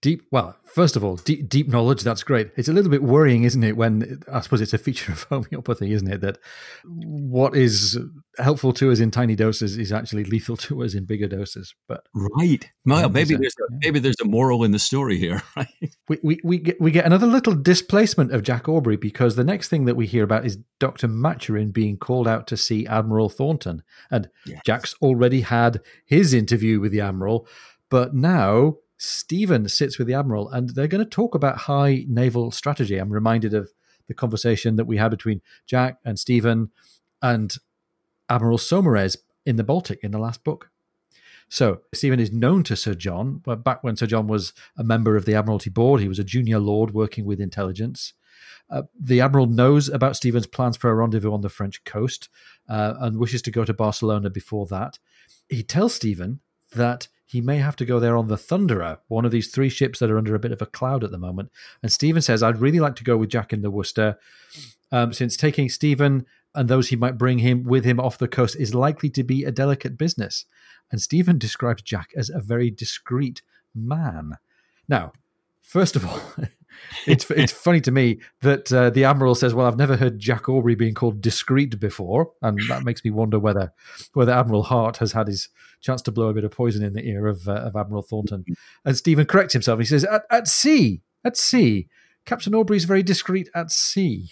deep. 0.01 0.23
Well, 0.31 0.55
first 0.63 0.95
of 0.95 1.03
all, 1.03 1.15
deep, 1.17 1.49
deep 1.49 1.67
knowledge. 1.67 2.03
That's 2.03 2.23
great. 2.23 2.51
It's 2.55 2.67
a 2.67 2.73
little 2.73 2.91
bit 2.91 3.03
worrying, 3.03 3.43
isn't 3.43 3.63
it? 3.63 3.77
When 3.77 4.21
I 4.31 4.41
suppose 4.41 4.61
it's 4.61 4.73
a 4.73 4.77
feature 4.77 5.11
of 5.13 5.23
homeopathy, 5.23 5.93
isn't 5.93 6.11
it? 6.11 6.21
That 6.21 6.39
what 6.85 7.55
is 7.55 7.99
helpful 8.37 8.73
to 8.73 8.91
us 8.91 8.99
in 8.99 9.11
tiny 9.11 9.35
doses 9.35 9.77
is 9.77 9.91
actually 9.91 10.23
lethal 10.23 10.57
to 10.57 10.83
us 10.83 10.93
in 10.93 11.05
bigger 11.05 11.27
doses. 11.27 11.73
But 11.87 12.05
right, 12.13 12.69
well, 12.85 13.09
maybe 13.09 13.35
there's 13.35 13.55
a, 13.59 13.73
maybe 13.83 13.99
there's 13.99 14.21
a 14.21 14.25
moral 14.25 14.63
in 14.63 14.71
the 14.71 14.79
story 14.79 15.17
here. 15.17 15.41
Right? 15.57 15.67
We, 16.07 16.19
we 16.23 16.39
we 16.43 16.57
get 16.59 16.79
we 16.79 16.91
get 16.91 17.05
another 17.05 17.25
little 17.25 17.55
displacement 17.55 18.31
of 18.31 18.43
Jack 18.43 18.69
Aubrey 18.69 18.95
because 18.95 19.35
the 19.35 19.43
next 19.43 19.69
thing 19.69 19.85
that 19.85 19.95
we 19.95 20.05
hear 20.05 20.23
about 20.23 20.45
is 20.45 20.59
Doctor 20.79 21.07
Maturin 21.07 21.71
being 21.71 21.97
called 21.97 22.27
out 22.27 22.45
to 22.47 22.57
see 22.57 22.85
Admiral 22.85 23.29
Thornton, 23.29 23.81
and 24.11 24.29
yes. 24.45 24.61
Jack's 24.63 24.93
already 25.01 25.41
had 25.41 25.81
his 26.05 26.33
interview 26.33 26.79
with 26.79 26.91
the 26.91 27.01
admiral, 27.01 27.47
but 27.89 28.13
now 28.13 28.75
Stephen 28.97 29.69
sits 29.69 29.97
with 29.97 30.07
the 30.07 30.13
admiral, 30.13 30.49
and 30.49 30.69
they're 30.71 30.87
going 30.87 31.03
to 31.03 31.09
talk 31.09 31.35
about 31.35 31.57
high 31.57 32.05
naval 32.07 32.51
strategy. 32.51 32.97
I'm 32.97 33.11
reminded 33.11 33.53
of 33.53 33.71
the 34.07 34.13
conversation 34.13 34.75
that 34.77 34.85
we 34.85 34.97
had 34.97 35.09
between 35.09 35.41
Jack 35.65 35.97
and 36.03 36.17
Stephen 36.17 36.71
and 37.21 37.55
Admiral 38.29 38.57
Saumarez 38.57 39.17
in 39.45 39.55
the 39.55 39.63
Baltic 39.63 39.99
in 40.03 40.11
the 40.11 40.19
last 40.19 40.43
book. 40.43 40.71
So 41.49 41.81
Stephen 41.93 42.19
is 42.19 42.31
known 42.31 42.63
to 42.63 42.75
Sir 42.75 42.93
John, 42.93 43.41
but 43.43 43.63
back 43.63 43.83
when 43.83 43.95
Sir 43.95 44.07
John 44.07 44.27
was 44.27 44.53
a 44.77 44.83
member 44.83 45.15
of 45.15 45.25
the 45.25 45.35
Admiralty 45.35 45.69
Board, 45.69 46.01
he 46.01 46.07
was 46.07 46.19
a 46.19 46.23
junior 46.23 46.59
lord 46.59 46.93
working 46.93 47.25
with 47.25 47.39
intelligence. 47.39 48.13
Uh, 48.69 48.83
the 48.99 49.21
admiral 49.21 49.45
knows 49.45 49.87
about 49.87 50.17
Stephen's 50.17 50.45
plans 50.47 50.75
for 50.75 50.89
a 50.89 50.95
rendezvous 50.95 51.31
on 51.33 51.41
the 51.41 51.49
French 51.49 51.83
coast 51.85 52.27
uh, 52.67 52.95
and 52.99 53.17
wishes 53.17 53.41
to 53.43 53.51
go 53.51 53.63
to 53.63 53.73
Barcelona 53.73 54.29
before 54.29 54.65
that. 54.65 54.99
He 55.47 55.63
tells 55.63 55.95
Stephen 55.95 56.41
that 56.73 57.07
he 57.27 57.41
may 57.41 57.57
have 57.57 57.75
to 57.75 57.85
go 57.85 57.99
there 57.99 58.17
on 58.17 58.29
the 58.29 58.37
Thunderer, 58.37 58.97
one 59.09 59.25
of 59.25 59.31
these 59.31 59.49
three 59.49 59.69
ships 59.69 59.99
that 59.99 60.09
are 60.09 60.17
under 60.17 60.33
a 60.33 60.39
bit 60.39 60.53
of 60.53 60.61
a 60.61 60.65
cloud 60.65 61.03
at 61.03 61.11
the 61.11 61.17
moment. 61.17 61.51
And 61.83 61.91
Stephen 61.91 62.21
says, 62.21 62.41
I'd 62.41 62.61
really 62.61 62.79
like 62.79 62.95
to 62.95 63.03
go 63.03 63.17
with 63.17 63.29
Jack 63.29 63.53
in 63.53 63.61
the 63.61 63.69
Worcester, 63.69 64.17
um, 64.91 65.13
since 65.13 65.35
taking 65.37 65.69
Stephen 65.69 66.25
and 66.55 66.69
those 66.69 66.87
he 66.87 66.95
might 66.95 67.19
bring 67.19 67.39
him 67.39 67.63
with 67.65 67.85
him 67.85 67.99
off 67.99 68.17
the 68.17 68.27
coast 68.27 68.55
is 68.55 68.73
likely 68.73 69.09
to 69.11 69.23
be 69.23 69.43
a 69.43 69.51
delicate 69.51 69.97
business. 69.97 70.45
And 70.91 70.99
Stephen 70.99 71.37
describes 71.37 71.83
Jack 71.83 72.09
as 72.15 72.29
a 72.29 72.39
very 72.39 72.71
discreet 72.71 73.43
man. 73.75 74.37
Now, 74.89 75.11
first 75.67 75.95
of 75.95 76.05
all, 76.05 76.19
it's 77.05 77.29
it's 77.29 77.51
funny 77.51 77.81
to 77.81 77.91
me 77.91 78.19
that 78.41 78.71
uh, 78.71 78.89
the 78.89 79.03
admiral 79.03 79.35
says, 79.35 79.53
"Well, 79.53 79.67
I've 79.67 79.77
never 79.77 79.97
heard 79.97 80.17
Jack 80.17 80.49
Aubrey 80.49 80.75
being 80.75 80.93
called 80.93 81.21
discreet 81.21 81.79
before," 81.79 82.31
and 82.41 82.59
that 82.69 82.83
makes 82.83 83.03
me 83.03 83.11
wonder 83.11 83.37
whether 83.37 83.73
whether 84.13 84.31
Admiral 84.31 84.63
Hart 84.63 84.97
has 84.97 85.11
had 85.11 85.27
his 85.27 85.49
chance 85.81 86.01
to 86.03 86.11
blow 86.11 86.29
a 86.29 86.33
bit 86.33 86.43
of 86.43 86.51
poison 86.51 86.83
in 86.83 86.93
the 86.93 87.05
ear 87.05 87.27
of 87.27 87.47
uh, 87.47 87.53
of 87.53 87.75
Admiral 87.75 88.01
Thornton. 88.01 88.45
And 88.85 88.97
Stephen 88.97 89.25
corrects 89.25 89.53
himself. 89.53 89.79
He 89.79 89.85
says, 89.85 90.05
"At, 90.05 90.23
at 90.31 90.47
sea, 90.47 91.01
at 91.23 91.37
sea, 91.37 91.87
Captain 92.25 92.55
Aubrey 92.55 92.77
is 92.77 92.85
very 92.85 93.03
discreet 93.03 93.49
at 93.53 93.71
sea." 93.71 94.29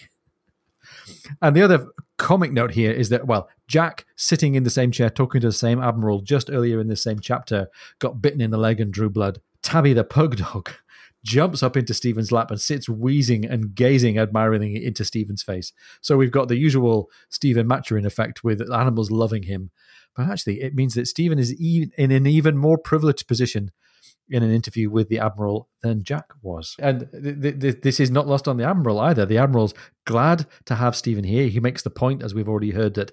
And 1.42 1.54
the 1.54 1.62
other 1.62 1.88
comic 2.16 2.52
note 2.52 2.72
here 2.72 2.92
is 2.92 3.08
that, 3.08 3.26
well, 3.26 3.48
Jack 3.66 4.06
sitting 4.14 4.54
in 4.54 4.62
the 4.62 4.70
same 4.70 4.92
chair 4.92 5.10
talking 5.10 5.40
to 5.40 5.48
the 5.48 5.52
same 5.52 5.82
admiral 5.82 6.20
just 6.20 6.48
earlier 6.48 6.80
in 6.80 6.86
the 6.86 6.96
same 6.96 7.18
chapter 7.18 7.68
got 7.98 8.22
bitten 8.22 8.40
in 8.40 8.50
the 8.50 8.58
leg 8.58 8.80
and 8.80 8.92
drew 8.92 9.10
blood. 9.10 9.40
Tabby 9.62 9.92
the 9.92 10.04
pug 10.04 10.36
dog 10.36 10.70
jumps 11.26 11.62
up 11.62 11.76
into 11.76 11.92
Stephen's 11.92 12.30
lap 12.30 12.50
and 12.50 12.60
sits 12.60 12.88
wheezing 12.88 13.44
and 13.44 13.74
gazing 13.74 14.16
admiringly 14.16 14.84
into 14.84 15.04
Stephen's 15.04 15.42
face. 15.42 15.72
So 16.00 16.16
we've 16.16 16.30
got 16.30 16.48
the 16.48 16.56
usual 16.56 17.10
Stephen 17.28 17.66
Maturin 17.66 18.06
effect 18.06 18.44
with 18.44 18.62
animals 18.72 19.10
loving 19.10 19.42
him. 19.42 19.70
But 20.14 20.28
actually, 20.28 20.62
it 20.62 20.74
means 20.74 20.94
that 20.94 21.08
Stephen 21.08 21.38
is 21.38 21.50
in 21.50 22.10
an 22.12 22.26
even 22.26 22.56
more 22.56 22.78
privileged 22.78 23.26
position 23.26 23.72
in 24.28 24.42
an 24.42 24.50
interview 24.50 24.88
with 24.88 25.08
the 25.08 25.18
Admiral 25.18 25.68
than 25.82 26.02
Jack 26.02 26.30
was. 26.42 26.74
And 26.78 27.08
th- 27.12 27.60
th- 27.60 27.80
this 27.82 28.00
is 28.00 28.10
not 28.10 28.26
lost 28.26 28.48
on 28.48 28.56
the 28.56 28.64
Admiral 28.64 28.98
either. 29.00 29.26
The 29.26 29.38
Admiral's 29.38 29.74
glad 30.04 30.46
to 30.64 30.76
have 30.76 30.96
Stephen 30.96 31.24
here. 31.24 31.48
He 31.48 31.60
makes 31.60 31.82
the 31.82 31.90
point, 31.90 32.22
as 32.22 32.34
we've 32.34 32.48
already 32.48 32.70
heard, 32.70 32.94
that 32.94 33.12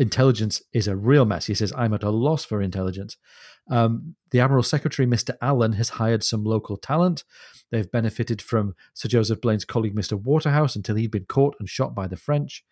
intelligence 0.00 0.62
is 0.72 0.88
a 0.88 0.96
real 0.96 1.26
mess. 1.26 1.46
He 1.46 1.54
says, 1.54 1.72
I'm 1.76 1.92
at 1.92 2.02
a 2.02 2.10
loss 2.10 2.44
for 2.44 2.62
intelligence. 2.62 3.18
Um, 3.70 4.16
the 4.30 4.40
Admiral 4.40 4.62
Secretary, 4.62 5.06
Mr. 5.06 5.36
Allen, 5.42 5.74
has 5.74 5.90
hired 5.90 6.24
some 6.24 6.42
local 6.42 6.78
talent. 6.78 7.22
They've 7.70 7.90
benefited 7.90 8.40
from 8.40 8.74
Sir 8.94 9.08
Joseph 9.08 9.42
Blaine's 9.42 9.66
colleague, 9.66 9.94
Mr. 9.94 10.20
Waterhouse, 10.20 10.74
until 10.74 10.96
he'd 10.96 11.10
been 11.10 11.26
caught 11.26 11.54
and 11.60 11.68
shot 11.68 11.94
by 11.94 12.08
the 12.08 12.16
French. 12.16 12.64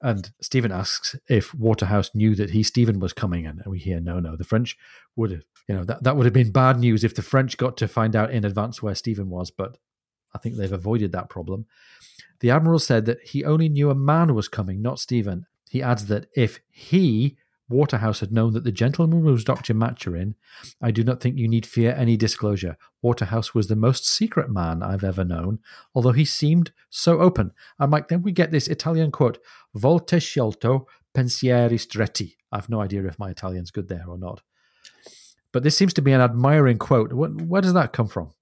And 0.00 0.30
Stephen 0.40 0.70
asks 0.70 1.16
if 1.28 1.52
Waterhouse 1.54 2.12
knew 2.14 2.36
that 2.36 2.50
he, 2.50 2.62
Stephen, 2.62 3.00
was 3.00 3.12
coming. 3.12 3.44
And 3.44 3.60
we 3.66 3.80
hear, 3.80 3.98
no, 3.98 4.20
no, 4.20 4.36
the 4.36 4.44
French 4.44 4.76
would 5.16 5.32
have, 5.32 5.42
you 5.68 5.74
know, 5.74 5.84
that, 5.84 6.04
that 6.04 6.16
would 6.16 6.24
have 6.24 6.32
been 6.32 6.52
bad 6.52 6.78
news 6.78 7.02
if 7.02 7.16
the 7.16 7.22
French 7.22 7.56
got 7.56 7.76
to 7.78 7.88
find 7.88 8.14
out 8.14 8.30
in 8.30 8.44
advance 8.44 8.80
where 8.80 8.94
Stephen 8.94 9.28
was. 9.28 9.50
But 9.50 9.76
I 10.32 10.38
think 10.38 10.54
they've 10.54 10.72
avoided 10.72 11.10
that 11.12 11.28
problem. 11.28 11.66
The 12.38 12.50
Admiral 12.50 12.78
said 12.78 13.06
that 13.06 13.18
he 13.26 13.44
only 13.44 13.68
knew 13.68 13.90
a 13.90 13.96
man 13.96 14.36
was 14.36 14.46
coming, 14.46 14.80
not 14.80 15.00
Stephen. 15.00 15.46
He 15.70 15.82
adds 15.82 16.06
that 16.06 16.26
if 16.34 16.60
he 16.70 17.36
Waterhouse 17.68 18.20
had 18.20 18.32
known 18.32 18.54
that 18.54 18.64
the 18.64 18.72
gentleman 18.72 19.22
was 19.22 19.44
Dr. 19.44 19.74
Maturin, 19.74 20.34
I 20.80 20.90
do 20.90 21.04
not 21.04 21.20
think 21.20 21.36
you 21.36 21.48
need 21.48 21.66
fear 21.66 21.94
any 21.94 22.16
disclosure. 22.16 22.78
Waterhouse 23.02 23.54
was 23.54 23.68
the 23.68 23.76
most 23.76 24.06
secret 24.06 24.50
man 24.50 24.82
I've 24.82 25.04
ever 25.04 25.24
known, 25.24 25.58
although 25.94 26.12
he 26.12 26.24
seemed 26.24 26.72
so 26.88 27.20
open. 27.20 27.52
And 27.78 27.90
Mike, 27.90 28.08
then 28.08 28.22
we 28.22 28.32
get 28.32 28.50
this 28.50 28.68
Italian 28.68 29.10
quote, 29.10 29.38
Volte 29.74 30.16
scelto 30.16 30.86
pensieri 31.14 31.78
stretti. 31.78 32.36
I've 32.50 32.70
no 32.70 32.80
idea 32.80 33.04
if 33.06 33.18
my 33.18 33.30
Italian's 33.30 33.70
good 33.70 33.88
there 33.88 34.04
or 34.08 34.16
not. 34.16 34.40
But 35.52 35.62
this 35.62 35.76
seems 35.76 35.94
to 35.94 36.02
be 36.02 36.12
an 36.12 36.20
admiring 36.20 36.78
quote. 36.78 37.12
What, 37.12 37.34
where 37.42 37.62
does 37.62 37.74
that 37.74 37.92
come 37.92 38.08
from? 38.08 38.32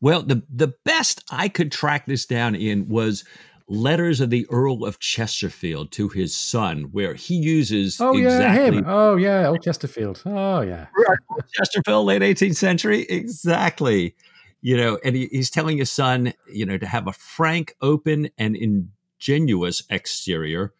Well, 0.00 0.22
the 0.22 0.44
the 0.48 0.74
best 0.84 1.24
I 1.28 1.48
could 1.48 1.72
track 1.72 2.06
this 2.06 2.24
down 2.24 2.54
in 2.54 2.88
was 2.88 3.24
letters 3.68 4.20
of 4.20 4.30
the 4.30 4.46
Earl 4.50 4.84
of 4.84 4.98
Chesterfield 4.98 5.92
to 5.92 6.08
his 6.08 6.34
son, 6.34 6.84
where 6.92 7.14
he 7.14 7.34
uses 7.34 8.00
oh 8.00 8.16
exactly, 8.16 8.76
yeah 8.76 8.80
him. 8.80 8.84
oh 8.86 9.16
yeah 9.16 9.46
old 9.46 9.62
Chesterfield. 9.62 10.22
Oh 10.26 10.62
yeah. 10.62 10.86
Chesterfield 11.52 12.06
late 12.06 12.22
18th 12.22 12.56
century? 12.56 13.02
Exactly. 13.02 14.14
You 14.60 14.76
know 14.76 14.98
and 15.04 15.14
he, 15.14 15.28
he's 15.30 15.50
telling 15.50 15.78
his 15.78 15.92
son 15.92 16.32
you 16.50 16.66
know 16.66 16.78
to 16.78 16.86
have 16.86 17.06
a 17.06 17.12
frank 17.12 17.74
open 17.80 18.30
and 18.38 18.56
ingenuous 18.56 19.82
exterior 19.90 20.72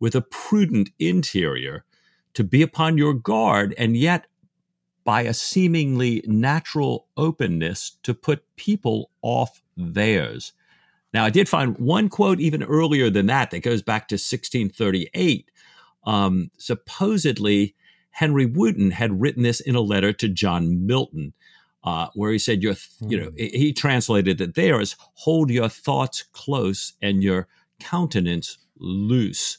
with 0.00 0.14
a 0.14 0.22
prudent 0.22 0.90
interior 0.98 1.84
to 2.34 2.44
be 2.44 2.62
upon 2.62 2.98
your 2.98 3.14
guard 3.14 3.74
and 3.76 3.96
yet 3.96 4.26
by 5.04 5.22
a 5.22 5.34
seemingly 5.34 6.22
natural 6.26 7.06
openness 7.16 7.98
to 8.02 8.12
put 8.12 8.44
people 8.56 9.10
off 9.22 9.62
theirs 9.76 10.52
now, 11.12 11.24
I 11.24 11.30
did 11.30 11.48
find 11.48 11.78
one 11.78 12.08
quote 12.08 12.40
even 12.40 12.62
earlier 12.62 13.10
than 13.10 13.26
that 13.26 13.50
that 13.50 13.60
goes 13.60 13.82
back 13.82 14.08
to 14.08 14.14
1638. 14.14 15.50
Um, 16.04 16.50
supposedly, 16.58 17.74
Henry 18.10 18.46
Wotton 18.46 18.90
had 18.90 19.20
written 19.20 19.42
this 19.42 19.60
in 19.60 19.74
a 19.74 19.80
letter 19.80 20.12
to 20.12 20.28
John 20.28 20.86
Milton, 20.86 21.32
uh, 21.84 22.08
where 22.14 22.32
he 22.32 22.38
said, 22.38 22.62
"Your, 22.62 22.74
you 23.00 23.18
know," 23.18 23.30
hmm. 23.30 23.36
he 23.36 23.72
translated 23.72 24.40
it 24.40 24.54
there 24.54 24.80
as 24.80 24.96
"Hold 25.14 25.50
your 25.50 25.68
thoughts 25.68 26.22
close 26.32 26.92
and 27.02 27.22
your 27.22 27.48
countenance 27.80 28.58
loose." 28.76 29.58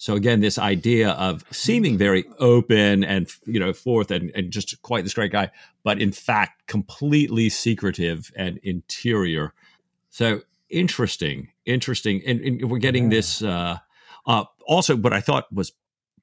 So 0.00 0.14
again, 0.14 0.40
this 0.40 0.58
idea 0.58 1.10
of 1.10 1.44
seeming 1.50 1.98
very 1.98 2.24
open 2.38 3.02
and 3.02 3.28
you 3.46 3.58
know 3.58 3.72
forth 3.72 4.10
and, 4.10 4.30
and 4.34 4.50
just 4.50 4.80
quite 4.82 5.04
the 5.04 5.10
straight 5.10 5.32
guy, 5.32 5.50
but 5.84 6.00
in 6.00 6.12
fact 6.12 6.66
completely 6.66 7.48
secretive 7.48 8.30
and 8.36 8.58
interior. 8.58 9.52
So 10.10 10.42
interesting, 10.70 11.48
interesting, 11.66 12.22
and, 12.26 12.40
and 12.40 12.70
we're 12.70 12.78
getting 12.78 13.04
yeah. 13.04 13.16
this. 13.16 13.42
Uh, 13.42 13.78
uh, 14.26 14.44
also, 14.66 14.96
what 14.96 15.12
I 15.12 15.20
thought 15.20 15.46
was 15.52 15.72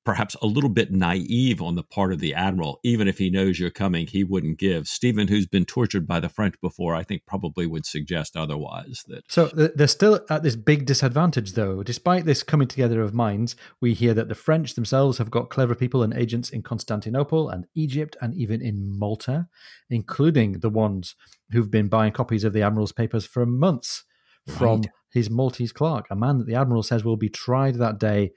perhaps 0.06 0.36
a 0.42 0.46
little 0.46 0.70
bit 0.70 0.92
naive 0.92 1.62
on 1.62 1.76
the 1.76 1.84
part 1.84 2.14
of 2.14 2.20
the 2.20 2.34
admiral. 2.34 2.80
Even 2.84 3.08
if 3.08 3.18
he 3.18 3.30
knows 3.30 3.60
you're 3.60 3.72
coming, 3.72 4.06
he 4.06 4.24
wouldn't 4.24 4.60
give. 4.60 4.88
Stephen, 4.88 5.28
who's 5.28 5.48
been 5.48 5.66
tortured 5.66 6.08
by 6.08 6.20
the 6.20 6.30
French 6.30 6.56
before, 6.62 6.96
I 6.96 7.04
think 7.04 7.24
probably 7.26 7.66
would 7.66 7.86
suggest 7.86 8.38
otherwise. 8.38 9.04
That 9.08 9.24
so 9.28 9.48
they're 9.48 9.88
still 9.88 10.22
at 10.30 10.44
this 10.44 10.56
big 10.56 10.86
disadvantage, 10.86 11.54
though. 11.54 11.84
Despite 11.84 12.26
this 12.26 12.44
coming 12.44 12.68
together 12.68 13.02
of 13.02 13.14
minds, 13.14 13.56
we 13.82 13.94
hear 13.94 14.14
that 14.14 14.30
the 14.30 14.36
French 14.36 14.76
themselves 14.76 15.18
have 15.18 15.32
got 15.32 15.50
clever 15.50 15.76
people 15.76 16.04
and 16.04 16.14
agents 16.14 16.52
in 16.52 16.62
Constantinople 16.62 17.50
and 17.50 17.66
Egypt 17.74 18.16
and 18.22 18.34
even 18.36 18.62
in 18.62 18.98
Malta, 18.98 19.48
including 19.90 20.60
the 20.60 20.70
ones 20.70 21.16
who've 21.52 21.72
been 21.72 21.88
buying 21.88 22.12
copies 22.12 22.44
of 22.44 22.54
the 22.54 22.62
admiral's 22.62 22.92
papers 22.92 23.26
for 23.26 23.46
months 23.46 24.04
from 24.48 24.82
right. 24.82 24.90
his 25.12 25.30
Maltese 25.30 25.72
clerk, 25.72 26.06
a 26.10 26.16
man 26.16 26.38
that 26.38 26.48
the 26.48 26.56
admiral 26.56 26.84
says 26.84 27.04
will 27.04 27.18
be 27.18 27.30
tried 27.30 27.76
that 27.76 28.00
day. 28.00 28.32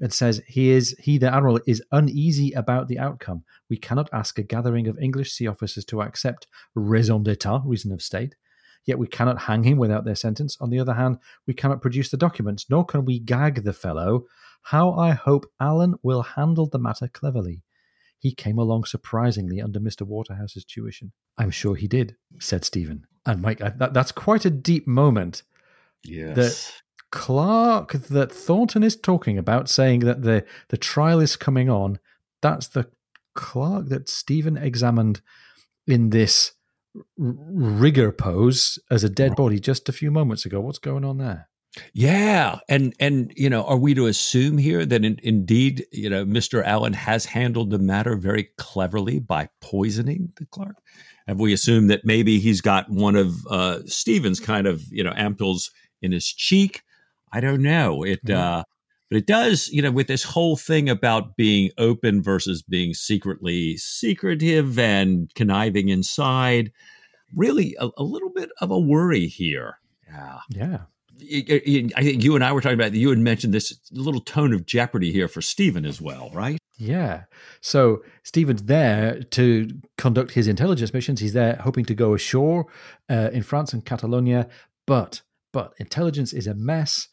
and 0.00 0.12
says 0.12 0.40
he 0.46 0.70
is 0.70 0.96
he 0.98 1.18
the 1.18 1.32
admiral 1.32 1.60
is 1.66 1.82
uneasy 1.92 2.52
about 2.52 2.88
the 2.88 2.98
outcome. 2.98 3.44
We 3.68 3.76
cannot 3.76 4.08
ask 4.12 4.38
a 4.38 4.42
gathering 4.42 4.88
of 4.88 4.98
English 4.98 5.32
sea 5.32 5.46
officers 5.46 5.84
to 5.86 6.02
accept 6.02 6.46
raison 6.74 7.22
d'état, 7.22 7.62
reason 7.64 7.92
of 7.92 8.02
state. 8.02 8.34
Yet 8.86 8.98
we 8.98 9.06
cannot 9.06 9.42
hang 9.42 9.64
him 9.64 9.76
without 9.76 10.06
their 10.06 10.14
sentence. 10.14 10.56
On 10.60 10.70
the 10.70 10.78
other 10.78 10.94
hand, 10.94 11.18
we 11.46 11.52
cannot 11.52 11.82
produce 11.82 12.10
the 12.10 12.16
documents, 12.16 12.66
nor 12.70 12.84
can 12.84 13.04
we 13.04 13.18
gag 13.18 13.62
the 13.62 13.74
fellow. 13.74 14.24
How 14.62 14.92
I 14.92 15.10
hope 15.10 15.46
Allen 15.60 15.94
will 16.02 16.22
handle 16.22 16.66
the 16.66 16.78
matter 16.78 17.08
cleverly. 17.08 17.62
He 18.18 18.34
came 18.34 18.58
along 18.58 18.84
surprisingly 18.84 19.60
under 19.60 19.80
Mr. 19.80 20.02
Waterhouse's 20.02 20.64
tuition. 20.64 21.12
I'm 21.38 21.50
sure 21.50 21.74
he 21.74 21.88
did, 21.88 22.16
said 22.38 22.64
Stephen. 22.64 23.06
And 23.24 23.40
Mike, 23.42 23.58
that, 23.58 23.94
that's 23.94 24.12
quite 24.12 24.44
a 24.44 24.50
deep 24.50 24.86
moment 24.86 25.42
Yes. 26.04 26.36
That 26.36 26.82
Clark 27.10 27.92
that 27.92 28.32
Thornton 28.32 28.82
is 28.82 28.96
talking 28.96 29.36
about, 29.36 29.68
saying 29.68 30.00
that 30.00 30.22
the, 30.22 30.44
the 30.68 30.76
trial 30.76 31.20
is 31.20 31.36
coming 31.36 31.68
on, 31.68 31.98
that's 32.40 32.68
the 32.68 32.88
Clark 33.34 33.88
that 33.88 34.08
Stephen 34.08 34.56
examined 34.56 35.20
in 35.86 36.10
this 36.10 36.52
rigor 37.16 38.12
pose 38.12 38.78
as 38.90 39.04
a 39.04 39.08
dead 39.08 39.36
body 39.36 39.60
just 39.60 39.88
a 39.88 39.92
few 39.92 40.10
moments 40.10 40.44
ago. 40.44 40.60
What's 40.60 40.78
going 40.78 41.04
on 41.04 41.18
there? 41.18 41.48
Yeah, 41.92 42.58
and 42.68 42.94
and 42.98 43.32
you 43.36 43.48
know, 43.48 43.62
are 43.62 43.76
we 43.76 43.94
to 43.94 44.06
assume 44.06 44.58
here 44.58 44.84
that 44.84 45.04
in, 45.04 45.20
indeed, 45.22 45.86
you 45.92 46.10
know, 46.10 46.24
Mr. 46.24 46.64
Allen 46.64 46.92
has 46.94 47.24
handled 47.24 47.70
the 47.70 47.78
matter 47.78 48.16
very 48.16 48.50
cleverly 48.58 49.20
by 49.20 49.48
poisoning 49.60 50.32
the 50.36 50.46
Clark? 50.46 50.76
Have 51.28 51.38
we 51.38 51.52
assumed 51.52 51.88
that 51.90 52.04
maybe 52.04 52.40
he's 52.40 52.60
got 52.60 52.90
one 52.90 53.14
of 53.14 53.46
uh, 53.46 53.80
Stephen's 53.86 54.40
kind 54.40 54.66
of 54.66 54.82
you 54.90 55.04
know 55.04 55.12
ampoules 55.12 55.70
in 56.02 56.12
his 56.12 56.26
cheek. 56.26 56.82
I 57.32 57.40
don't 57.40 57.62
know. 57.62 58.02
It, 58.02 58.24
mm-hmm. 58.24 58.38
uh, 58.38 58.62
but 59.10 59.16
it 59.16 59.26
does, 59.26 59.68
you 59.68 59.82
know, 59.82 59.90
with 59.90 60.06
this 60.06 60.22
whole 60.22 60.56
thing 60.56 60.88
about 60.88 61.36
being 61.36 61.70
open 61.78 62.22
versus 62.22 62.62
being 62.62 62.94
secretly 62.94 63.76
secretive 63.76 64.78
and 64.78 65.34
conniving 65.34 65.88
inside, 65.88 66.70
really 67.34 67.76
a, 67.80 67.88
a 67.96 68.04
little 68.04 68.30
bit 68.30 68.50
of 68.60 68.70
a 68.70 68.78
worry 68.78 69.26
here. 69.26 69.78
Yeah. 70.08 70.38
Yeah. 70.50 70.78
I 71.22 72.02
think 72.02 72.24
you 72.24 72.34
and 72.34 72.42
I 72.42 72.52
were 72.52 72.60
talking 72.60 72.78
about 72.78 72.94
you 72.94 73.10
had 73.10 73.18
mentioned 73.18 73.52
this 73.52 73.78
little 73.90 74.22
tone 74.22 74.54
of 74.54 74.64
jeopardy 74.64 75.12
here 75.12 75.28
for 75.28 75.42
Stephen 75.42 75.84
as 75.84 76.00
well, 76.00 76.30
right? 76.32 76.58
Yeah. 76.78 77.24
So 77.60 78.02
Stephen's 78.22 78.62
there 78.62 79.22
to 79.22 79.68
conduct 79.98 80.32
his 80.32 80.48
intelligence 80.48 80.94
missions. 80.94 81.20
He's 81.20 81.34
there 81.34 81.56
hoping 81.56 81.84
to 81.86 81.94
go 81.94 82.14
ashore 82.14 82.68
uh, 83.10 83.30
in 83.32 83.42
France 83.42 83.74
and 83.74 83.84
Catalonia, 83.84 84.48
but 84.86 85.20
but 85.52 85.74
intelligence 85.78 86.32
is 86.32 86.46
a 86.46 86.54
mess. 86.54 87.08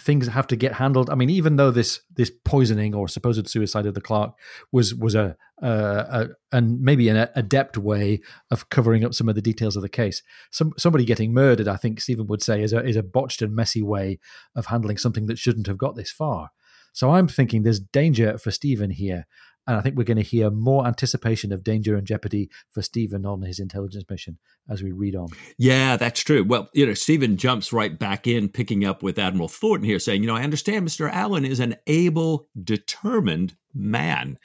Things 0.00 0.26
have 0.26 0.46
to 0.48 0.56
get 0.56 0.74
handled. 0.74 1.08
I 1.08 1.14
mean, 1.14 1.30
even 1.30 1.56
though 1.56 1.70
this 1.70 2.00
this 2.14 2.30
poisoning 2.44 2.94
or 2.94 3.08
supposed 3.08 3.48
suicide 3.48 3.86
of 3.86 3.94
the 3.94 4.02
clerk 4.02 4.32
was 4.70 4.94
was 4.94 5.14
a, 5.14 5.34
a, 5.62 5.68
a 5.70 6.28
and 6.52 6.82
maybe 6.82 7.08
an 7.08 7.28
adept 7.34 7.78
way 7.78 8.20
of 8.50 8.68
covering 8.68 9.02
up 9.02 9.14
some 9.14 9.30
of 9.30 9.34
the 9.34 9.40
details 9.40 9.74
of 9.74 9.80
the 9.80 9.88
case, 9.88 10.22
some 10.50 10.74
somebody 10.76 11.06
getting 11.06 11.32
murdered, 11.32 11.68
I 11.68 11.76
think 11.76 12.02
Stephen 12.02 12.26
would 12.26 12.42
say, 12.42 12.62
is 12.62 12.74
a 12.74 12.84
is 12.84 12.96
a 12.96 13.02
botched 13.02 13.40
and 13.40 13.56
messy 13.56 13.82
way 13.82 14.18
of 14.54 14.66
handling 14.66 14.98
something 14.98 15.24
that 15.26 15.38
shouldn't 15.38 15.68
have 15.68 15.78
got 15.78 15.96
this 15.96 16.10
far. 16.10 16.50
So 16.92 17.12
I'm 17.12 17.28
thinking 17.28 17.62
there's 17.62 17.80
danger 17.80 18.36
for 18.36 18.50
Stephen 18.50 18.90
here, 18.90 19.26
and 19.66 19.76
I 19.76 19.80
think 19.80 19.96
we're 19.96 20.04
going 20.04 20.16
to 20.16 20.22
hear 20.22 20.50
more 20.50 20.86
anticipation 20.86 21.52
of 21.52 21.62
danger 21.62 21.94
and 21.96 22.06
jeopardy 22.06 22.50
for 22.70 22.82
Stephen 22.82 23.24
on 23.24 23.42
his 23.42 23.60
intelligence 23.60 24.04
mission 24.10 24.38
as 24.68 24.82
we 24.82 24.90
read 24.90 25.14
on. 25.14 25.28
Yeah, 25.56 25.96
that's 25.96 26.20
true. 26.20 26.42
Well, 26.44 26.68
you 26.72 26.84
know, 26.84 26.94
Stephen 26.94 27.36
jumps 27.36 27.72
right 27.72 27.96
back 27.96 28.26
in, 28.26 28.48
picking 28.48 28.84
up 28.84 29.02
with 29.02 29.18
Admiral 29.18 29.48
Thornton 29.48 29.88
here, 29.88 30.00
saying, 30.00 30.22
you 30.22 30.26
know, 30.26 30.36
I 30.36 30.42
understand 30.42 30.86
Mr. 30.86 31.10
Allen 31.12 31.44
is 31.44 31.60
an 31.60 31.76
able, 31.86 32.48
determined 32.62 33.54
man. 33.72 34.38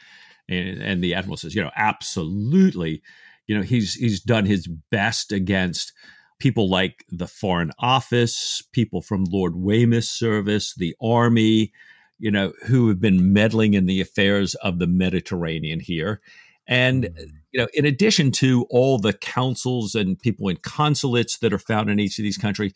And, 0.47 0.81
and 0.81 1.03
the 1.03 1.15
Admiral 1.15 1.37
says, 1.37 1.55
you 1.55 1.63
know, 1.63 1.71
absolutely. 1.75 3.01
You 3.47 3.57
know, 3.57 3.63
he's 3.63 3.95
he's 3.95 4.21
done 4.21 4.45
his 4.45 4.67
best 4.67 5.31
against 5.31 5.93
people 6.39 6.69
like 6.69 7.05
the 7.09 7.27
Foreign 7.27 7.71
Office, 7.79 8.61
people 8.71 9.01
from 9.01 9.25
Lord 9.25 9.55
Weymouth's 9.55 10.09
service, 10.09 10.75
the 10.75 10.95
Army, 11.01 11.71
you 12.19 12.31
know, 12.31 12.53
who 12.65 12.87
have 12.89 12.99
been 12.99 13.33
meddling 13.33 13.73
in 13.73 13.85
the 13.85 14.01
affairs 14.01 14.55
of 14.55 14.79
the 14.79 14.87
Mediterranean 14.87 15.79
here. 15.79 16.21
And, 16.67 17.05
mm. 17.05 17.31
you 17.51 17.59
know, 17.59 17.67
in 17.73 17.85
addition 17.85 18.31
to 18.33 18.65
all 18.69 18.97
the 18.97 19.13
councils 19.13 19.95
and 19.95 20.19
people 20.19 20.49
in 20.49 20.57
consulates 20.57 21.37
that 21.39 21.53
are 21.53 21.59
found 21.59 21.89
in 21.89 21.99
each 21.99 22.19
of 22.19 22.23
these 22.23 22.37
countries, 22.37 22.73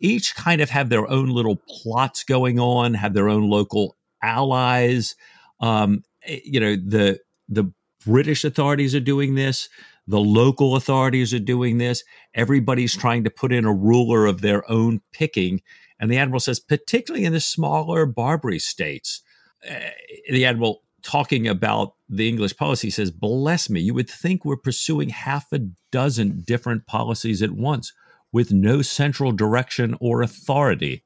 each 0.00 0.34
kind 0.34 0.60
of 0.60 0.70
have 0.70 0.88
their 0.88 1.08
own 1.10 1.28
little 1.28 1.56
plots 1.68 2.24
going 2.24 2.58
on, 2.58 2.94
have 2.94 3.14
their 3.14 3.28
own 3.28 3.48
local 3.48 3.96
allies. 4.22 5.14
Um, 5.60 6.02
eh, 6.24 6.40
you 6.44 6.60
know, 6.60 6.76
the 6.76 7.20
the 7.48 7.72
British 8.04 8.44
authorities 8.44 8.94
are 8.94 9.00
doing 9.00 9.34
this. 9.34 9.68
The 10.06 10.20
local 10.20 10.74
authorities 10.74 11.34
are 11.34 11.38
doing 11.38 11.78
this. 11.78 12.02
Everybody's 12.34 12.96
trying 12.96 13.24
to 13.24 13.30
put 13.30 13.52
in 13.52 13.64
a 13.64 13.72
ruler 13.72 14.26
of 14.26 14.40
their 14.40 14.68
own 14.70 15.02
picking 15.12 15.60
and 16.00 16.10
the 16.10 16.16
admiral 16.16 16.40
says, 16.40 16.58
particularly 16.58 17.26
in 17.26 17.34
the 17.34 17.40
smaller 17.40 18.06
Barbary 18.06 18.58
states, 18.58 19.22
uh, 19.70 19.90
the 20.30 20.46
admiral 20.46 20.82
talking 21.02 21.46
about 21.46 21.94
the 22.08 22.28
English 22.28 22.56
policy 22.56 22.90
says, 22.90 23.10
bless 23.10 23.70
me, 23.70 23.80
you 23.80 23.94
would 23.94 24.08
think 24.08 24.44
we're 24.44 24.56
pursuing 24.56 25.10
half 25.10 25.52
a 25.52 25.60
dozen 25.92 26.42
different 26.46 26.86
policies 26.86 27.42
at 27.42 27.52
once 27.52 27.92
with 28.32 28.52
no 28.52 28.82
central 28.82 29.32
direction 29.32 29.96
or 30.00 30.22
authority. 30.22 31.04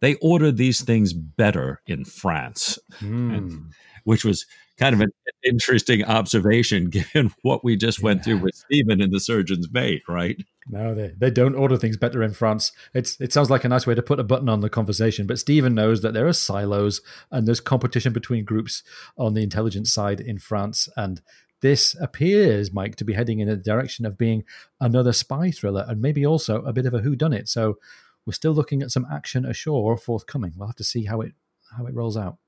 They 0.00 0.14
order 0.16 0.50
these 0.50 0.82
things 0.82 1.12
better 1.12 1.82
in 1.86 2.04
France, 2.04 2.78
mm. 3.00 3.36
and, 3.36 3.72
which 4.04 4.24
was 4.24 4.46
kind 4.80 4.94
of 4.94 5.00
an 5.02 5.12
interesting 5.44 6.02
observation 6.04 6.88
given 6.90 7.32
what 7.42 7.62
we 7.62 7.76
just 7.76 8.02
went 8.02 8.24
through 8.24 8.38
with 8.38 8.54
Stephen 8.54 9.00
and 9.00 9.12
the 9.12 9.20
surgeon's 9.20 9.70
mate, 9.70 10.02
right? 10.08 10.42
No, 10.68 10.94
they, 10.94 11.12
they 11.16 11.30
don't 11.30 11.54
order 11.54 11.76
things 11.76 11.96
better 11.96 12.22
in 12.22 12.32
France. 12.32 12.72
It's 12.94 13.20
it 13.20 13.32
sounds 13.32 13.50
like 13.50 13.64
a 13.64 13.68
nice 13.68 13.86
way 13.86 13.94
to 13.94 14.02
put 14.02 14.20
a 14.20 14.24
button 14.24 14.48
on 14.48 14.60
the 14.60 14.70
conversation, 14.70 15.26
but 15.26 15.38
Stephen 15.38 15.74
knows 15.74 16.00
that 16.02 16.14
there 16.14 16.26
are 16.26 16.32
silos 16.32 17.00
and 17.30 17.46
there's 17.46 17.60
competition 17.60 18.12
between 18.12 18.44
groups 18.44 18.82
on 19.16 19.34
the 19.34 19.42
intelligence 19.42 19.92
side 19.92 20.20
in 20.20 20.38
France, 20.38 20.88
and 20.96 21.20
this 21.60 21.94
appears, 22.00 22.72
Mike, 22.72 22.96
to 22.96 23.04
be 23.04 23.12
heading 23.12 23.40
in 23.40 23.48
a 23.48 23.56
direction 23.56 24.06
of 24.06 24.16
being 24.16 24.44
another 24.80 25.12
spy 25.12 25.50
thriller 25.50 25.84
and 25.86 26.00
maybe 26.00 26.24
also 26.24 26.62
a 26.62 26.72
bit 26.72 26.86
of 26.86 26.94
a 26.94 27.00
whodunit. 27.00 27.48
So 27.48 27.76
we're 28.24 28.32
still 28.32 28.52
looking 28.52 28.80
at 28.80 28.90
some 28.90 29.06
action 29.12 29.44
ashore 29.44 29.98
forthcoming. 29.98 30.54
We'll 30.56 30.68
have 30.68 30.76
to 30.76 30.84
see 30.84 31.04
how 31.04 31.20
it 31.20 31.32
how 31.76 31.86
it 31.86 31.94
rolls 31.94 32.16
out. 32.16 32.38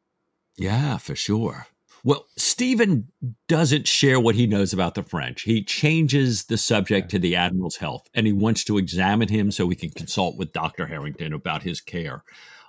Yeah, 0.57 0.97
for 0.97 1.15
sure. 1.15 1.67
Well, 2.05 2.27
Stephen 2.37 3.09
doesn't 3.47 3.87
share 3.87 4.19
what 4.19 4.35
he 4.35 4.49
knows 4.49 4.73
about 4.73 4.95
the 4.95 5.05
French. 5.05 5.43
He 5.43 5.63
changes 5.63 6.45
the 6.45 6.59
subject 6.59 7.11
to 7.11 7.19
the 7.19 7.37
admiral's 7.37 7.77
health, 7.77 8.09
and 8.15 8.27
he 8.27 8.33
wants 8.33 8.65
to 8.65 8.79
examine 8.79 9.29
him 9.29 9.53
so 9.53 9.69
he 9.69 9.77
can 9.77 9.91
consult 9.91 10.37
with 10.37 10.53
Doctor 10.53 10.87
Harrington 10.87 11.33
about 11.33 11.63
his 11.63 11.81
care. 11.81 12.25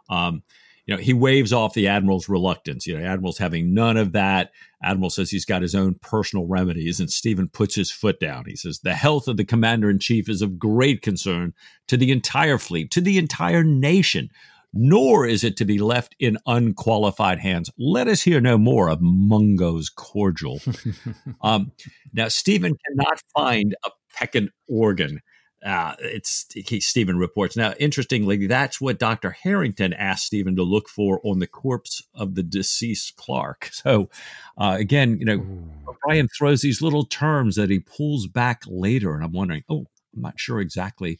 Um, 0.07 0.43
you 0.85 0.95
know, 0.95 1.01
he 1.01 1.13
waves 1.13 1.53
off 1.53 1.73
the 1.73 1.87
admiral's 1.87 2.29
reluctance. 2.29 2.85
You 2.85 2.99
know, 2.99 3.05
admiral's 3.05 3.37
having 3.37 3.73
none 3.73 3.97
of 3.97 4.11
that. 4.11 4.51
Admiral 4.83 5.09
says 5.09 5.31
he's 5.31 5.45
got 5.45 5.61
his 5.61 5.73
own 5.73 5.95
personal 5.95 6.45
remedies, 6.45 6.99
and 6.99 7.09
Stephen 7.09 7.47
puts 7.47 7.73
his 7.73 7.89
foot 7.89 8.19
down. 8.19 8.43
He 8.45 8.55
says 8.55 8.79
the 8.79 8.93
health 8.93 9.27
of 9.27 9.37
the 9.37 9.45
commander 9.45 9.89
in 9.89 9.97
chief 9.97 10.29
is 10.29 10.41
of 10.43 10.59
great 10.59 11.01
concern 11.01 11.53
to 11.87 11.97
the 11.97 12.11
entire 12.11 12.57
fleet, 12.59 12.91
to 12.91 13.01
the 13.01 13.17
entire 13.17 13.63
nation 13.63 14.29
nor 14.73 15.25
is 15.25 15.43
it 15.43 15.55
to 15.57 15.65
be 15.65 15.77
left 15.77 16.15
in 16.19 16.37
unqualified 16.47 17.39
hands. 17.39 17.69
Let 17.77 18.07
us 18.07 18.23
hear 18.23 18.41
no 18.41 18.57
more 18.57 18.89
of 18.89 18.99
Mungo's 19.01 19.89
cordial. 19.89 20.59
um, 21.41 21.71
now, 22.11 22.27
Stephen 22.27 22.75
cannot 22.87 23.21
find 23.35 23.75
a 23.85 23.91
peccant 24.15 24.51
organ. 24.67 25.21
Uh, 25.63 25.95
it's 25.99 26.47
he, 26.53 26.81
Stephen 26.81 27.17
reports. 27.17 27.55
Now, 27.55 27.73
interestingly, 27.79 28.47
that's 28.47 28.81
what 28.81 28.99
Dr. 28.99 29.31
Harrington 29.31 29.93
asked 29.93 30.25
Stephen 30.25 30.57
to 30.57 30.63
look 30.63 30.89
for 30.89 31.21
on 31.23 31.39
the 31.39 31.47
corpse 31.47 32.03
of 32.13 32.35
the 32.35 32.43
deceased 32.43 33.15
Clark. 33.15 33.69
So, 33.83 34.09
uh, 34.57 34.77
again, 34.79 35.17
you 35.19 35.25
know, 35.25 35.35
Ooh. 35.35 35.69
O'Brian 35.87 36.29
throws 36.29 36.61
these 36.61 36.81
little 36.81 37.05
terms 37.05 37.55
that 37.55 37.69
he 37.69 37.79
pulls 37.79 38.27
back 38.27 38.63
later, 38.65 39.13
and 39.13 39.23
I'm 39.23 39.33
wondering, 39.33 39.63
oh, 39.69 39.87
I'm 40.15 40.21
not 40.21 40.39
sure 40.39 40.59
exactly 40.59 41.19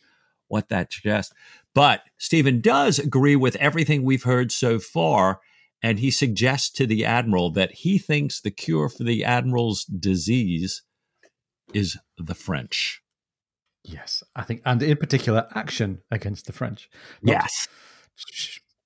what 0.54 0.70
that 0.70 0.93
suggests. 0.93 1.34
But 1.74 2.04
Stephen 2.20 2.62
does 2.62 2.99
agree 2.99 3.36
with 3.36 3.56
everything 3.56 4.04
we've 4.04 4.24
heard 4.24 4.51
so 4.51 4.78
far. 4.78 5.41
And 5.82 5.99
he 5.99 6.12
suggests 6.12 6.70
to 6.74 6.86
the 6.86 7.04
admiral 7.04 7.49
that 7.54 7.72
he 7.72 7.97
thinks 7.97 8.39
the 8.39 8.51
cure 8.51 8.88
for 8.88 9.04
the 9.04 9.26
admiral's 9.26 9.84
disease 9.84 10.84
is 11.74 11.97
the 12.18 12.36
French. 12.36 13.01
Yes, 13.84 14.24
I 14.36 14.43
think, 14.43 14.62
and 14.64 14.82
in 14.82 14.95
particular, 14.95 15.47
action 15.56 16.01
against 16.10 16.45
the 16.45 16.54
French. 16.54 16.89
Not, 17.22 17.34
yes. 17.34 17.68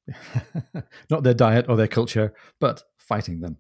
not 1.12 1.22
their 1.24 1.36
diet 1.36 1.66
or 1.70 1.76
their 1.76 1.88
culture, 1.88 2.34
but 2.60 2.82
fighting 2.98 3.42
them. 3.42 3.58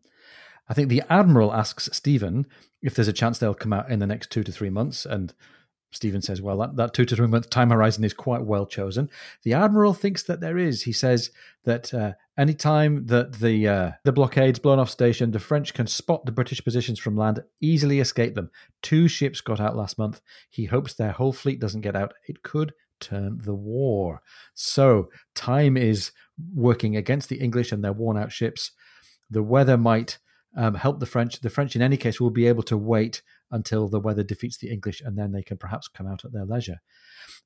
I 0.69 0.73
think 0.73 0.89
the 0.89 1.03
admiral 1.09 1.53
asks 1.53 1.89
Stephen 1.93 2.47
if 2.81 2.95
there's 2.95 3.07
a 3.07 3.13
chance 3.13 3.37
they'll 3.37 3.53
come 3.53 3.73
out 3.73 3.91
in 3.91 3.99
the 3.99 4.07
next 4.07 4.31
two 4.31 4.43
to 4.45 4.51
three 4.51 4.69
months, 4.71 5.05
and 5.05 5.33
Stephen 5.91 6.21
says, 6.21 6.41
well, 6.41 6.57
that, 6.57 6.75
that 6.75 6.93
two 6.93 7.05
to 7.05 7.15
three 7.15 7.27
month 7.27 7.49
time 7.49 7.69
horizon 7.69 8.03
is 8.03 8.13
quite 8.13 8.43
well 8.43 8.65
chosen. 8.65 9.09
The 9.43 9.53
Admiral 9.53 9.93
thinks 9.93 10.23
that 10.23 10.41
there 10.41 10.57
is. 10.57 10.83
He 10.83 10.91
says 10.91 11.31
that 11.63 11.93
uh, 11.93 12.13
any 12.37 12.53
time 12.53 13.05
that 13.07 13.33
the, 13.39 13.67
uh, 13.67 13.91
the 14.03 14.11
blockade's 14.11 14.59
blown 14.59 14.79
off 14.79 14.89
station, 14.89 15.31
the 15.31 15.39
French 15.39 15.73
can 15.73 15.87
spot 15.87 16.25
the 16.25 16.31
British 16.31 16.63
positions 16.63 16.99
from 16.99 17.15
land, 17.15 17.41
easily 17.61 17.99
escape 17.99 18.35
them. 18.35 18.51
Two 18.81 19.07
ships 19.07 19.41
got 19.41 19.59
out 19.59 19.77
last 19.77 19.97
month. 19.97 20.21
He 20.49 20.65
hopes 20.65 20.93
their 20.93 21.11
whole 21.11 21.33
fleet 21.33 21.59
doesn't 21.59 21.81
get 21.81 21.95
out. 21.95 22.13
It 22.27 22.43
could 22.43 22.73
turn 22.99 23.39
the 23.43 23.55
war. 23.55 24.21
So 24.53 25.09
time 25.35 25.77
is 25.77 26.11
working 26.53 26.97
against 26.97 27.29
the 27.29 27.37
English 27.37 27.71
and 27.71 27.83
their 27.83 27.93
worn 27.93 28.17
out 28.17 28.31
ships. 28.31 28.71
The 29.29 29.43
weather 29.43 29.77
might 29.77 30.19
um, 30.55 30.75
help 30.75 30.99
the 30.99 31.05
French. 31.05 31.39
The 31.39 31.49
French, 31.49 31.75
in 31.75 31.81
any 31.81 31.97
case, 31.97 32.19
will 32.19 32.31
be 32.31 32.47
able 32.47 32.63
to 32.63 32.77
wait 32.77 33.21
until 33.51 33.87
the 33.87 33.99
weather 33.99 34.23
defeats 34.23 34.57
the 34.57 34.69
English, 34.69 35.01
and 35.01 35.17
then 35.17 35.31
they 35.31 35.43
can 35.43 35.57
perhaps 35.57 35.87
come 35.87 36.07
out 36.07 36.25
at 36.25 36.33
their 36.33 36.45
leisure. 36.45 36.81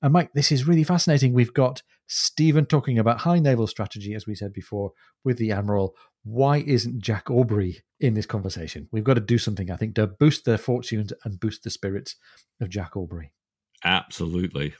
And 0.01 0.13
Mike, 0.13 0.31
this 0.33 0.51
is 0.51 0.67
really 0.67 0.83
fascinating. 0.83 1.33
We've 1.33 1.53
got 1.53 1.81
Stephen 2.07 2.65
talking 2.65 2.99
about 2.99 3.19
high 3.19 3.39
naval 3.39 3.67
strategy, 3.67 4.13
as 4.13 4.27
we 4.27 4.35
said 4.35 4.53
before, 4.53 4.93
with 5.23 5.37
the 5.37 5.51
Admiral. 5.51 5.95
Why 6.23 6.57
isn't 6.57 7.01
Jack 7.01 7.29
Aubrey 7.29 7.81
in 7.99 8.13
this 8.13 8.25
conversation? 8.25 8.87
We've 8.91 9.03
got 9.03 9.15
to 9.15 9.21
do 9.21 9.37
something, 9.37 9.71
I 9.71 9.75
think, 9.75 9.95
to 9.95 10.07
boost 10.07 10.45
the 10.45 10.57
fortunes 10.57 11.13
and 11.23 11.39
boost 11.39 11.63
the 11.63 11.69
spirits 11.69 12.15
of 12.59 12.69
Jack 12.69 12.95
Aubrey. 12.95 13.31
Absolutely. 13.83 14.73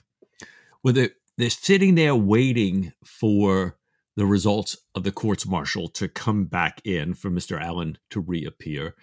Well, 0.82 0.94
they're, 0.94 1.10
they're 1.38 1.50
sitting 1.50 1.94
there 1.94 2.14
waiting 2.14 2.92
for 3.04 3.76
the 4.16 4.26
results 4.26 4.76
of 4.94 5.04
the 5.04 5.12
courts 5.12 5.46
martial 5.46 5.88
to 5.88 6.08
come 6.08 6.44
back 6.44 6.80
in 6.84 7.14
for 7.14 7.30
Mr. 7.30 7.60
Allen 7.60 7.98
to 8.10 8.20
reappear. 8.20 8.94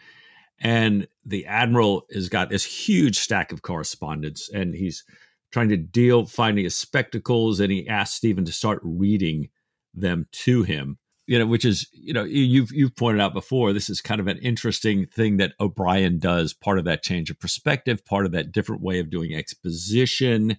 And 0.62 1.07
the 1.26 1.45
admiral 1.45 2.05
has 2.14 2.30
got 2.30 2.49
this 2.49 2.66
huge 2.66 3.18
stack 3.18 3.51
of 3.51 3.62
correspondence, 3.62 4.49
and 4.49 4.76
he's 4.76 5.03
trying 5.51 5.70
to 5.70 5.78
deal 5.78 6.26
finding 6.26 6.66
his 6.66 6.76
spectacles, 6.76 7.60
and 7.60 7.72
he 7.72 7.88
asks 7.88 8.16
Stephen 8.16 8.45
to 8.45 8.51
start 8.51 8.80
reading 8.84 9.49
them 9.93 10.28
to 10.32 10.64
him. 10.64 10.97
You 11.28 11.38
know, 11.38 11.45
which 11.45 11.64
is 11.64 11.88
you 11.93 12.12
know 12.12 12.24
you've 12.24 12.72
you've 12.72 12.95
pointed 12.95 13.22
out 13.22 13.34
before. 13.34 13.72
This 13.72 13.89
is 13.89 14.01
kind 14.01 14.20
of 14.20 14.28
an 14.28 14.39
interesting 14.39 15.05
thing 15.05 15.38
that 15.38 15.53
O'Brian 15.60 16.18
does. 16.18 16.53
Part 16.53 16.80
of 16.80 16.86
that 16.86 17.03
change 17.03 17.30
of 17.30 17.39
perspective, 17.39 18.03
part 18.03 18.26
of 18.26 18.32
that 18.32 18.51
different 18.51 18.82
way 18.82 18.99
of 18.99 19.12
doing 19.12 19.36
exposition, 19.36 20.57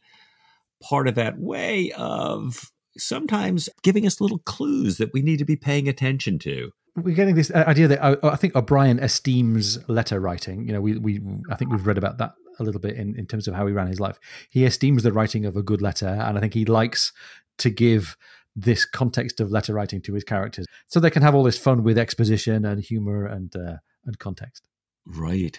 part 0.80 1.09
of 1.09 1.16
that 1.16 1.38
way 1.38 1.90
of 1.92 2.70
sometimes 3.01 3.68
giving 3.82 4.07
us 4.07 4.20
little 4.20 4.38
clues 4.38 4.98
that 4.98 5.12
we 5.12 5.22
need 5.22 5.38
to 5.38 5.44
be 5.44 5.57
paying 5.57 5.88
attention 5.88 6.38
to 6.38 6.70
we're 6.96 7.14
getting 7.14 7.34
this 7.34 7.51
uh, 7.51 7.64
idea 7.66 7.88
that 7.88 8.03
I, 8.03 8.12
uh, 8.14 8.30
I, 8.30 8.36
think 8.36 8.57
O'Brian 8.57 8.98
esteems 8.98 9.78
letter 9.88 10.20
writing. 10.20 10.66
You 10.66 10.72
know, 10.72 10.80
we 10.80 10.98
we 10.98 11.20
I 11.51 11.57
think 11.57 11.70
we've 11.70 11.86
read 11.86 11.98
about 11.98 12.18
that 12.18 12.34
a 12.59 12.64
little 12.64 12.80
bit 12.80 12.96
in, 12.96 13.16
in 13.16 13.26
terms 13.26 13.48
of 13.48 13.55
how 13.55 13.66
he 13.66 13.72
ran 13.72 13.86
his 13.86 14.01
life. 14.01 14.18
He 14.51 14.64
esteems 14.64 15.03
the 15.03 15.12
writing 15.12 15.46
of 15.46 15.57
a 15.57 15.62
good 15.62 15.80
letter, 15.80 16.09
and 16.09 16.36
I 16.36 16.40
think 16.40 16.55
he 16.55 16.64
likes 16.64 17.12
to 17.59 17.70
give 17.70 18.16
this 18.57 18.84
context 18.84 19.40
of 19.40 19.51
letter 19.51 19.72
writing 19.72 20.03
to 20.03 20.14
his 20.14 20.24
characters, 20.24 20.66
so 20.88 21.01
they 21.01 21.11
can 21.11 21.22
have 21.22 21.34
all 21.34 21.44
this 21.44 21.59
fun 21.59 21.82
with 21.82 21.98
exposition 21.98 22.64
and 22.64 22.82
humor 22.82 23.24
and 23.24 23.55
uh, 23.57 23.76
and 24.05 24.18
context. 24.18 24.62
Right. 25.07 25.59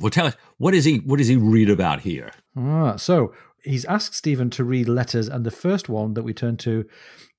Well, 0.00 0.10
tell 0.10 0.26
us 0.26 0.36
what 0.58 0.74
is 0.74 0.84
he 0.84 0.98
what 0.98 1.18
does 1.18 1.28
he 1.28 1.36
read 1.36 1.70
about 1.70 2.00
here? 2.00 2.30
Ah, 2.56 2.96
so 2.96 3.34
he's 3.66 3.84
asked 3.84 4.14
Stephen 4.14 4.50
to 4.50 4.64
read 4.64 4.88
letters, 4.88 5.28
and 5.28 5.44
the 5.44 5.50
first 5.50 5.88
one 5.88 6.14
that 6.14 6.22
we 6.22 6.32
turn 6.32 6.56
to 6.58 6.84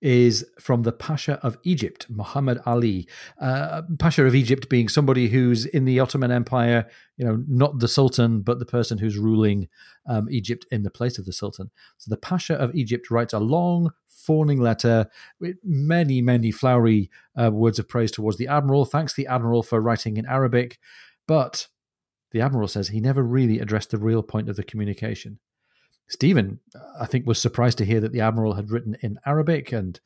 is 0.01 0.45
from 0.59 0.83
the 0.83 0.91
Pasha 0.91 1.39
of 1.41 1.57
Egypt, 1.63 2.05
Muhammad 2.09 2.59
Ali. 2.65 3.07
Uh, 3.41 3.81
Pasha 3.97 4.25
of 4.25 4.35
Egypt 4.35 4.69
being 4.69 4.89
somebody 4.89 5.27
who's 5.27 5.65
in 5.65 5.85
the 5.85 5.99
Ottoman 5.99 6.31
Empire, 6.31 6.87
you 7.17 7.25
know, 7.25 7.43
not 7.47 7.79
the 7.79 7.87
Sultan, 7.87 8.41
but 8.41 8.59
the 8.59 8.65
person 8.65 8.97
who's 8.97 9.17
ruling 9.17 9.67
um, 10.07 10.27
Egypt 10.29 10.65
in 10.69 10.83
the 10.83 10.91
place 10.91 11.17
of 11.17 11.25
the 11.25 11.33
Sultan. 11.33 11.71
So 11.97 12.09
the 12.09 12.17
Pasha 12.17 12.55
of 12.55 12.75
Egypt 12.75 13.09
writes 13.09 13.33
a 13.33 13.39
long, 13.39 13.91
fawning 14.05 14.59
letter 14.59 15.07
with 15.39 15.55
many, 15.63 16.21
many 16.21 16.51
flowery 16.51 17.09
uh, 17.35 17.49
words 17.51 17.79
of 17.79 17.87
praise 17.87 18.11
towards 18.11 18.37
the 18.37 18.47
admiral. 18.47 18.85
Thanks 18.85 19.13
the 19.13 19.27
admiral 19.27 19.63
for 19.63 19.81
writing 19.81 20.17
in 20.17 20.25
Arabic, 20.25 20.79
but 21.27 21.67
the 22.31 22.41
admiral 22.41 22.67
says 22.67 22.89
he 22.89 22.99
never 22.99 23.23
really 23.23 23.59
addressed 23.59 23.91
the 23.91 23.97
real 23.97 24.21
point 24.21 24.49
of 24.49 24.57
the 24.57 24.63
communication. 24.63 25.39
Stephen, 26.09 26.59
I 26.99 27.05
think, 27.05 27.27
was 27.27 27.39
surprised 27.39 27.77
to 27.79 27.85
hear 27.85 27.99
that 27.99 28.11
the 28.11 28.21
admiral 28.21 28.53
had 28.53 28.71
written 28.71 28.97
in 29.01 29.19
Arabic 29.25 29.71
and 29.71 29.99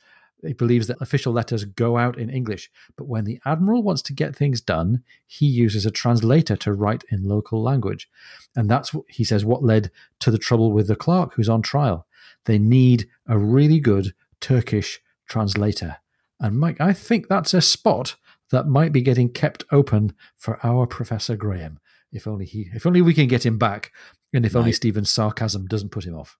he 0.43 0.53
believes 0.53 0.87
that 0.87 1.01
official 1.01 1.31
letters 1.31 1.65
go 1.65 1.97
out 1.97 2.17
in 2.17 2.29
English. 2.29 2.71
But 2.95 3.07
when 3.07 3.25
the 3.25 3.39
admiral 3.45 3.83
wants 3.83 4.01
to 4.03 4.13
get 4.13 4.35
things 4.35 4.59
done, 4.59 5.03
he 5.27 5.45
uses 5.45 5.85
a 5.85 5.91
translator 5.91 6.55
to 6.57 6.73
write 6.73 7.03
in 7.09 7.27
local 7.27 7.61
language. 7.61 8.09
And 8.55 8.69
that's, 8.69 8.93
what 8.93 9.05
he 9.07 9.23
says, 9.23 9.45
what 9.45 9.63
led 9.63 9.91
to 10.21 10.31
the 10.31 10.39
trouble 10.39 10.71
with 10.71 10.87
the 10.87 10.95
clerk 10.95 11.33
who's 11.35 11.49
on 11.49 11.61
trial. 11.61 12.07
They 12.45 12.57
need 12.57 13.07
a 13.27 13.37
really 13.37 13.79
good 13.79 14.13
Turkish 14.39 14.99
translator. 15.27 15.97
And 16.39 16.59
Mike, 16.59 16.81
I 16.81 16.93
think 16.93 17.27
that's 17.27 17.53
a 17.53 17.61
spot 17.61 18.15
that 18.49 18.67
might 18.67 18.91
be 18.91 19.01
getting 19.01 19.29
kept 19.29 19.63
open 19.71 20.13
for 20.37 20.59
our 20.65 20.87
Professor 20.87 21.35
Graham. 21.35 21.79
If 22.11 22.27
only 22.27 22.45
he, 22.45 22.69
if 22.73 22.85
only 22.85 23.01
we 23.01 23.13
can 23.13 23.27
get 23.27 23.45
him 23.45 23.57
back 23.57 23.91
and 24.33 24.45
if 24.45 24.53
right. 24.53 24.59
only 24.59 24.71
Stephen's 24.71 25.11
sarcasm 25.11 25.67
doesn't 25.67 25.89
put 25.89 26.05
him 26.05 26.15
off. 26.15 26.37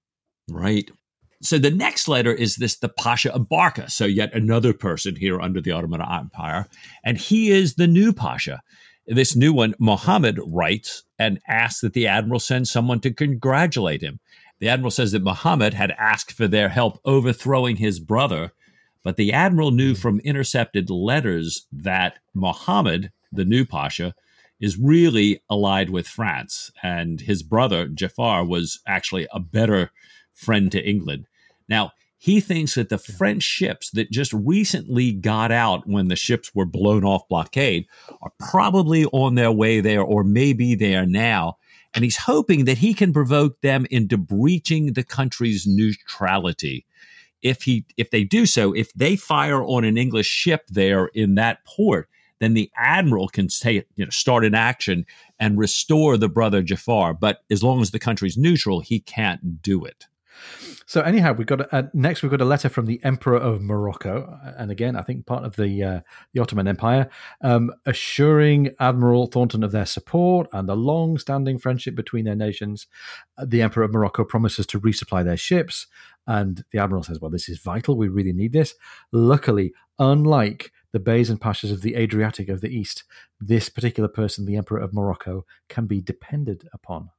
Right. 0.50 0.90
So 1.42 1.58
the 1.58 1.72
next 1.72 2.08
letter 2.08 2.34
is 2.34 2.58
this 2.58 2.78
the 2.78 2.90
Pasha 2.90 3.34
of 3.34 3.50
Barca. 3.50 3.90
So 3.90 4.06
yet 4.06 4.34
another 4.34 4.74
person 4.74 5.16
here 5.16 5.42
under 5.42 5.60
the 5.60 5.72
Ottoman 5.72 6.02
Empire. 6.02 6.68
And 7.04 7.18
he 7.18 7.50
is 7.52 7.76
the 7.76 7.88
new 7.88 8.14
Pasha. 8.14 8.62
This 9.08 9.36
new 9.36 9.52
one, 9.52 9.74
Mohammed, 9.80 10.40
writes 10.46 11.04
and 11.18 11.40
asks 11.48 11.82
that 11.82 11.94
the 11.94 12.08
admiral 12.08 12.40
send 12.40 12.68
someone 12.68 13.00
to 13.02 13.12
congratulate 13.12 14.02
him. 14.02 14.20
The 14.60 14.70
admiral 14.70 14.92
says 14.92 15.12
that 15.14 15.24
Mohammed 15.24 15.74
had 15.74 15.92
asked 15.98 16.34
for 16.34 16.48
their 16.48 16.70
help 16.70 17.00
overthrowing 17.04 17.78
his 17.78 18.00
brother, 18.00 18.54
but 19.04 19.18
the 19.18 19.34
admiral 19.34 19.72
knew 19.72 19.96
from 19.96 20.20
intercepted 20.20 20.92
letters 20.92 21.66
that 21.72 22.20
Mohammed, 22.36 23.12
the 23.32 23.46
new 23.46 23.66
Pasha, 23.66 24.14
is 24.62 24.78
really 24.78 25.42
allied 25.50 25.90
with 25.90 26.08
France. 26.08 26.72
And 26.82 27.20
his 27.20 27.44
brother, 27.44 27.88
Jafar, 27.88 28.46
was 28.46 28.80
actually 28.88 29.28
a 29.34 29.40
better 29.40 29.92
friend 30.34 30.72
to 30.72 30.88
England. 30.88 31.26
Now, 31.68 31.92
he 32.18 32.40
thinks 32.40 32.76
that 32.76 32.90
the 32.90 33.00
French 33.00 33.42
ships 33.42 33.90
that 33.92 34.12
just 34.12 34.32
recently 34.32 35.12
got 35.12 35.52
out 35.52 35.88
when 35.88 36.08
the 36.08 36.16
ships 36.16 36.54
were 36.54 36.68
blown 36.68 37.04
off 37.04 37.28
blockade 37.28 37.88
are 38.22 38.32
probably 38.38 39.06
on 39.06 39.34
their 39.34 39.52
way 39.52 39.82
there 39.82 40.04
or 40.04 40.24
maybe 40.24 40.76
there 40.76 41.08
now. 41.08 41.58
And 41.96 42.04
he's 42.04 42.18
hoping 42.18 42.66
that 42.66 42.78
he 42.78 42.94
can 42.94 43.12
provoke 43.12 43.60
them 43.62 43.88
into 43.90 44.18
breaching 44.18 44.94
the 44.94 45.04
country's 45.04 45.66
neutrality. 45.66 46.86
If 47.42 47.64
he 47.64 47.86
if 47.98 48.12
they 48.12 48.24
do 48.24 48.46
so, 48.46 48.72
if 48.72 48.94
they 48.94 49.16
fire 49.16 49.64
on 49.64 49.84
an 49.84 49.98
English 49.98 50.28
ship 50.28 50.68
there 50.70 51.08
in 51.08 51.34
that 51.36 51.66
port, 51.66 52.08
then 52.42 52.54
the 52.54 52.72
admiral 52.76 53.30
can 53.30 53.48
you 53.66 53.84
know, 53.98 54.10
start 54.10 54.44
an 54.44 54.56
action 54.56 55.06
and 55.40 55.58
restore 55.58 56.18
the 56.18 56.28
brother 56.28 56.62
Jafar. 56.62 57.14
But 57.14 57.44
as 57.50 57.64
long 57.64 57.82
as 57.82 57.92
the 57.92 58.00
country's 58.00 58.38
neutral, 58.38 58.82
he 58.82 59.00
can't 59.00 59.62
do 59.62 59.86
it. 59.86 60.08
So 60.86 61.02
anyhow, 61.02 61.34
we've 61.34 61.48
got 61.48 61.62
a, 61.74 61.90
next 61.94 62.22
we've 62.22 62.32
got 62.32 62.42
a 62.42 62.46
letter 62.46 62.68
from 62.68 62.86
the 62.86 63.00
Emperor 63.04 63.38
of 63.38 63.62
Morocco, 63.62 64.38
and 64.58 64.72
again, 64.72 64.96
I 64.96 65.02
think 65.04 65.26
part 65.26 65.46
of 65.46 65.56
the 65.56 65.84
uh, 65.84 66.00
the 66.34 66.42
Ottoman 66.42 66.68
Empire, 66.68 67.10
um, 67.42 67.72
assuring 67.86 68.72
Admiral 68.80 69.28
Thornton 69.28 69.64
of 69.64 69.72
their 69.72 69.86
support 69.86 70.48
and 70.52 70.68
the 70.68 70.76
long-standing 70.76 71.60
friendship 71.60 71.96
between 71.96 72.26
their 72.26 72.36
nations. 72.36 72.88
Uh, 73.38 73.46
the 73.48 73.62
Emperor 73.62 73.84
of 73.84 73.94
Morocco 73.94 74.26
promises 74.26 74.66
to 74.68 74.82
resupply 74.82 75.24
their 75.24 75.38
ships, 75.38 75.88
and 76.28 76.66
the 76.72 76.80
admiral 76.80 77.04
says, 77.04 77.22
"Well, 77.22 77.32
this 77.32 77.48
is 77.48 77.60
vital. 77.60 77.96
We 77.96 78.10
really 78.10 78.34
need 78.34 78.52
this." 78.52 78.74
Luckily, 79.12 79.74
unlike 79.98 80.72
the 80.92 81.00
beys 81.00 81.30
and 81.30 81.40
pashas 81.40 81.72
of 81.72 81.82
the 81.82 81.96
Adriatic 81.96 82.50
of 82.50 82.62
the 82.62 82.70
East, 82.70 83.04
this 83.40 83.70
particular 83.70 84.10
person, 84.10 84.46
the 84.46 84.58
Emperor 84.58 84.80
of 84.80 84.94
Morocco, 84.94 85.46
can 85.70 85.86
be 85.86 86.02
depended 86.02 86.68
upon. 86.74 87.10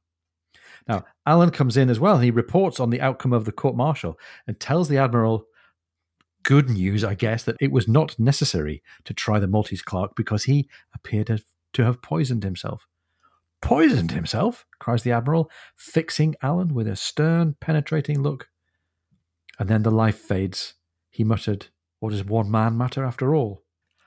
Now, 0.87 1.05
Allen 1.25 1.51
comes 1.51 1.77
in 1.77 1.89
as 1.89 1.99
well. 1.99 2.19
He 2.19 2.31
reports 2.31 2.79
on 2.79 2.89
the 2.89 3.01
outcome 3.01 3.33
of 3.33 3.45
the 3.45 3.51
court 3.51 3.75
martial 3.75 4.19
and 4.47 4.59
tells 4.59 4.89
the 4.89 4.97
admiral, 4.97 5.45
good 6.43 6.69
news, 6.69 7.03
I 7.03 7.15
guess, 7.15 7.43
that 7.43 7.55
it 7.59 7.71
was 7.71 7.87
not 7.87 8.19
necessary 8.19 8.83
to 9.05 9.13
try 9.13 9.39
the 9.39 9.47
Maltese 9.47 9.81
clerk 9.81 10.15
because 10.15 10.43
he 10.43 10.69
appeared 10.93 11.41
to 11.73 11.83
have 11.83 12.01
poisoned 12.01 12.43
himself. 12.43 12.85
Poisoned 13.61 14.11
himself? 14.11 14.65
cries 14.79 15.03
the 15.03 15.13
admiral, 15.13 15.49
fixing 15.75 16.35
Allen 16.41 16.73
with 16.73 16.87
a 16.87 16.97
stern, 16.97 17.55
penetrating 17.61 18.21
look. 18.21 18.49
And 19.57 19.69
then 19.69 19.83
the 19.83 19.91
life 19.91 20.17
fades. 20.17 20.73
He 21.09 21.23
muttered, 21.23 21.67
What 21.99 22.09
does 22.09 22.25
one 22.25 22.51
man 22.51 22.77
matter 22.77 23.05
after 23.05 23.33
all? 23.33 23.62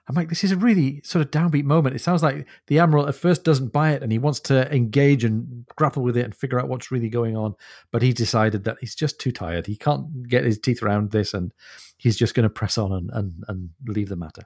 I'm 0.09 0.15
like, 0.15 0.29
this 0.29 0.45
is 0.45 0.53
a 0.53 0.57
really 0.57 1.01
sort 1.03 1.25
of 1.25 1.33
downbeat 1.33 1.65
moment. 1.65 1.97
It 1.97 2.01
sounds 2.01 2.23
like 2.23 2.47
the 2.69 2.79
Admiral 2.79 3.09
at 3.09 3.15
first 3.17 3.43
doesn't 3.43 3.73
buy 3.73 3.93
it 3.93 4.03
and 4.03 4.13
he 4.13 4.19
wants 4.19 4.39
to 4.41 4.73
engage 4.73 5.25
and 5.25 5.67
grapple 5.75 6.03
with 6.03 6.17
it 6.17 6.25
and 6.25 6.35
figure 6.35 6.61
out 6.61 6.69
what's 6.69 6.93
really 6.93 7.09
going 7.09 7.37
on. 7.37 7.55
But 7.91 8.03
he 8.03 8.13
decided 8.13 8.65
that 8.65 8.77
he's 8.81 8.95
just 8.95 9.19
too 9.19 9.33
tired. 9.33 9.67
He 9.67 9.77
can't 9.77 10.29
get 10.29 10.45
his 10.45 10.59
teeth 10.59 10.83
around 10.83 11.11
this 11.11 11.35
and 11.35 11.53
he's 11.97 12.17
just 12.17 12.35
going 12.35 12.45
to 12.45 12.51
press 12.51 12.79
on 12.79 12.93
and, 12.93 13.11
and, 13.13 13.45
and 13.49 13.71
leave 13.87 14.09
the 14.09 14.17
matter. 14.17 14.43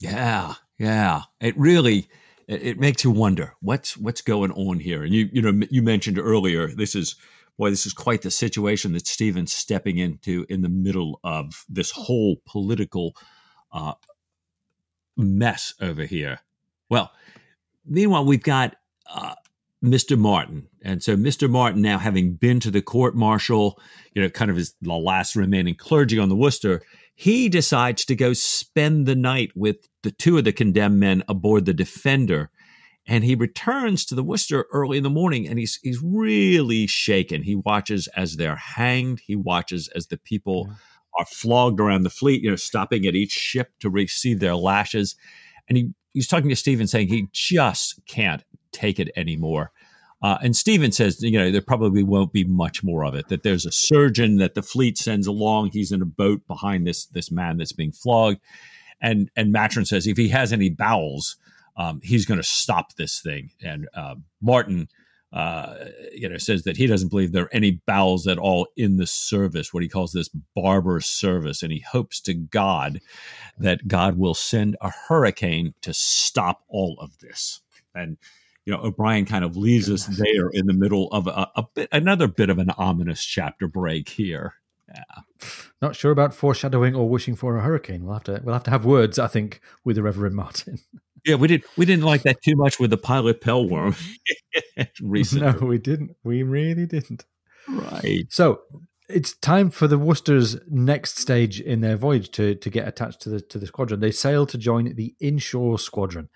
Yeah, 0.00 0.54
yeah. 0.78 1.22
It 1.40 1.58
really 1.58 2.08
it, 2.46 2.78
makes 2.78 3.04
you 3.04 3.10
wonder 3.10 3.54
what's 3.60 3.96
what's 3.96 4.22
going 4.22 4.52
on 4.52 4.80
here. 4.80 5.02
And 5.02 5.14
you 5.14 5.28
you 5.32 5.42
know 5.42 5.66
you 5.70 5.82
mentioned 5.82 6.18
earlier 6.18 6.68
this 6.68 6.94
is 6.94 7.16
boy 7.58 7.70
this 7.70 7.84
is 7.84 7.92
quite 7.92 8.22
the 8.22 8.30
situation 8.30 8.92
that 8.92 9.06
Stephen's 9.06 9.52
stepping 9.52 9.98
into 9.98 10.46
in 10.48 10.62
the 10.62 10.68
middle 10.68 11.20
of 11.24 11.64
this 11.68 11.90
whole 11.90 12.36
political 12.46 13.14
uh, 13.72 13.92
mess 15.18 15.74
over 15.80 16.04
here. 16.04 16.40
Well, 16.88 17.12
meanwhile, 17.84 18.24
we've 18.24 18.42
got 18.42 18.76
uh, 19.12 19.34
Mr. 19.84 20.18
Martin. 20.18 20.68
And 20.82 21.02
so 21.02 21.16
Mr. 21.16 21.48
Martin, 21.48 21.82
now 21.82 21.98
having 21.98 22.34
been 22.34 22.60
to 22.60 22.70
the 22.70 22.82
court 22.82 23.14
martial, 23.14 23.78
you 24.14 24.22
know, 24.22 24.28
kind 24.28 24.50
of 24.50 24.56
as 24.56 24.74
the 24.80 24.94
last 24.94 25.36
remaining 25.36 25.74
clergy 25.74 26.18
on 26.18 26.28
the 26.28 26.36
Worcester, 26.36 26.82
he 27.14 27.48
decides 27.48 28.04
to 28.04 28.16
go 28.16 28.32
spend 28.32 29.06
the 29.06 29.16
night 29.16 29.50
with 29.54 29.88
the 30.02 30.10
two 30.10 30.38
of 30.38 30.44
the 30.44 30.52
condemned 30.52 31.00
men 31.00 31.24
aboard 31.28 31.64
the 31.64 31.74
Defender. 31.74 32.50
And 33.06 33.24
he 33.24 33.34
returns 33.34 34.04
to 34.06 34.14
the 34.14 34.22
Worcester 34.22 34.66
early 34.72 34.98
in 34.98 35.02
the 35.02 35.10
morning 35.10 35.48
and 35.48 35.58
he's 35.58 35.78
he's 35.82 36.02
really 36.02 36.86
shaken. 36.86 37.42
He 37.42 37.56
watches 37.56 38.06
as 38.08 38.36
they're 38.36 38.56
hanged. 38.56 39.20
He 39.20 39.34
watches 39.34 39.88
as 39.94 40.08
the 40.08 40.18
people 40.18 40.66
yeah 40.68 40.74
are 41.18 41.26
flogged 41.26 41.80
around 41.80 42.04
the 42.04 42.10
fleet, 42.10 42.42
you 42.42 42.50
know, 42.50 42.56
stopping 42.56 43.06
at 43.06 43.14
each 43.14 43.32
ship 43.32 43.72
to 43.80 43.90
receive 43.90 44.40
their 44.40 44.54
lashes. 44.54 45.16
And 45.68 45.76
he, 45.76 45.90
he's 46.14 46.28
talking 46.28 46.48
to 46.48 46.56
Stephen 46.56 46.86
saying 46.86 47.08
he 47.08 47.28
just 47.32 48.00
can't 48.06 48.44
take 48.72 48.98
it 48.98 49.10
anymore. 49.16 49.72
Uh, 50.20 50.38
and 50.42 50.56
Stephen 50.56 50.90
says, 50.90 51.22
you 51.22 51.38
know, 51.38 51.50
there 51.50 51.60
probably 51.60 52.02
won't 52.02 52.32
be 52.32 52.44
much 52.44 52.82
more 52.82 53.04
of 53.04 53.14
it. 53.14 53.28
That 53.28 53.42
there's 53.44 53.66
a 53.66 53.72
surgeon 53.72 54.38
that 54.38 54.54
the 54.54 54.62
fleet 54.62 54.98
sends 54.98 55.26
along. 55.26 55.70
He's 55.70 55.92
in 55.92 56.02
a 56.02 56.06
boat 56.06 56.46
behind 56.48 56.86
this 56.86 57.06
this 57.06 57.30
man 57.30 57.56
that's 57.56 57.72
being 57.72 57.92
flogged, 57.92 58.40
and 59.00 59.30
and 59.36 59.52
Maturin 59.52 59.86
says 59.86 60.08
if 60.08 60.16
he 60.16 60.28
has 60.28 60.52
any 60.52 60.70
bowels, 60.70 61.36
um, 61.76 62.00
he's 62.02 62.26
going 62.26 62.40
to 62.40 62.46
stop 62.46 62.96
this 62.96 63.20
thing. 63.20 63.50
And 63.62 63.88
uh, 63.94 64.16
Martin 64.42 64.88
uh, 65.32 65.74
you 66.14 66.28
know, 66.28 66.38
says 66.38 66.62
that 66.62 66.76
he 66.76 66.86
doesn't 66.86 67.10
believe 67.10 67.32
there 67.32 67.44
are 67.44 67.54
any 67.54 67.82
bowels 67.86 68.26
at 68.26 68.38
all 68.38 68.66
in 68.76 68.96
the 68.96 69.06
service, 69.06 69.74
what 69.74 69.82
he 69.82 69.88
calls 69.88 70.12
this 70.12 70.30
barbarous 70.54 71.06
service, 71.06 71.62
and 71.62 71.70
he 71.70 71.80
hopes 71.80 72.20
to 72.20 72.34
God 72.34 73.00
that 73.58 73.86
God 73.86 74.16
will 74.16 74.34
send 74.34 74.76
a 74.80 74.90
hurricane 74.90 75.74
to 75.82 75.92
stop 75.92 76.62
all 76.68 76.96
of 77.00 77.18
this. 77.18 77.60
And 77.94 78.16
you 78.64 78.74
know, 78.74 78.82
O'Brian 78.82 79.24
kind 79.24 79.44
of 79.44 79.56
leaves 79.56 79.90
us 79.90 80.06
there 80.06 80.50
in 80.50 80.66
the 80.66 80.74
middle 80.74 81.08
of 81.08 81.26
a, 81.26 81.50
a 81.56 81.64
bit, 81.74 81.88
another 81.90 82.28
bit 82.28 82.50
of 82.50 82.58
an 82.58 82.70
ominous 82.76 83.24
chapter 83.24 83.66
break 83.66 84.10
here. 84.10 84.54
Yeah. 84.88 85.22
Not 85.82 85.96
sure 85.96 86.10
about 86.10 86.34
foreshadowing 86.34 86.94
or 86.94 87.08
wishing 87.08 87.34
for 87.34 87.56
a 87.56 87.62
hurricane. 87.62 88.04
We'll 88.04 88.14
have 88.14 88.24
to 88.24 88.40
we'll 88.44 88.54
have 88.54 88.64
to 88.64 88.70
have 88.70 88.84
words, 88.84 89.18
I 89.18 89.26
think, 89.26 89.60
with 89.84 89.96
the 89.96 90.02
Reverend 90.02 90.34
Martin. 90.34 90.78
Yeah, 91.24 91.36
we 91.36 91.48
didn't 91.48 91.64
We 91.76 91.86
didn't 91.86 92.04
like 92.04 92.22
that 92.22 92.42
too 92.42 92.56
much 92.56 92.78
with 92.78 92.90
the 92.90 92.96
pilot 92.96 93.40
Pellworm 93.40 93.94
recently. 95.02 95.52
No, 95.52 95.66
we 95.66 95.78
didn't. 95.78 96.16
We 96.24 96.42
really 96.42 96.86
didn't. 96.86 97.24
Right. 97.68 98.26
So 98.30 98.60
it's 99.08 99.34
time 99.36 99.70
for 99.70 99.88
the 99.88 99.98
Worcester's 99.98 100.56
next 100.68 101.18
stage 101.18 101.60
in 101.60 101.80
their 101.80 101.96
voyage 101.96 102.30
to 102.32 102.54
to 102.54 102.70
get 102.70 102.86
attached 102.86 103.20
to 103.22 103.30
the 103.30 103.40
to 103.40 103.58
the 103.58 103.66
squadron. 103.66 104.00
They 104.00 104.10
sail 104.10 104.46
to 104.46 104.58
join 104.58 104.94
the 104.94 105.14
inshore 105.20 105.78
squadron. 105.78 106.28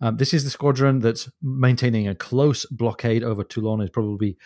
Um, 0.00 0.18
this 0.18 0.34
is 0.34 0.44
the 0.44 0.50
squadron 0.50 1.00
that's 1.00 1.30
maintaining 1.42 2.06
a 2.08 2.14
close 2.14 2.66
blockade 2.66 3.24
over 3.24 3.44
Toulon. 3.44 3.80
Is 3.80 3.90
probably 3.90 4.36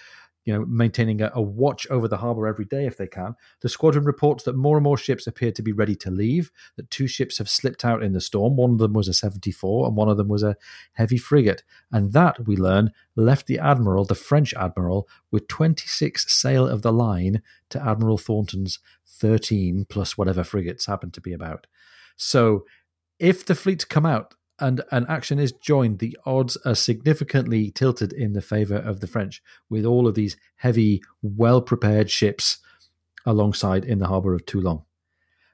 you 0.50 0.58
know, 0.58 0.66
maintaining 0.66 1.22
a, 1.22 1.30
a, 1.32 1.40
watch 1.40 1.86
over 1.90 2.08
the 2.08 2.16
harbour 2.16 2.48
every 2.48 2.64
day 2.64 2.84
if 2.84 2.96
they 2.96 3.06
can. 3.06 3.36
The 3.60 3.68
squadron 3.68 4.04
reports 4.04 4.42
that 4.42 4.56
more 4.56 4.76
and 4.76 4.82
more 4.82 4.96
ships 4.96 5.28
appear 5.28 5.52
to 5.52 5.62
be 5.62 5.70
ready 5.70 5.94
to 5.94 6.10
leave, 6.10 6.50
that 6.74 6.90
two 6.90 7.06
ships 7.06 7.38
have 7.38 7.48
slipped 7.48 7.84
out 7.84 8.02
in 8.02 8.12
the 8.12 8.20
storm. 8.20 8.56
One 8.56 8.72
of 8.72 8.78
them 8.78 8.92
was 8.92 9.06
a 9.06 9.14
74 9.14 9.86
and 9.86 9.96
one 9.96 10.08
of 10.08 10.16
them 10.16 10.26
was 10.26 10.42
a 10.42 10.56
heavy 10.94 11.18
frigate. 11.18 11.62
And 11.92 12.12
that, 12.14 12.48
we 12.48 12.56
learn, 12.56 12.90
left 13.14 13.46
the 13.46 13.60
Admiral, 13.60 14.04
the 14.04 14.16
French 14.16 14.52
Admiral, 14.54 15.08
with 15.30 15.46
26 15.46 16.34
sail 16.34 16.66
of 16.66 16.82
the 16.82 16.92
line 16.92 17.42
to 17.68 17.80
Admiral 17.80 18.18
Thornton's 18.18 18.80
13 19.06 19.86
plus 19.88 20.18
whatever 20.18 20.42
frigates 20.42 20.86
happen 20.86 21.12
to 21.12 21.20
be 21.20 21.32
about. 21.32 21.68
So 22.16 22.64
if 23.20 23.46
the 23.46 23.54
fleets 23.54 23.84
come 23.84 24.04
out 24.04 24.34
and 24.60 24.82
an 24.90 25.06
action 25.08 25.38
is 25.38 25.52
joined, 25.52 25.98
the 25.98 26.16
odds 26.24 26.56
are 26.64 26.74
significantly 26.74 27.70
tilted 27.70 28.12
in 28.12 28.32
the 28.32 28.42
favor 28.42 28.76
of 28.76 29.00
the 29.00 29.06
French, 29.06 29.42
with 29.68 29.84
all 29.84 30.06
of 30.06 30.14
these 30.14 30.36
heavy, 30.56 31.02
well 31.22 31.60
prepared 31.62 32.10
ships 32.10 32.58
alongside 33.26 33.84
in 33.84 33.98
the 33.98 34.06
harbor 34.06 34.34
of 34.34 34.46
Toulon. 34.46 34.82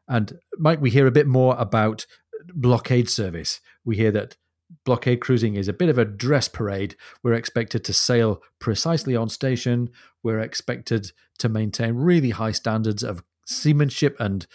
And 0.08 0.38
Mike, 0.58 0.80
we 0.80 0.90
hear 0.90 1.06
a 1.06 1.12
bit 1.12 1.26
more 1.26 1.56
about 1.58 2.06
blockade 2.54 3.08
service. 3.08 3.60
We 3.84 3.96
hear 3.96 4.12
that 4.12 4.36
blockade 4.84 5.20
cruising 5.20 5.54
is 5.54 5.68
a 5.68 5.72
bit 5.72 5.88
of 5.88 5.98
a 5.98 6.04
dress 6.04 6.48
parade. 6.48 6.96
We're 7.22 7.34
expected 7.34 7.84
to 7.84 7.92
sail 7.92 8.42
precisely 8.58 9.16
on 9.16 9.28
station. 9.28 9.90
We're 10.22 10.40
expected 10.40 11.12
to 11.38 11.48
maintain 11.48 11.94
really 11.94 12.30
high 12.30 12.52
standards 12.52 13.02
of 13.02 13.22
seamanship 13.46 14.16
and 14.18 14.46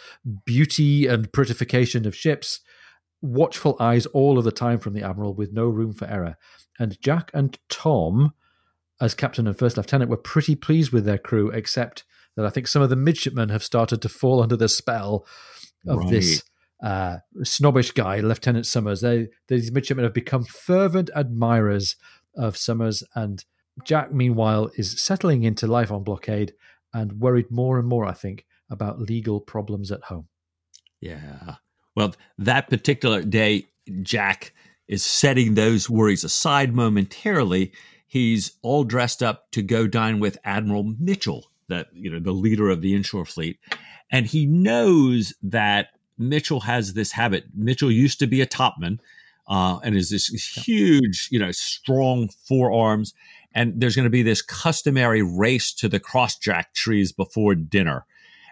beauty 0.45 1.07
and 1.07 1.31
prettification 1.31 2.05
of 2.05 2.15
ships 2.15 2.59
watchful 3.21 3.75
eyes 3.79 4.05
all 4.07 4.37
of 4.37 4.43
the 4.43 4.51
time 4.51 4.79
from 4.79 4.93
the 4.93 5.03
Admiral 5.03 5.33
with 5.33 5.53
no 5.53 5.65
room 5.65 5.93
for 5.93 6.05
error. 6.05 6.37
And 6.79 6.99
Jack 7.01 7.31
and 7.33 7.57
Tom, 7.69 8.33
as 8.99 9.13
captain 9.13 9.47
and 9.47 9.57
first 9.57 9.77
lieutenant, 9.77 10.09
were 10.09 10.17
pretty 10.17 10.55
pleased 10.55 10.91
with 10.91 11.05
their 11.05 11.17
crew, 11.17 11.49
except 11.49 12.03
that 12.35 12.45
I 12.45 12.49
think 12.49 12.67
some 12.67 12.81
of 12.81 12.89
the 12.89 12.95
midshipmen 12.95 13.49
have 13.49 13.63
started 13.63 14.01
to 14.01 14.09
fall 14.09 14.41
under 14.41 14.55
the 14.55 14.69
spell 14.69 15.25
of 15.87 15.99
right. 15.99 16.09
this 16.09 16.43
uh, 16.83 17.17
snobbish 17.43 17.91
guy, 17.91 18.19
Lieutenant 18.19 18.65
Somers. 18.65 19.01
They, 19.01 19.27
these 19.47 19.71
midshipmen 19.71 20.05
have 20.05 20.13
become 20.13 20.43
fervent 20.43 21.09
admirers 21.15 21.95
of 22.35 22.57
Somers, 22.57 23.03
and 23.15 23.43
Jack, 23.83 24.13
meanwhile, 24.13 24.71
is 24.75 25.01
settling 25.01 25.43
into 25.43 25.67
life 25.67 25.91
on 25.91 26.03
blockade 26.03 26.53
and 26.93 27.19
worried 27.19 27.51
more 27.51 27.79
and 27.79 27.87
more, 27.87 28.05
I 28.05 28.13
think, 28.13 28.45
about 28.69 28.99
legal 28.99 29.39
problems 29.41 29.91
at 29.91 30.03
home. 30.03 30.27
Yeah. 30.99 31.55
Well, 31.95 32.15
that 32.37 32.69
particular 32.69 33.21
day, 33.21 33.67
Jack 34.01 34.53
is 34.87 35.03
setting 35.03 35.53
those 35.53 35.89
worries 35.89 36.23
aside 36.23 36.73
momentarily. 36.73 37.71
He's 38.07 38.53
all 38.61 38.83
dressed 38.83 39.23
up 39.23 39.51
to 39.51 39.61
go 39.61 39.87
dine 39.87 40.19
with 40.19 40.37
Admiral 40.43 40.83
Mitchell 40.99 41.47
that 41.67 41.87
you 41.93 42.11
know 42.11 42.19
the 42.19 42.33
leader 42.33 42.69
of 42.69 42.81
the 42.81 42.93
inshore 42.93 43.25
fleet, 43.25 43.57
and 44.11 44.25
he 44.25 44.45
knows 44.45 45.33
that 45.41 45.89
Mitchell 46.17 46.61
has 46.61 46.93
this 46.93 47.11
habit. 47.11 47.45
Mitchell 47.53 47.91
used 47.91 48.19
to 48.19 48.27
be 48.27 48.41
a 48.41 48.45
topman, 48.45 48.99
uh, 49.47 49.79
and 49.83 49.95
is 49.95 50.09
this 50.09 50.27
huge, 50.27 51.27
you 51.31 51.39
know, 51.39 51.51
strong 51.51 52.29
forearms. 52.29 53.13
And 53.53 53.81
there's 53.81 53.95
going 53.95 54.05
to 54.05 54.09
be 54.09 54.23
this 54.23 54.41
customary 54.41 55.21
race 55.21 55.73
to 55.73 55.89
the 55.89 55.99
crossjack 55.99 56.73
trees 56.73 57.11
before 57.11 57.53
dinner. 57.53 58.05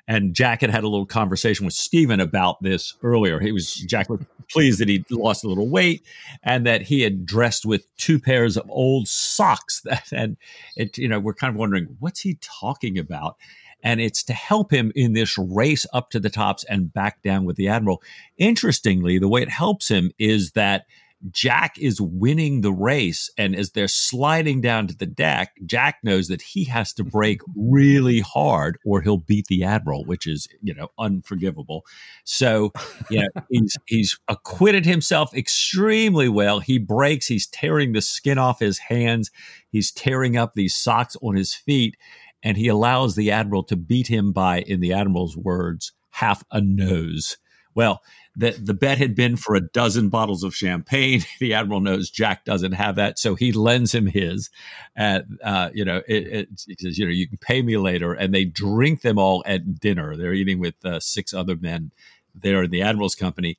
And 0.08 0.34
Jack 0.34 0.62
had 0.62 0.70
had 0.70 0.84
a 0.84 0.88
little 0.88 1.06
conversation 1.06 1.66
with 1.66 1.74
Stephen 1.74 2.20
about 2.20 2.62
this 2.62 2.96
earlier. 3.04 3.40
He 3.40 3.52
was 3.52 3.76
Jack 3.76 4.10
was 4.10 4.22
pleased 4.52 4.80
that 4.80 4.90
he 4.90 5.06
lost 5.10 5.44
a 5.44 5.48
little 5.48 5.70
weight 5.70 6.04
and 6.44 6.66
that 6.66 6.82
he 6.84 7.02
had 7.02 7.26
dressed 7.26 7.66
with 7.66 7.86
two 7.98 8.20
pairs 8.20 8.58
of 8.58 8.70
old 8.70 9.08
socks. 9.08 9.82
That 9.82 10.10
and 10.12 10.38
it, 10.76 10.98
you 10.98 11.08
know, 11.08 11.20
we're 11.20 11.34
kind 11.34 11.52
of 11.52 11.60
wondering 11.60 11.96
what's 12.00 12.22
he 12.22 12.38
talking 12.42 12.98
about. 12.98 13.38
And 13.82 14.02
it's 14.02 14.24
to 14.24 14.34
help 14.34 14.74
him 14.74 14.92
in 14.94 15.14
this 15.14 15.38
race 15.38 15.86
up 15.94 16.10
to 16.10 16.20
the 16.20 16.30
tops 16.30 16.66
and 16.66 16.92
back 16.92 17.22
down 17.22 17.46
with 17.46 17.56
the 17.56 17.70
admiral. 17.70 18.04
Interestingly, 18.38 19.20
the 19.20 19.30
way 19.30 19.42
it 19.42 19.50
helps 19.50 19.88
him 19.88 20.12
is 20.20 20.52
that 20.52 20.86
Jack 21.32 21.78
is 21.78 22.00
winning 22.00 22.62
the 22.62 22.72
race. 22.72 23.30
And 23.38 23.56
as 23.56 23.72
they're 23.72 23.88
sliding 23.88 24.62
down 24.62 24.88
to 24.88 24.96
the 24.96 25.06
deck, 25.06 25.54
Jack 25.66 25.98
knows 26.04 26.28
that 26.30 26.42
he 26.42 26.64
has 26.66 26.94
to 26.94 27.04
mm-hmm. 27.04 27.10
brake 27.10 27.42
really 27.56 28.22
hard 28.22 28.78
or 28.86 29.02
he'll 29.02 29.18
beat 29.18 29.48
the 29.48 29.64
Admiral, 29.64 30.06
which 30.06 30.26
is, 30.26 30.48
you 30.62 30.74
know, 30.74 30.90
unforgivable. 30.98 31.86
So, 32.24 32.72
yeah, 33.10 33.28
he's, 33.50 33.78
he's 33.86 34.18
acquitted 34.28 34.86
himself 34.86 35.34
extremely 35.36 36.30
well. 36.30 36.60
He 36.60 36.78
breaks, 36.78 37.28
he's 37.28 37.48
tearing 37.48 37.92
the 37.92 38.02
skin 38.02 38.38
off 38.38 38.60
his 38.60 38.78
hands, 38.78 39.30
he's 39.70 39.92
tearing 39.92 40.38
up 40.38 40.54
these 40.54 40.76
socks 40.76 41.18
on 41.22 41.36
his 41.36 41.54
feet, 41.54 41.98
and 42.42 42.56
he 42.56 42.70
allows 42.70 43.16
the 43.16 43.32
Admiral 43.32 43.64
to 43.64 43.76
beat 43.76 44.08
him 44.08 44.32
by, 44.32 44.62
in 44.62 44.80
the 44.80 44.94
Admiral's 44.94 45.36
words, 45.36 45.92
half 46.12 46.44
a 46.52 46.62
nose. 46.62 47.38
Well, 47.76 48.02
the, 48.40 48.52
the 48.52 48.74
bet 48.74 48.98
had 48.98 49.16
been 49.16 49.36
for 49.36 49.54
a 49.54 49.60
dozen 49.60 50.08
bottles 50.08 50.44
of 50.44 50.56
champagne. 50.56 51.24
The 51.40 51.54
admiral 51.54 51.80
knows 51.80 52.10
Jack 52.10 52.44
doesn't 52.44 52.74
have 52.74 52.96
that, 52.96 53.18
so 53.18 53.36
he 53.36 53.52
lends 53.52 53.94
him 53.94 54.08
his. 54.08 54.50
At 54.96 55.26
uh, 55.44 55.70
you 55.74 55.86
know, 55.86 56.02
it, 56.08 56.28
it, 56.28 56.50
it, 56.68 56.82
says, 56.82 56.98
you 56.98 57.06
know, 57.06 57.12
you 57.12 57.28
can 57.28 57.38
pay 57.38 57.62
me 57.62 57.78
later, 57.78 58.14
and 58.14 58.34
they 58.34 58.46
drink 58.46 59.02
them 59.02 59.18
all 59.18 59.44
at 59.46 59.80
dinner. 59.80 60.18
They're 60.18 60.34
eating 60.34 60.60
with 60.60 60.74
uh, 60.84 61.00
six 61.00 61.34
other 61.34 61.56
men 61.56 61.92
there 62.36 62.64
in 62.64 62.72
the 62.72 62.82
admiral's 62.82 63.16
company. 63.16 63.58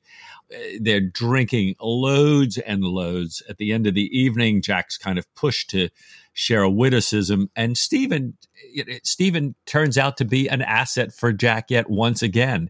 Uh, 0.53 0.57
they're 0.79 1.01
drinking 1.01 1.75
loads 1.81 2.57
and 2.59 2.83
loads. 2.83 3.41
At 3.49 3.57
the 3.57 3.73
end 3.73 3.87
of 3.87 3.95
the 3.95 4.09
evening, 4.17 4.61
Jack's 4.61 4.97
kind 4.97 5.17
of 5.17 5.33
pushed 5.33 5.69
to 5.71 5.89
share 6.33 6.61
a 6.61 6.69
witticism, 6.69 7.49
and 7.55 7.77
Stephen, 7.77 8.37
Stephen 9.03 9.55
turns 9.65 9.97
out 9.97 10.17
to 10.17 10.25
be 10.25 10.47
an 10.47 10.61
asset 10.61 11.13
for 11.13 11.33
Jack 11.33 11.71
yet 11.71 11.89
once 11.89 12.21
again 12.21 12.69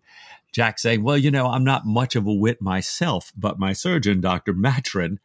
Jack 0.52 0.80
saying, 0.80 1.04
Well, 1.04 1.18
you 1.18 1.32
know, 1.32 1.48
I'm 1.48 1.64
not 1.64 1.86
much 1.86 2.16
of 2.16 2.28
a 2.28 2.34
wit 2.34 2.62
myself, 2.62 3.32
but 3.36 3.60
my 3.60 3.74
surgeon, 3.74 4.22
Dr. 4.22 4.54
Maturin, 4.54 5.20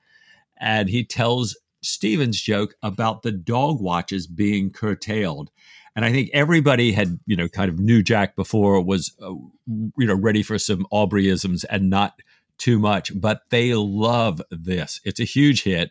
and 0.58 0.88
he 0.88 1.04
tells 1.04 1.56
Stephen's 1.82 2.40
joke 2.40 2.74
about 2.82 3.22
the 3.22 3.32
dog 3.32 3.80
watches 3.80 4.26
being 4.26 4.70
curtailed. 4.70 5.50
And 5.94 6.04
I 6.04 6.12
think 6.12 6.30
everybody 6.32 6.92
had, 6.92 7.18
you 7.26 7.36
know, 7.36 7.48
kind 7.48 7.70
of 7.70 7.78
knew 7.78 8.02
Jack 8.02 8.36
before, 8.36 8.80
was, 8.82 9.16
uh, 9.22 9.32
you 9.66 10.06
know, 10.06 10.14
ready 10.14 10.42
for 10.42 10.58
some 10.58 10.86
Aubreyisms 10.92 11.64
and 11.70 11.88
not 11.88 12.20
too 12.58 12.78
much, 12.78 13.18
but 13.18 13.42
they 13.50 13.74
love 13.74 14.42
this. 14.50 15.00
It's 15.04 15.20
a 15.20 15.24
huge 15.24 15.62
hit. 15.62 15.90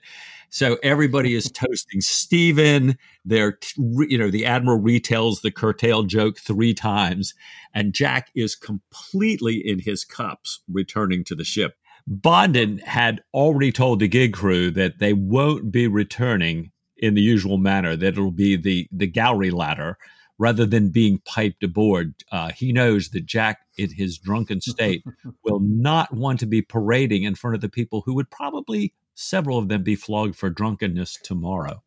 So 0.50 0.78
everybody 0.84 1.36
is 1.36 1.52
toasting 1.52 2.02
Stephen. 2.02 2.98
They're, 3.24 3.58
you 3.78 4.18
know, 4.18 4.30
the 4.30 4.46
Admiral 4.46 4.80
retells 4.80 5.42
the 5.42 5.52
curtail 5.52 6.04
joke 6.04 6.40
three 6.40 6.74
times, 6.74 7.34
and 7.74 7.94
Jack 7.94 8.30
is 8.36 8.56
completely 8.56 9.56
in 9.56 9.80
his 9.80 10.04
cups 10.04 10.62
returning 10.68 11.24
to 11.26 11.36
the 11.36 11.44
ship. 11.44 11.76
Bonden 12.10 12.82
had 12.84 13.24
already 13.34 13.72
told 13.72 14.00
the 14.00 14.08
gig 14.08 14.34
crew 14.34 14.70
that 14.72 15.00
they 15.00 15.14
won't 15.14 15.72
be 15.72 15.88
returning 15.88 16.72
in 16.98 17.16
the 17.16 17.22
usual 17.22 17.58
manner, 17.58 17.96
that 17.96 18.14
it'll 18.14 18.32
be 18.32 18.56
the, 18.56 18.88
the 18.92 19.08
Gowrie 19.08 19.52
ladder 19.52 19.98
rather 20.38 20.66
than 20.66 20.90
being 20.90 21.22
piped 21.26 21.64
aboard. 21.64 22.14
Uh, 22.32 22.52
he 22.52 22.72
knows 22.72 23.10
that 23.10 23.26
Jack, 23.26 23.60
in 23.78 23.92
his 23.92 24.18
drunken 24.18 24.62
state, 24.62 25.04
will 25.44 25.60
not 25.60 26.14
want 26.14 26.40
to 26.42 26.46
be 26.46 26.62
parading 26.62 27.24
in 27.24 27.36
front 27.36 27.56
of 27.56 27.62
the 27.62 27.70
people 27.70 28.04
who 28.06 28.14
would 28.16 28.30
probably 28.30 28.94
several 29.16 29.58
of 29.58 29.68
them 29.68 29.82
be 29.82 29.96
flogged 29.96 30.36
for 30.36 30.50
drunkenness 30.50 31.18
tomorrow. 31.24 31.82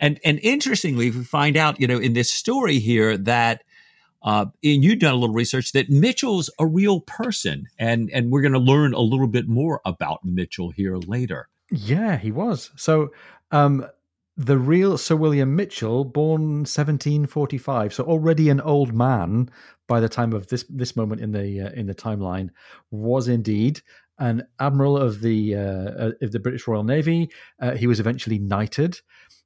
And 0.00 0.20
and 0.24 0.38
interestingly, 0.42 1.10
we 1.10 1.24
find 1.24 1.56
out, 1.56 1.80
you 1.80 1.88
know, 1.88 1.98
in 1.98 2.12
this 2.12 2.32
story 2.32 2.78
here 2.78 3.16
that 3.16 3.64
uh, 4.22 4.46
and 4.64 4.84
you've 4.84 4.98
done 4.98 5.14
a 5.14 5.16
little 5.16 5.34
research 5.34 5.72
that 5.72 5.90
Mitchell's 5.90 6.50
a 6.58 6.66
real 6.66 7.00
person, 7.00 7.68
and 7.78 8.10
and 8.12 8.30
we're 8.30 8.42
going 8.42 8.52
to 8.52 8.58
learn 8.58 8.94
a 8.94 9.00
little 9.00 9.28
bit 9.28 9.48
more 9.48 9.80
about 9.84 10.24
Mitchell 10.24 10.70
here 10.70 10.96
later. 10.96 11.48
Yeah, 11.70 12.16
he 12.16 12.32
was. 12.32 12.70
So 12.76 13.12
um, 13.50 13.86
the 14.36 14.58
real 14.58 14.98
Sir 14.98 15.16
William 15.16 15.54
Mitchell, 15.54 16.04
born 16.04 16.60
1745, 16.60 17.94
so 17.94 18.04
already 18.04 18.48
an 18.48 18.60
old 18.60 18.94
man 18.94 19.50
by 19.86 20.00
the 20.00 20.08
time 20.08 20.32
of 20.32 20.48
this 20.48 20.64
this 20.68 20.96
moment 20.96 21.20
in 21.20 21.32
the 21.32 21.60
uh, 21.60 21.70
in 21.70 21.86
the 21.86 21.94
timeline, 21.94 22.50
was 22.90 23.28
indeed 23.28 23.82
an 24.18 24.46
admiral 24.58 24.96
of 24.96 25.20
the 25.20 25.54
uh, 25.54 25.60
uh, 25.60 26.10
of 26.20 26.32
the 26.32 26.40
British 26.40 26.66
Royal 26.66 26.84
Navy. 26.84 27.30
Uh, 27.60 27.72
he 27.72 27.86
was 27.86 28.00
eventually 28.00 28.38
knighted. 28.38 29.00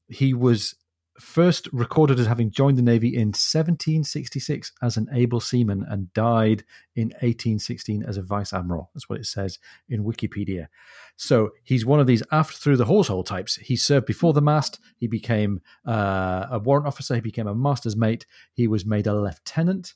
He 0.08 0.34
was 0.34 0.74
first 1.20 1.68
recorded 1.72 2.18
as 2.18 2.26
having 2.26 2.50
joined 2.50 2.78
the 2.78 2.82
Navy 2.82 3.14
in 3.14 3.28
1766 3.28 4.72
as 4.82 4.96
an 4.96 5.08
able 5.12 5.40
seaman 5.40 5.84
and 5.88 6.12
died 6.14 6.64
in 6.96 7.08
1816 7.20 8.02
as 8.02 8.16
a 8.16 8.22
vice 8.22 8.52
admiral. 8.52 8.90
That's 8.94 9.08
what 9.08 9.20
it 9.20 9.26
says 9.26 9.58
in 9.88 10.04
Wikipedia. 10.04 10.68
So 11.16 11.50
he's 11.62 11.84
one 11.84 12.00
of 12.00 12.06
these 12.06 12.22
aft 12.32 12.56
through 12.56 12.78
the 12.78 12.86
hawsehole 12.86 13.26
types. 13.26 13.56
He 13.56 13.76
served 13.76 14.06
before 14.06 14.32
the 14.32 14.42
mast. 14.42 14.80
He 14.96 15.06
became 15.06 15.60
uh, 15.86 16.46
a 16.50 16.58
warrant 16.58 16.86
officer. 16.86 17.14
He 17.14 17.20
became 17.20 17.46
a 17.46 17.54
master's 17.54 17.96
mate. 17.96 18.26
He 18.54 18.66
was 18.66 18.86
made 18.86 19.06
a 19.06 19.14
lieutenant. 19.14 19.94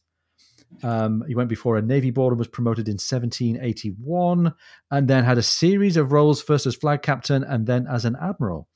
Um, 0.83 1.25
he 1.27 1.35
went 1.35 1.49
before 1.49 1.77
a 1.77 1.83
Navy 1.83 2.11
board 2.11 2.33
and 2.33 2.39
was 2.39 2.49
promoted 2.49 2.89
in 2.89 2.95
1781, 2.95 4.55
and 4.91 5.09
then 5.09 5.25
had 5.25 5.39
a 5.39 5.43
series 5.43 5.97
of 5.97 6.13
roles 6.13 6.43
first 6.43 6.67
as 6.67 6.75
flag 6.75 7.03
captain 7.03 7.45
and 7.45 7.67
then 7.67 7.87
as 7.87 8.05
an 8.05 8.17
admiral. 8.21 8.69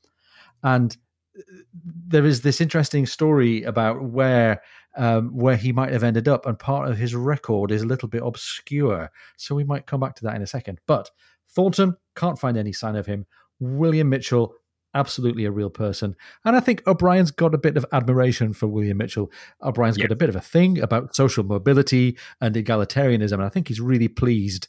And 0.63 0.97
uh, 1.37 1.43
there 1.83 2.25
is 2.25 2.43
this 2.43 2.61
interesting 2.61 3.07
story 3.07 3.63
about 3.65 4.03
where 4.03 4.63
um, 4.97 5.37
where 5.37 5.57
he 5.57 5.73
might 5.73 5.93
have 5.93 6.03
ended 6.03 6.27
up, 6.27 6.47
and 6.47 6.59
part 6.59 6.89
of 6.89 6.99
his 6.99 7.15
record 7.15 7.71
is 7.71 7.83
a 7.83 7.87
little 7.87 8.09
bit 8.09 8.23
obscure. 8.25 9.11
So 9.37 9.55
we 9.55 9.65
might 9.65 9.87
come 9.87 10.01
back 10.01 10.17
to 10.17 10.25
that 10.25 10.35
in 10.35 10.43
a 10.43 10.47
second. 10.47 10.81
But 10.87 11.11
Thornton 11.49 11.97
can't 12.17 12.39
find 12.39 12.57
any 12.57 12.73
sign 12.73 12.97
of 12.97 13.07
him. 13.07 13.27
William 13.61 14.09
Mitchell 14.09 14.55
absolutely 14.95 15.45
a 15.45 15.51
real 15.51 15.71
person. 15.71 16.17
And 16.45 16.57
I 16.57 16.61
think 16.61 16.87
O'Brian's 16.87 17.31
got 17.31 17.55
a 17.55 17.59
bit 17.59 17.77
of 17.77 17.87
admiration 17.93 18.53
for 18.53 18.67
William 18.67 18.99
Mitchell. 18.99 19.31
O'Brian's 19.63 19.97
got 19.97 20.13
a 20.13 20.17
bit 20.17 20.29
of 20.29 20.37
a 20.37 20.41
thing 20.41 20.81
about 20.81 21.15
social 21.15 21.45
mobility 21.45 22.17
and 22.41 22.55
egalitarianism. 22.55 23.35
And 23.35 23.45
I 23.45 23.49
think 23.49 23.69
he's 23.69 23.81
really 23.81 24.09
pleased 24.09 24.69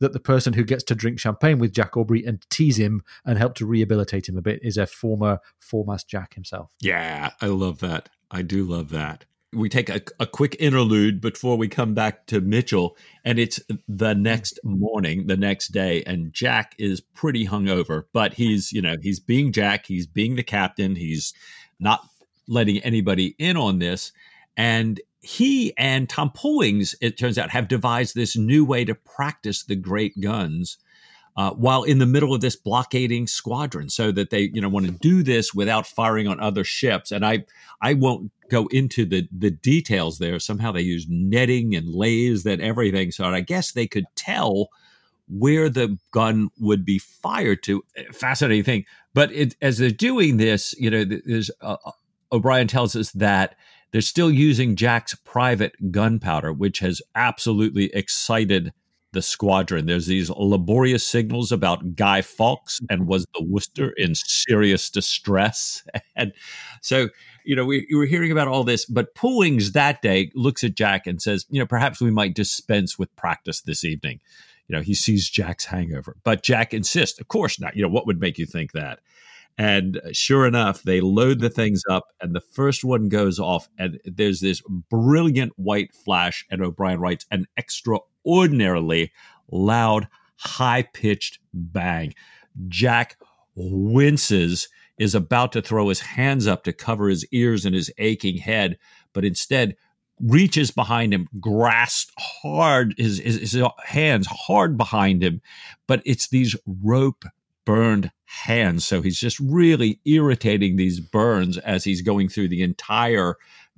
that 0.00 0.12
the 0.12 0.20
person 0.20 0.52
who 0.52 0.64
gets 0.64 0.82
to 0.84 0.94
drink 0.94 1.20
champagne 1.20 1.58
with 1.58 1.72
Jack 1.72 1.96
Aubrey 1.96 2.24
and 2.24 2.44
tease 2.50 2.76
him 2.76 3.02
and 3.24 3.38
help 3.38 3.54
to 3.54 3.66
rehabilitate 3.66 4.28
him 4.28 4.36
a 4.36 4.42
bit 4.42 4.58
is 4.62 4.76
a 4.76 4.86
former 4.86 5.38
foremast 5.60 6.08
Jack 6.08 6.34
himself. 6.34 6.70
Yeah, 6.80 7.30
I 7.40 7.46
love 7.46 7.78
that. 7.80 8.08
I 8.30 8.42
do 8.42 8.64
love 8.64 8.90
that 8.90 9.26
we 9.52 9.68
take 9.68 9.88
a, 9.88 10.00
a 10.18 10.26
quick 10.26 10.56
interlude 10.58 11.20
before 11.20 11.56
we 11.56 11.68
come 11.68 11.94
back 11.94 12.26
to 12.26 12.40
Mitchell, 12.40 12.96
and 13.24 13.38
it's 13.38 13.60
the 13.86 14.14
next 14.14 14.58
morning, 14.64 15.26
the 15.26 15.36
next 15.36 15.68
day, 15.68 16.02
and 16.04 16.32
Jack 16.32 16.74
is 16.78 17.00
pretty 17.00 17.46
hungover, 17.46 18.04
but 18.12 18.34
he's 18.34 18.72
you 18.72 18.82
know 18.82 18.96
he's 19.00 19.20
being 19.20 19.52
Jack, 19.52 19.86
he's 19.86 20.06
being 20.06 20.36
the 20.36 20.42
captain, 20.42 20.96
he's 20.96 21.34
not 21.78 22.06
letting 22.48 22.78
anybody 22.78 23.34
in 23.38 23.56
on 23.56 23.78
this, 23.78 24.12
and 24.56 25.00
he 25.20 25.72
and 25.76 26.08
Tom 26.08 26.30
Pullings, 26.32 26.94
it 27.00 27.16
turns 27.16 27.38
out, 27.38 27.50
have 27.50 27.68
devised 27.68 28.14
this 28.14 28.36
new 28.36 28.64
way 28.64 28.84
to 28.84 28.94
practice 28.94 29.64
the 29.64 29.76
great 29.76 30.20
guns 30.20 30.78
uh, 31.36 31.50
while 31.52 31.82
in 31.82 31.98
the 31.98 32.06
middle 32.06 32.34
of 32.34 32.40
this 32.40 32.56
blockading 32.56 33.26
squadron, 33.26 33.88
so 33.88 34.12
that 34.12 34.30
they 34.30 34.50
you 34.52 34.60
know 34.60 34.68
want 34.68 34.86
to 34.86 34.92
do 34.92 35.22
this 35.22 35.54
without 35.54 35.86
firing 35.86 36.28
on 36.28 36.40
other 36.40 36.64
ships. 36.64 37.10
And 37.10 37.24
I 37.24 37.44
I 37.80 37.94
won't 37.94 38.30
go 38.50 38.66
into 38.68 39.04
the 39.04 39.28
the 39.36 39.50
details 39.50 40.18
there. 40.18 40.38
Somehow 40.38 40.72
they 40.72 40.82
use 40.82 41.06
netting 41.08 41.74
and 41.74 41.88
lays 41.88 42.44
and 42.44 42.60
everything, 42.60 43.10
so 43.10 43.24
I 43.24 43.40
guess 43.40 43.72
they 43.72 43.86
could 43.86 44.06
tell 44.14 44.68
where 45.28 45.68
the 45.68 45.98
gun 46.10 46.50
would 46.58 46.84
be 46.84 46.98
fired 46.98 47.62
to. 47.62 47.82
Fascinating 48.12 48.64
thing. 48.64 48.84
But 49.14 49.32
it, 49.32 49.56
as 49.62 49.78
they're 49.78 49.90
doing 49.90 50.36
this, 50.36 50.74
you 50.78 50.90
know, 50.90 51.04
there's 51.04 51.50
uh, 51.60 51.76
uh, 51.84 51.92
O'Brian 52.32 52.66
tells 52.66 52.96
us 52.96 53.10
that 53.12 53.56
they're 53.92 54.00
still 54.00 54.30
using 54.30 54.74
Jack's 54.74 55.14
private 55.14 55.74
gunpowder, 55.90 56.52
which 56.52 56.78
has 56.80 57.02
absolutely 57.14 57.94
excited 57.94 58.72
the 59.12 59.22
squadron. 59.22 59.86
There's 59.86 60.06
these 60.06 60.30
laborious 60.30 61.06
signals 61.06 61.52
about 61.52 61.96
Guy 61.96 62.22
Fawkes 62.22 62.80
and 62.90 63.06
was 63.06 63.26
the 63.34 63.44
Worcester 63.44 63.90
in 63.96 64.14
serious 64.14 64.90
distress. 64.90 65.82
And 66.14 66.32
so, 66.82 67.08
you 67.44 67.56
know, 67.56 67.64
we, 67.64 67.86
we 67.90 67.96
were 67.96 68.04
hearing 68.04 68.30
about 68.30 68.46
all 68.46 68.64
this, 68.64 68.84
but 68.84 69.14
Pullings 69.14 69.72
that 69.72 70.02
day 70.02 70.30
looks 70.34 70.62
at 70.62 70.74
Jack 70.74 71.06
and 71.06 71.22
says, 71.22 71.46
you 71.48 71.58
know, 71.58 71.66
perhaps 71.66 72.00
we 72.00 72.10
might 72.10 72.34
dispense 72.34 72.98
with 72.98 73.14
practice 73.16 73.62
this 73.62 73.82
evening. 73.82 74.20
You 74.68 74.76
know, 74.76 74.82
he 74.82 74.94
sees 74.94 75.28
Jack's 75.28 75.64
hangover, 75.64 76.16
but 76.22 76.42
Jack 76.42 76.74
insists, 76.74 77.18
of 77.18 77.28
course 77.28 77.58
not. 77.58 77.74
You 77.74 77.82
know, 77.82 77.88
what 77.88 78.06
would 78.06 78.20
make 78.20 78.38
you 78.38 78.46
think 78.46 78.72
that? 78.72 79.00
And 79.58 79.98
uh, 79.98 80.12
sure 80.12 80.46
enough, 80.46 80.82
they 80.82 81.00
load 81.00 81.40
the 81.40 81.50
things 81.50 81.82
up, 81.90 82.08
and 82.20 82.34
the 82.34 82.40
first 82.40 82.84
one 82.84 83.08
goes 83.08 83.38
off, 83.38 83.68
and 83.78 84.00
there's 84.04 84.40
this 84.40 84.62
brilliant 84.90 85.52
white 85.56 85.94
flash. 85.94 86.46
And 86.50 86.62
O'Brian 86.62 87.00
writes 87.00 87.26
an 87.30 87.46
extraordinarily 88.24 89.12
loud, 89.50 90.08
high 90.36 90.82
pitched 90.82 91.38
bang. 91.52 92.14
Jack 92.68 93.18
winces, 93.54 94.68
is 94.98 95.14
about 95.14 95.50
to 95.52 95.62
throw 95.62 95.88
his 95.88 96.00
hands 96.00 96.46
up 96.46 96.62
to 96.62 96.72
cover 96.72 97.08
his 97.08 97.26
ears 97.32 97.64
and 97.64 97.74
his 97.74 97.90
aching 97.98 98.36
head, 98.36 98.78
but 99.12 99.24
instead 99.24 99.74
reaches 100.20 100.70
behind 100.70 101.12
him, 101.12 101.28
grasps 101.40 102.12
hard 102.18 102.94
his, 102.96 103.18
his, 103.18 103.52
his 103.52 103.66
hands 103.84 104.28
hard 104.30 104.76
behind 104.76 105.22
him, 105.22 105.40
but 105.88 106.02
it's 106.04 106.28
these 106.28 106.54
rope 106.66 107.24
burned 107.64 108.12
hands. 108.26 108.86
So 108.86 109.02
he's 109.02 109.18
just 109.18 109.40
really 109.40 109.98
irritating 110.04 110.76
these 110.76 111.00
burns 111.00 111.58
as 111.58 111.82
he's 111.82 112.02
going 112.02 112.28
through 112.28 112.48
the 112.48 112.62
entire 112.62 113.36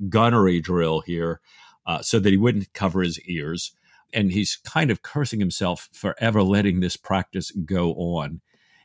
gunnery 0.08 0.60
drill 0.60 1.00
here 1.00 1.40
uh, 1.86 2.02
so 2.02 2.18
that 2.18 2.30
he 2.30 2.36
wouldn't 2.36 2.72
cover 2.74 3.02
his 3.02 3.18
ears. 3.20 3.72
And 4.12 4.32
he's 4.32 4.56
kind 4.56 4.90
of 4.90 5.02
cursing 5.02 5.40
himself 5.40 5.88
for 5.92 6.14
ever 6.18 6.42
letting 6.42 6.80
this 6.80 6.96
practice 6.96 7.50
go 7.50 7.92
on. 7.92 8.40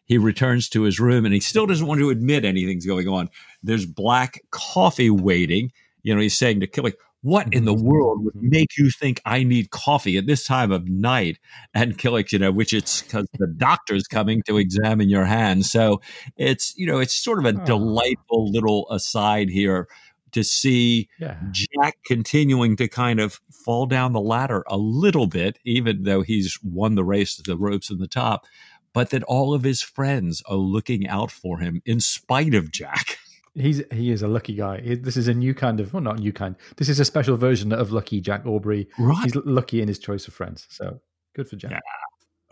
He 0.05 0.17
returns 0.17 0.69
to 0.69 0.83
his 0.83 0.99
room 0.99 1.25
and 1.25 1.33
he 1.33 1.39
still 1.39 1.67
doesn't 1.67 1.85
want 1.85 1.99
to 1.99 2.09
admit 2.09 2.43
anything's 2.43 2.85
going 2.85 3.07
on. 3.07 3.29
There's 3.61 3.85
black 3.85 4.41
coffee 4.49 5.11
waiting. 5.11 5.71
You 6.01 6.15
know, 6.15 6.21
he's 6.21 6.37
saying 6.37 6.61
to 6.61 6.67
Killick, 6.67 6.95
what 7.21 7.53
in 7.53 7.65
the 7.65 7.73
world 7.73 8.23
would 8.23 8.33
mm-hmm. 8.33 8.49
make 8.49 8.77
you 8.77 8.89
think 8.89 9.21
I 9.25 9.43
need 9.43 9.71
coffee 9.71 10.17
at 10.17 10.25
this 10.25 10.45
time 10.45 10.71
of 10.71 10.87
night? 10.87 11.37
And 11.73 11.97
Killick, 11.97 12.31
you 12.31 12.39
know, 12.39 12.51
which 12.51 12.73
it's 12.73 13.01
because 13.01 13.27
the 13.33 13.47
doctor's 13.47 14.07
coming 14.07 14.41
to 14.47 14.57
examine 14.57 15.09
your 15.09 15.25
hand. 15.25 15.65
So 15.65 16.01
it's, 16.37 16.73
you 16.77 16.87
know, 16.87 16.99
it's 16.99 17.15
sort 17.15 17.39
of 17.39 17.45
a 17.45 17.59
oh. 17.61 17.65
delightful 17.65 18.49
little 18.51 18.87
aside 18.89 19.49
here 19.49 19.87
to 20.31 20.43
see 20.43 21.09
yeah. 21.19 21.37
Jack 21.51 21.97
continuing 22.05 22.75
to 22.77 22.87
kind 22.87 23.19
of 23.19 23.41
fall 23.51 23.85
down 23.85 24.13
the 24.13 24.21
ladder 24.21 24.63
a 24.67 24.77
little 24.77 25.27
bit, 25.27 25.59
even 25.63 26.03
though 26.03 26.21
he's 26.21 26.59
won 26.63 26.95
the 26.95 27.03
race, 27.03 27.35
to 27.35 27.43
the 27.43 27.57
ropes 27.57 27.89
in 27.89 27.99
the 27.99 28.07
top, 28.07 28.45
but 28.93 29.09
that 29.11 29.23
all 29.23 29.53
of 29.53 29.63
his 29.63 29.81
friends 29.81 30.41
are 30.47 30.55
looking 30.55 31.07
out 31.07 31.31
for 31.31 31.59
him 31.59 31.81
in 31.85 31.99
spite 31.99 32.53
of 32.53 32.71
Jack. 32.71 33.17
He's 33.55 33.81
he 33.91 34.11
is 34.11 34.21
a 34.21 34.27
lucky 34.27 34.53
guy. 34.53 34.79
This 35.01 35.17
is 35.17 35.27
a 35.27 35.33
new 35.33 35.55
kind 35.55 35.79
of 35.79 35.91
well, 35.91 36.03
not 36.03 36.19
new 36.19 36.31
kind. 36.31 36.55
This 36.77 36.87
is 36.87 36.99
a 36.99 37.03
special 37.03 37.35
version 37.35 37.73
of 37.73 37.91
lucky 37.91 38.21
Jack 38.21 38.45
Aubrey. 38.45 38.87
Right. 38.97 39.23
He's 39.23 39.35
lucky 39.35 39.81
in 39.81 39.87
his 39.87 39.97
choice 39.97 40.27
of 40.27 40.35
friends. 40.35 40.67
So 40.69 41.01
good 41.35 41.49
for 41.49 41.55
Jack. 41.55 41.71
Yeah. 41.71 41.79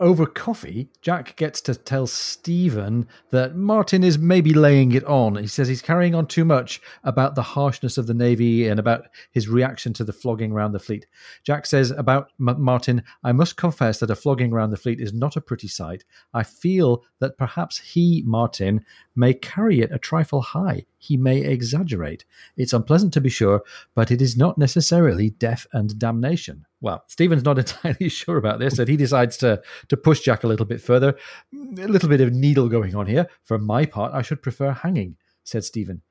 Over 0.00 0.26
coffee, 0.26 0.90
Jack 1.02 1.34
gets 1.34 1.60
to 1.62 1.74
tell 1.74 2.06
Stephen 2.06 3.08
that 3.30 3.56
Martin 3.56 4.04
is 4.04 4.16
maybe 4.16 4.54
laying 4.54 4.92
it 4.92 5.02
on. 5.02 5.34
He 5.34 5.48
says 5.48 5.66
he's 5.66 5.82
carrying 5.82 6.14
on 6.14 6.28
too 6.28 6.44
much 6.44 6.80
about 7.02 7.34
the 7.34 7.42
harshness 7.42 7.98
of 7.98 8.06
the 8.06 8.14
Navy 8.14 8.68
and 8.68 8.78
about 8.78 9.08
his 9.32 9.48
reaction 9.48 9.92
to 9.94 10.04
the 10.04 10.12
flogging 10.12 10.52
around 10.52 10.70
the 10.70 10.78
fleet. 10.78 11.06
Jack 11.42 11.66
says 11.66 11.90
about 11.90 12.30
M- 12.38 12.62
Martin, 12.62 13.02
I 13.24 13.32
must 13.32 13.56
confess 13.56 13.98
that 13.98 14.10
a 14.10 14.14
flogging 14.14 14.52
around 14.52 14.70
the 14.70 14.76
fleet 14.76 15.00
is 15.00 15.12
not 15.12 15.34
a 15.34 15.40
pretty 15.40 15.66
sight. 15.66 16.04
I 16.32 16.44
feel 16.44 17.02
that 17.18 17.36
perhaps 17.36 17.78
he, 17.78 18.22
Martin, 18.24 18.84
may 19.16 19.34
carry 19.34 19.80
it 19.80 19.90
a 19.90 19.98
trifle 19.98 20.42
high. 20.42 20.86
He 20.98 21.16
may 21.16 21.40
exaggerate. 21.40 22.24
It's 22.56 22.72
unpleasant 22.72 23.12
to 23.14 23.20
be 23.20 23.30
sure, 23.30 23.64
but 23.96 24.12
it 24.12 24.22
is 24.22 24.36
not 24.36 24.58
necessarily 24.58 25.30
death 25.30 25.66
and 25.72 25.98
damnation. 25.98 26.66
Well, 26.80 27.04
Stephen's 27.06 27.44
not 27.44 27.58
entirely 27.58 28.08
sure 28.08 28.36
about 28.36 28.58
this, 28.58 28.78
and 28.78 28.88
he 28.88 28.96
decides 28.96 29.36
to 29.38 29.62
to 29.88 29.96
push 29.96 30.20
Jack 30.20 30.44
a 30.44 30.48
little 30.48 30.66
bit 30.66 30.80
further. 30.80 31.16
Mm, 31.54 31.84
a 31.84 31.88
little 31.88 32.08
bit 32.08 32.20
of 32.20 32.32
needle 32.32 32.68
going 32.68 32.94
on 32.94 33.06
here. 33.06 33.26
For 33.42 33.58
my 33.58 33.84
part, 33.84 34.12
I 34.14 34.22
should 34.22 34.42
prefer 34.42 34.72
hanging, 34.72 35.16
said 35.44 35.64
Stephen. 35.64 36.02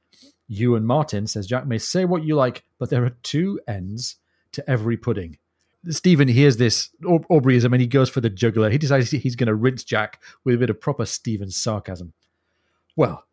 You 0.48 0.76
and 0.76 0.88
Martin, 0.88 1.28
says 1.28 1.48
Jack, 1.48 1.68
may 1.68 1.78
say 1.78 2.06
what 2.06 2.24
you 2.24 2.36
like, 2.36 2.64
but 2.80 2.90
there 2.90 3.04
are 3.04 3.18
two 3.24 3.60
ends 3.68 4.16
to 4.54 4.70
every 4.70 4.96
pudding. 4.96 5.38
Stephen 5.90 6.28
hears 6.28 6.58
this 6.58 6.90
Aubreyism 7.04 7.72
and 7.72 7.82
he 7.82 7.88
goes 7.88 8.10
for 8.10 8.22
the 8.22 8.30
jugular. 8.30 8.70
He 8.70 8.78
decides 8.78 9.12
he's 9.12 9.36
going 9.36 9.48
to 9.48 9.56
rinse 9.56 9.84
Jack 9.84 10.22
with 10.44 10.56
a 10.56 10.58
bit 10.58 10.70
of 10.70 10.82
proper 10.82 11.06
Stephen 11.06 11.52
sarcasm. 11.52 12.14
Well, 12.96 13.26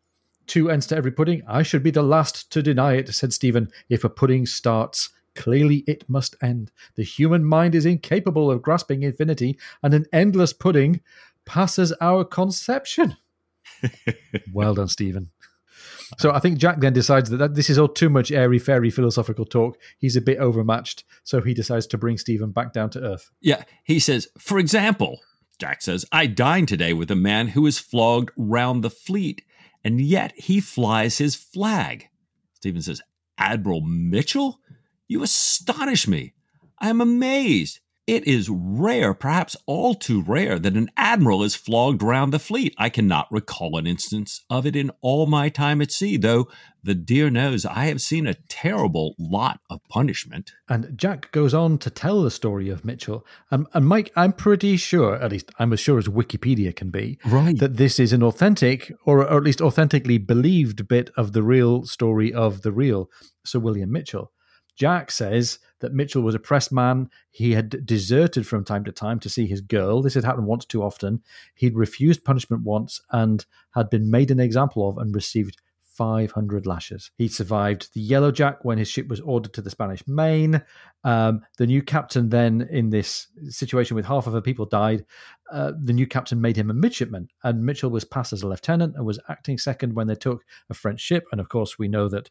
two 0.47 0.69
ends 0.69 0.87
to 0.87 0.95
every 0.95 1.11
pudding. 1.11 1.41
I 1.47 1.63
should 1.63 1.83
be 1.83 1.91
the 1.91 2.03
last 2.03 2.51
to 2.51 2.61
deny 2.61 2.93
it, 2.93 3.13
said 3.13 3.33
Stephen. 3.33 3.71
If 3.89 4.03
a 4.03 4.09
pudding 4.09 4.45
starts, 4.45 5.09
clearly 5.35 5.83
it 5.87 6.09
must 6.09 6.35
end. 6.41 6.71
The 6.95 7.03
human 7.03 7.43
mind 7.43 7.75
is 7.75 7.85
incapable 7.85 8.49
of 8.49 8.61
grasping 8.61 9.03
infinity, 9.03 9.59
and 9.83 9.93
an 9.93 10.05
endless 10.11 10.53
pudding 10.53 11.01
passes 11.45 11.93
our 12.01 12.23
conception. 12.23 13.17
well 14.53 14.73
done, 14.73 14.87
Stephen. 14.87 15.31
So 16.17 16.31
I 16.31 16.39
think 16.39 16.57
Jack 16.57 16.79
then 16.79 16.93
decides 16.93 17.29
that, 17.29 17.37
that 17.37 17.55
this 17.55 17.69
is 17.69 17.77
all 17.77 17.87
too 17.87 18.09
much 18.09 18.31
airy 18.31 18.59
fairy 18.59 18.89
philosophical 18.89 19.45
talk. 19.45 19.77
He's 19.97 20.15
a 20.15 20.21
bit 20.21 20.37
overmatched, 20.37 21.03
so 21.23 21.41
he 21.41 21.53
decides 21.53 21.87
to 21.87 21.97
bring 21.97 22.17
Stephen 22.17 22.51
back 22.51 22.73
down 22.73 22.89
to 22.91 23.01
earth. 23.01 23.31
Yeah, 23.41 23.63
he 23.83 23.99
says, 23.99 24.27
for 24.37 24.59
example, 24.59 25.19
Jack 25.59 25.81
says, 25.81 26.05
I 26.11 26.27
dined 26.27 26.67
today 26.67 26.93
with 26.93 27.09
a 27.11 27.15
man 27.15 27.49
who 27.49 27.63
was 27.63 27.79
flogged 27.79 28.31
round 28.37 28.83
the 28.83 28.89
fleet, 28.89 29.43
and 29.83 29.99
yet 29.99 30.33
he 30.35 30.59
flies 30.59 31.17
his 31.17 31.35
flag. 31.35 32.07
Stephen 32.53 32.81
says, 32.81 33.01
Admiral 33.37 33.81
Mitchell? 33.81 34.59
You 35.07 35.23
astonish 35.23 36.07
me. 36.07 36.33
I 36.79 36.89
am 36.89 37.01
amazed. 37.01 37.79
It 38.07 38.27
is 38.27 38.49
rare, 38.51 39.15
perhaps 39.15 39.55
all 39.65 39.95
too 39.95 40.21
rare, 40.21 40.59
that 40.59 40.75
an 40.75 40.91
admiral 40.95 41.41
is 41.41 41.55
flogged 41.55 42.03
round 42.03 42.31
the 42.31 42.37
fleet. 42.37 42.75
I 42.77 42.87
cannot 42.89 43.31
recall 43.31 43.77
an 43.77 43.87
instance 43.87 44.45
of 44.47 44.67
it 44.67 44.75
in 44.75 44.91
all 45.01 45.25
my 45.25 45.49
time 45.49 45.81
at 45.81 45.91
sea, 45.91 46.15
though 46.15 46.47
the 46.83 46.93
dear 46.93 47.31
knows 47.31 47.65
I 47.65 47.85
have 47.85 48.01
seen 48.01 48.27
a 48.27 48.35
terrible 48.47 49.15
lot 49.17 49.59
of 49.71 49.79
punishment. 49.89 50.51
And 50.69 50.95
Jack 50.95 51.31
goes 51.31 51.55
on 51.55 51.79
to 51.79 51.89
tell 51.89 52.21
the 52.21 52.29
story 52.29 52.69
of 52.69 52.85
Mitchell. 52.85 53.25
And, 53.49 53.65
and 53.73 53.87
Mike, 53.87 54.11
I'm 54.15 54.33
pretty 54.33 54.77
sure, 54.77 55.15
at 55.15 55.31
least 55.31 55.51
I'm 55.57 55.73
as 55.73 55.79
sure 55.79 55.97
as 55.97 56.07
Wikipedia 56.07 56.75
can 56.75 56.91
be, 56.91 57.17
right. 57.25 57.57
that 57.57 57.77
this 57.77 57.99
is 57.99 58.13
an 58.13 58.21
authentic, 58.21 58.91
or, 59.05 59.21
or 59.21 59.37
at 59.37 59.43
least 59.43 59.61
authentically 59.61 60.19
believed 60.19 60.87
bit 60.87 61.09
of 61.17 61.33
the 61.33 61.41
real 61.41 61.85
story 61.85 62.31
of 62.31 62.61
the 62.61 62.71
real 62.71 63.09
Sir 63.43 63.57
William 63.57 63.91
Mitchell. 63.91 64.31
Jack 64.75 65.11
says 65.11 65.59
that 65.79 65.93
Mitchell 65.93 66.21
was 66.21 66.35
a 66.35 66.39
pressed 66.39 66.71
man. 66.71 67.09
He 67.31 67.53
had 67.53 67.85
deserted 67.85 68.47
from 68.47 68.63
time 68.63 68.83
to 68.85 68.91
time 68.91 69.19
to 69.21 69.29
see 69.29 69.47
his 69.47 69.61
girl. 69.61 70.01
This 70.01 70.13
had 70.13 70.23
happened 70.23 70.47
once 70.47 70.65
too 70.65 70.83
often. 70.83 71.21
He'd 71.53 71.75
refused 71.75 72.23
punishment 72.23 72.63
once 72.63 73.01
and 73.11 73.45
had 73.73 73.89
been 73.89 74.09
made 74.09 74.31
an 74.31 74.39
example 74.39 74.89
of 74.89 74.97
and 74.97 75.13
received 75.13 75.57
500 75.95 76.67
lashes. 76.67 77.09
He 77.17 77.29
survived 77.29 77.93
the 77.93 78.01
Yellow 78.01 78.31
Jack 78.31 78.65
when 78.65 78.77
his 78.77 78.89
ship 78.89 79.07
was 79.07 79.21
ordered 79.21 79.53
to 79.53 79.61
the 79.61 79.69
Spanish 79.69 80.05
Main. 80.05 80.61
Um, 81.05 81.41
the 81.57 81.67
new 81.67 81.81
captain, 81.81 82.29
then, 82.29 82.67
in 82.69 82.89
this 82.89 83.27
situation 83.47 83.95
with 83.95 84.05
half 84.05 84.27
of 84.27 84.33
her 84.33 84.41
people 84.41 84.65
died, 84.65 85.05
uh, 85.51 85.71
the 85.81 85.93
new 85.93 86.05
captain 86.05 86.41
made 86.41 86.57
him 86.57 86.69
a 86.69 86.73
midshipman, 86.73 87.29
and 87.43 87.65
Mitchell 87.65 87.89
was 87.89 88.03
passed 88.03 88.33
as 88.33 88.41
a 88.41 88.47
lieutenant 88.47 88.95
and 88.97 89.05
was 89.05 89.19
acting 89.29 89.57
second 89.57 89.93
when 89.93 90.07
they 90.07 90.15
took 90.15 90.43
a 90.69 90.73
French 90.73 90.99
ship. 90.99 91.27
And 91.31 91.39
of 91.39 91.47
course, 91.47 91.79
we 91.79 91.87
know 91.87 92.09
that 92.09 92.29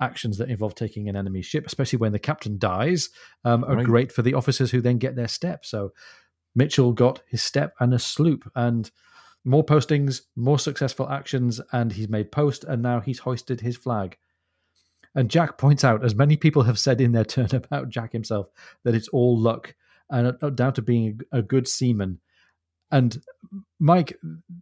actions 0.00 0.38
that 0.38 0.50
involve 0.50 0.74
taking 0.74 1.08
an 1.08 1.16
enemy 1.16 1.42
ship, 1.42 1.66
especially 1.66 1.98
when 1.98 2.12
the 2.12 2.18
captain 2.18 2.58
dies, 2.58 3.10
um, 3.44 3.64
are 3.64 3.76
right. 3.76 3.86
great 3.86 4.12
for 4.12 4.22
the 4.22 4.34
officers 4.34 4.70
who 4.70 4.80
then 4.80 4.98
get 4.98 5.16
their 5.16 5.28
step. 5.28 5.64
So 5.64 5.92
Mitchell 6.54 6.92
got 6.92 7.22
his 7.26 7.42
step 7.42 7.74
and 7.80 7.94
a 7.94 7.98
sloop, 7.98 8.50
and 8.54 8.90
more 9.44 9.64
postings, 9.64 10.22
more 10.36 10.58
successful 10.58 11.08
actions, 11.08 11.60
and 11.72 11.92
he's 11.92 12.08
made 12.08 12.32
post, 12.32 12.64
and 12.64 12.82
now 12.82 13.00
he's 13.00 13.18
hoisted 13.18 13.60
his 13.60 13.76
flag. 13.76 14.16
And 15.14 15.30
Jack 15.30 15.58
points 15.58 15.84
out, 15.84 16.04
as 16.04 16.14
many 16.14 16.36
people 16.36 16.62
have 16.62 16.78
said 16.78 17.00
in 17.00 17.12
their 17.12 17.24
turn 17.24 17.48
about 17.52 17.90
Jack 17.90 18.12
himself, 18.12 18.48
that 18.84 18.94
it's 18.94 19.08
all 19.08 19.38
luck 19.38 19.74
and 20.10 20.36
down 20.54 20.72
to 20.74 20.82
being 20.82 21.20
a 21.32 21.42
good 21.42 21.66
seaman 21.66 22.20
and 22.94 23.20
Mike, 23.80 24.16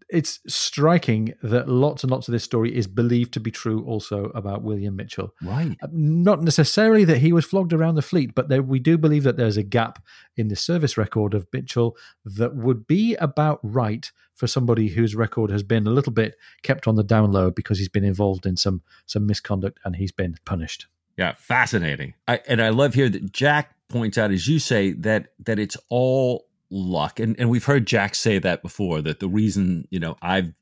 it's 0.09 0.41
striking 0.47 1.35
that 1.43 1.69
lots 1.69 2.03
and 2.03 2.11
lots 2.11 2.29
of 2.29 2.33
this 2.33 2.43
story 2.43 2.75
is 2.75 2.87
believed 2.87 3.35
to 3.35 3.41
be 3.41 3.51
true 3.51 3.85
also 3.85 4.33
about 4.35 4.63
William 4.63 4.97
Mitchell. 4.97 5.35
Right. 5.43 5.77
Uh, 5.83 5.89
not 5.93 6.43
necessarily 6.43 7.05
that 7.05 7.19
he 7.19 7.31
was 7.31 7.45
flogged 7.45 7.75
around 7.75 7.97
the 7.97 8.03
fleet, 8.03 8.35
but 8.35 8.49
there, 8.49 8.63
we 8.63 8.79
do 8.79 8.97
believe 8.97 9.23
that 9.25 9.37
there's 9.37 9.59
a 9.59 9.63
gap 9.63 10.03
in 10.37 10.49
the 10.49 10.57
service 10.57 10.97
record 10.97 11.35
of 11.35 11.47
Mitchell 11.53 11.95
that 12.25 12.57
would 12.57 12.87
be 12.87 13.15
about 13.17 13.61
right 13.63 14.11
for 14.35 14.47
somebody 14.47 14.89
whose 14.89 15.15
record 15.15 15.51
has 15.51 15.63
been 15.63 15.87
a 15.87 15.91
little 15.91 16.13
bit 16.13 16.37
kept 16.63 16.89
on 16.89 16.97
the 16.97 17.05
down 17.05 17.33
low 17.33 17.51
because 17.51 17.79
he's 17.79 17.91
been 17.91 18.05
involved 18.05 18.47
in 18.47 18.57
some 18.57 18.81
some 19.05 19.27
misconduct 19.27 19.79
and 19.85 19.97
he's 19.97 20.13
been 20.13 20.37
punished. 20.47 20.87
Yeah, 21.19 21.35
fascinating. 21.37 22.15
I, 22.27 22.41
and 22.49 22.63
I 22.63 22.71
love 22.71 22.95
here 22.95 23.11
that 23.11 23.31
Jack 23.31 23.75
points 23.91 24.17
out, 24.17 24.31
as 24.31 24.49
you 24.49 24.59
say, 24.59 24.93
that 24.93 25.29
that 25.45 25.59
it's 25.59 25.77
all 25.91 26.47
luck, 26.73 27.21
and 27.21 27.39
and 27.39 27.51
we've 27.51 27.65
heard 27.65 27.87
Jack 27.87 28.15
say 28.15 28.39
that 28.39 28.63
before. 28.63 29.03
That 29.03 29.21
the 29.21 29.29
reason 29.29 29.87
you 29.91 30.01
know 30.01 30.17
I've 30.23 30.53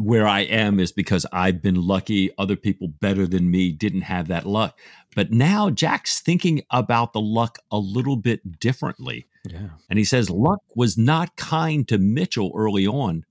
where 0.00 0.26
I 0.26 0.40
am 0.40 0.80
is 0.80 0.92
because 0.92 1.26
I've 1.30 1.60
been 1.60 1.74
lucky. 1.74 2.30
Other 2.38 2.56
people 2.56 2.88
better 2.88 3.26
than 3.26 3.50
me 3.50 3.70
didn't 3.70 4.02
have 4.02 4.28
that 4.28 4.46
luck. 4.46 4.78
But 5.14 5.30
now 5.30 5.68
Jack's 5.68 6.20
thinking 6.20 6.62
about 6.70 7.12
the 7.12 7.20
luck 7.20 7.58
a 7.70 7.78
little 7.78 8.16
bit 8.16 8.58
differently. 8.58 9.26
Yeah. 9.44 9.68
And 9.90 9.98
he 9.98 10.04
says 10.04 10.30
luck 10.30 10.60
was 10.74 10.96
not 10.96 11.36
kind 11.36 11.86
to 11.88 11.98
Mitchell 11.98 12.52
early 12.56 12.86
on, 12.86 13.26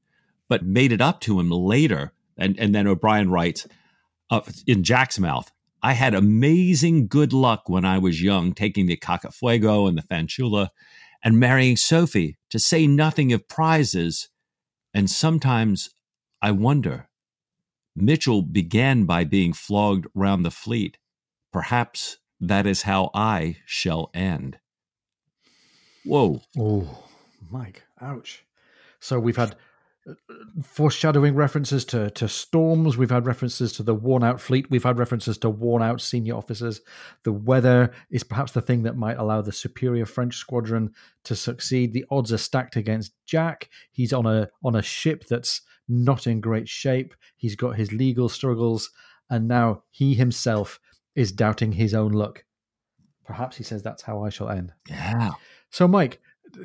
but 0.47 0.64
made 0.64 0.91
it 0.91 1.01
up 1.01 1.22
to 1.22 1.39
him 1.39 1.49
later. 1.49 2.14
And, 2.38 2.60
and 2.60 2.76
then 2.76 2.88
O'Brian 2.88 3.32
writes 3.32 3.68
uh, 4.30 4.41
in 4.68 4.84
Jack's 4.84 5.18
mouth, 5.18 5.51
I 5.82 5.93
had 5.93 6.14
amazing 6.14 7.07
good 7.07 7.34
luck 7.34 7.68
when 7.68 7.86
I 7.86 7.97
was 7.97 8.22
young, 8.22 8.53
taking 8.53 8.86
the 8.86 8.97
Cacafuego 8.97 9.88
and 9.88 9.97
the 9.97 10.03
Fanciulla 10.03 10.70
and 11.24 11.40
marrying 11.40 11.76
Sophie, 11.76 12.38
to 12.50 12.60
say 12.60 12.88
nothing 12.88 13.34
of 13.34 13.48
prizes. 13.48 14.30
And 14.94 15.10
sometimes 15.10 15.90
I 16.42 16.52
wonder. 16.52 17.10
Mitchell 17.96 18.42
began 18.42 19.06
by 19.06 19.24
being 19.24 19.54
flogged 19.54 20.08
round 20.14 20.46
the 20.46 20.52
fleet. 20.52 20.98
Perhaps 21.52 22.18
that 22.40 22.66
is 22.66 22.84
how 22.84 23.12
I 23.14 23.58
shall 23.66 24.10
end. 24.14 24.60
Whoa. 26.06 26.42
Oh, 26.58 27.04
Mike, 27.52 27.84
ouch. 28.02 28.46
So 29.00 29.20
we've 29.20 29.36
had 29.36 29.56
foreshadowing 30.64 31.36
references 31.36 31.86
to, 31.86 32.10
to 32.12 32.28
storms. 32.28 32.97
We've 32.97 33.10
had 33.10 33.26
references 33.26 33.74
to 33.74 33.84
the 33.84 33.93
worn 33.93 34.24
out 34.24 34.41
fleet. 34.41 34.70
We've 34.70 34.84
had 34.84 35.00
references 35.00 35.38
to 35.39 35.50
worn 35.50 35.84
out 35.84 36.02
senior 36.02 36.36
officers. 36.36 36.82
The 37.24 37.32
weather 37.32 37.91
is 38.10 38.24
perhaps 38.24 38.52
the 38.52 38.62
thing 38.62 38.84
that 38.84 38.97
might 38.97 39.18
allow 39.18 39.41
the 39.41 39.52
superior 39.52 40.06
French 40.06 40.36
squadron 40.36 40.93
to 41.26 41.36
succeed. 41.36 41.93
The 41.93 42.06
odds 42.10 42.34
are 42.34 42.38
stacked 42.38 42.76
against 42.76 43.14
Jack. 43.26 43.70
He's 43.91 44.14
on 44.14 44.26
a 44.26 44.50
on 44.64 44.76
a 44.76 44.82
ship 44.82 45.26
that's 45.28 45.62
not 45.88 46.28
in 46.28 46.41
great 46.41 46.70
shape. 46.70 47.14
He's 47.36 47.56
got 47.56 47.76
his 47.76 47.91
legal 47.91 48.30
struggles, 48.30 48.89
and 49.30 49.47
now 49.47 49.84
he 49.89 50.14
himself 50.14 50.80
is 51.16 51.32
doubting 51.32 51.74
his 51.74 51.93
own 51.93 52.12
luck. 52.12 52.45
Perhaps 53.26 53.58
he 53.58 53.64
says 53.64 53.84
that's 53.84 54.04
how 54.04 54.24
I 54.24 54.30
shall 54.30 54.50
end. 54.50 54.74
Yeah. 54.88 55.32
So, 55.72 55.88
Mike, 55.88 56.20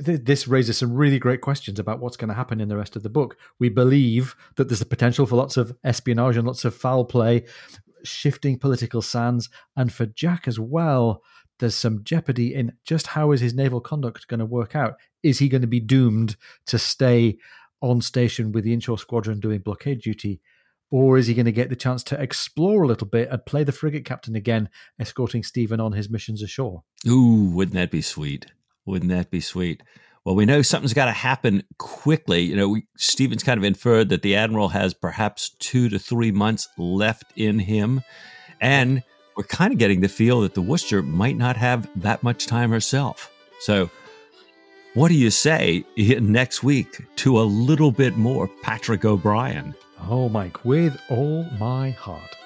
th- 0.05 0.20
this 0.24 0.49
raises 0.49 0.78
some 0.78 0.93
really 0.93 1.18
great 1.18 1.41
questions 1.41 1.78
about 1.78 2.01
what's 2.01 2.16
going 2.16 2.28
to 2.28 2.35
happen 2.35 2.61
in 2.61 2.68
the 2.68 2.76
rest 2.76 2.97
of 2.97 3.03
the 3.03 3.09
book. 3.09 3.37
We 3.59 3.68
believe 3.68 4.35
that 4.57 4.68
there's 4.68 4.80
a 4.80 4.87
potential 4.87 5.26
for 5.26 5.37
lots 5.37 5.57
of 5.57 5.76
espionage 5.85 6.37
and 6.37 6.47
lots 6.47 6.64
of 6.64 6.74
foul 6.74 7.05
play, 7.05 7.47
shifting 8.05 8.59
political 8.59 9.03
sands, 9.03 9.49
and 9.76 9.93
for 9.93 10.07
Jack 10.07 10.47
as 10.47 10.59
well. 10.59 11.22
There's 11.59 11.74
some 11.76 12.03
jeopardy 12.03 12.55
in 12.55 12.72
just 12.85 13.09
how 13.09 13.32
is 13.32 13.41
his 13.41 13.55
naval 13.55 13.80
conduct 13.80 14.26
going 14.26 14.41
to 14.41 14.47
work 14.47 14.74
out? 14.74 14.95
Is 15.22 15.39
he 15.39 15.49
going 15.49 15.62
to 15.62 15.68
be 15.68 15.80
doomed 15.80 16.37
to 16.66 16.78
stay 16.78 17.39
on 17.80 18.01
station 18.01 18.51
with 18.51 18.64
the 18.64 18.72
inshore 18.72 18.99
squadron 18.99 19.41
doing 19.41 19.61
blockade 19.61 20.01
duty? 20.01 20.41
Or 20.91 21.18
is 21.18 21.26
he 21.26 21.35
going 21.35 21.47
to 21.47 21.53
get 21.53 21.70
the 21.70 21.76
chance 21.76 22.03
to 22.05 22.20
explore 22.20 22.82
a 22.82 22.87
little 22.87 23.07
bit 23.07 23.28
and 23.28 23.45
play 23.45 23.64
the 23.64 23.72
frigate 23.72 24.05
captain 24.05 24.37
again, 24.37 24.68
escorting 24.99 25.43
Stephen 25.43 25.80
on 25.80 25.93
his 25.93 26.11
missions 26.11 26.43
ashore? 26.43 26.82
Ooh, 27.07 27.51
wouldn't 27.53 27.74
that 27.74 27.91
be 27.91 28.03
sweet? 28.03 28.47
Wouldn't 28.87 29.11
that 29.11 29.30
be 29.30 29.41
sweet? 29.41 29.82
Well, 30.24 30.35
we 30.35 30.47
know 30.47 30.62
something's 30.62 30.95
got 30.95 31.05
to 31.07 31.12
happen 31.12 31.64
quickly. 31.78 32.43
You 32.43 32.57
know, 32.57 32.68
we, 32.70 32.87
Stephen's 32.97 33.43
kind 33.43 33.59
of 33.59 33.64
inferred 33.64 34.09
that 34.09 34.22
the 34.22 34.37
admiral 34.37 34.68
has 34.70 34.95
perhaps 34.95 35.51
two 35.51 35.91
to 35.91 35.99
three 35.99 36.32
months 36.32 36.68
left 36.78 37.32
in 37.37 37.59
him, 37.59 38.03
and 38.61 39.03
we're 39.37 39.45
kind 39.45 39.72
of 39.72 39.78
getting 39.78 40.01
the 40.01 40.09
feel 40.09 40.41
that 40.41 40.55
the 40.55 40.62
Worcester 40.62 41.03
might 41.03 41.37
not 41.37 41.57
have 41.57 41.89
that 42.01 42.22
much 42.22 42.47
time 42.47 42.70
herself. 42.70 43.30
So, 43.61 43.91
what 44.95 45.09
do 45.09 45.14
you 45.14 45.30
say 45.30 45.85
next 45.97 46.62
week 46.62 47.03
to 47.16 47.41
a 47.41 47.43
little 47.43 47.91
bit 47.91 48.16
more 48.16 48.49
Patrick 48.62 49.05
O'Brian? 49.05 49.74
Oh, 50.09 50.28
Mike, 50.28 50.64
with 50.64 50.99
all 51.11 51.45
my 51.59 51.91
heart. 51.91 52.37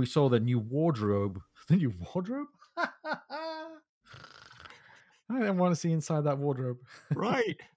We 0.00 0.06
saw 0.06 0.30
the 0.30 0.40
new 0.40 0.58
wardrobe. 0.58 1.40
The 1.68 1.76
new 1.76 1.92
wardrobe? 2.00 2.48
I 2.76 3.68
didn't 5.28 5.58
want 5.58 5.72
to 5.72 5.80
see 5.80 5.92
inside 5.92 6.24
that 6.24 6.38
wardrobe. 6.38 6.78
Right. 7.14 7.60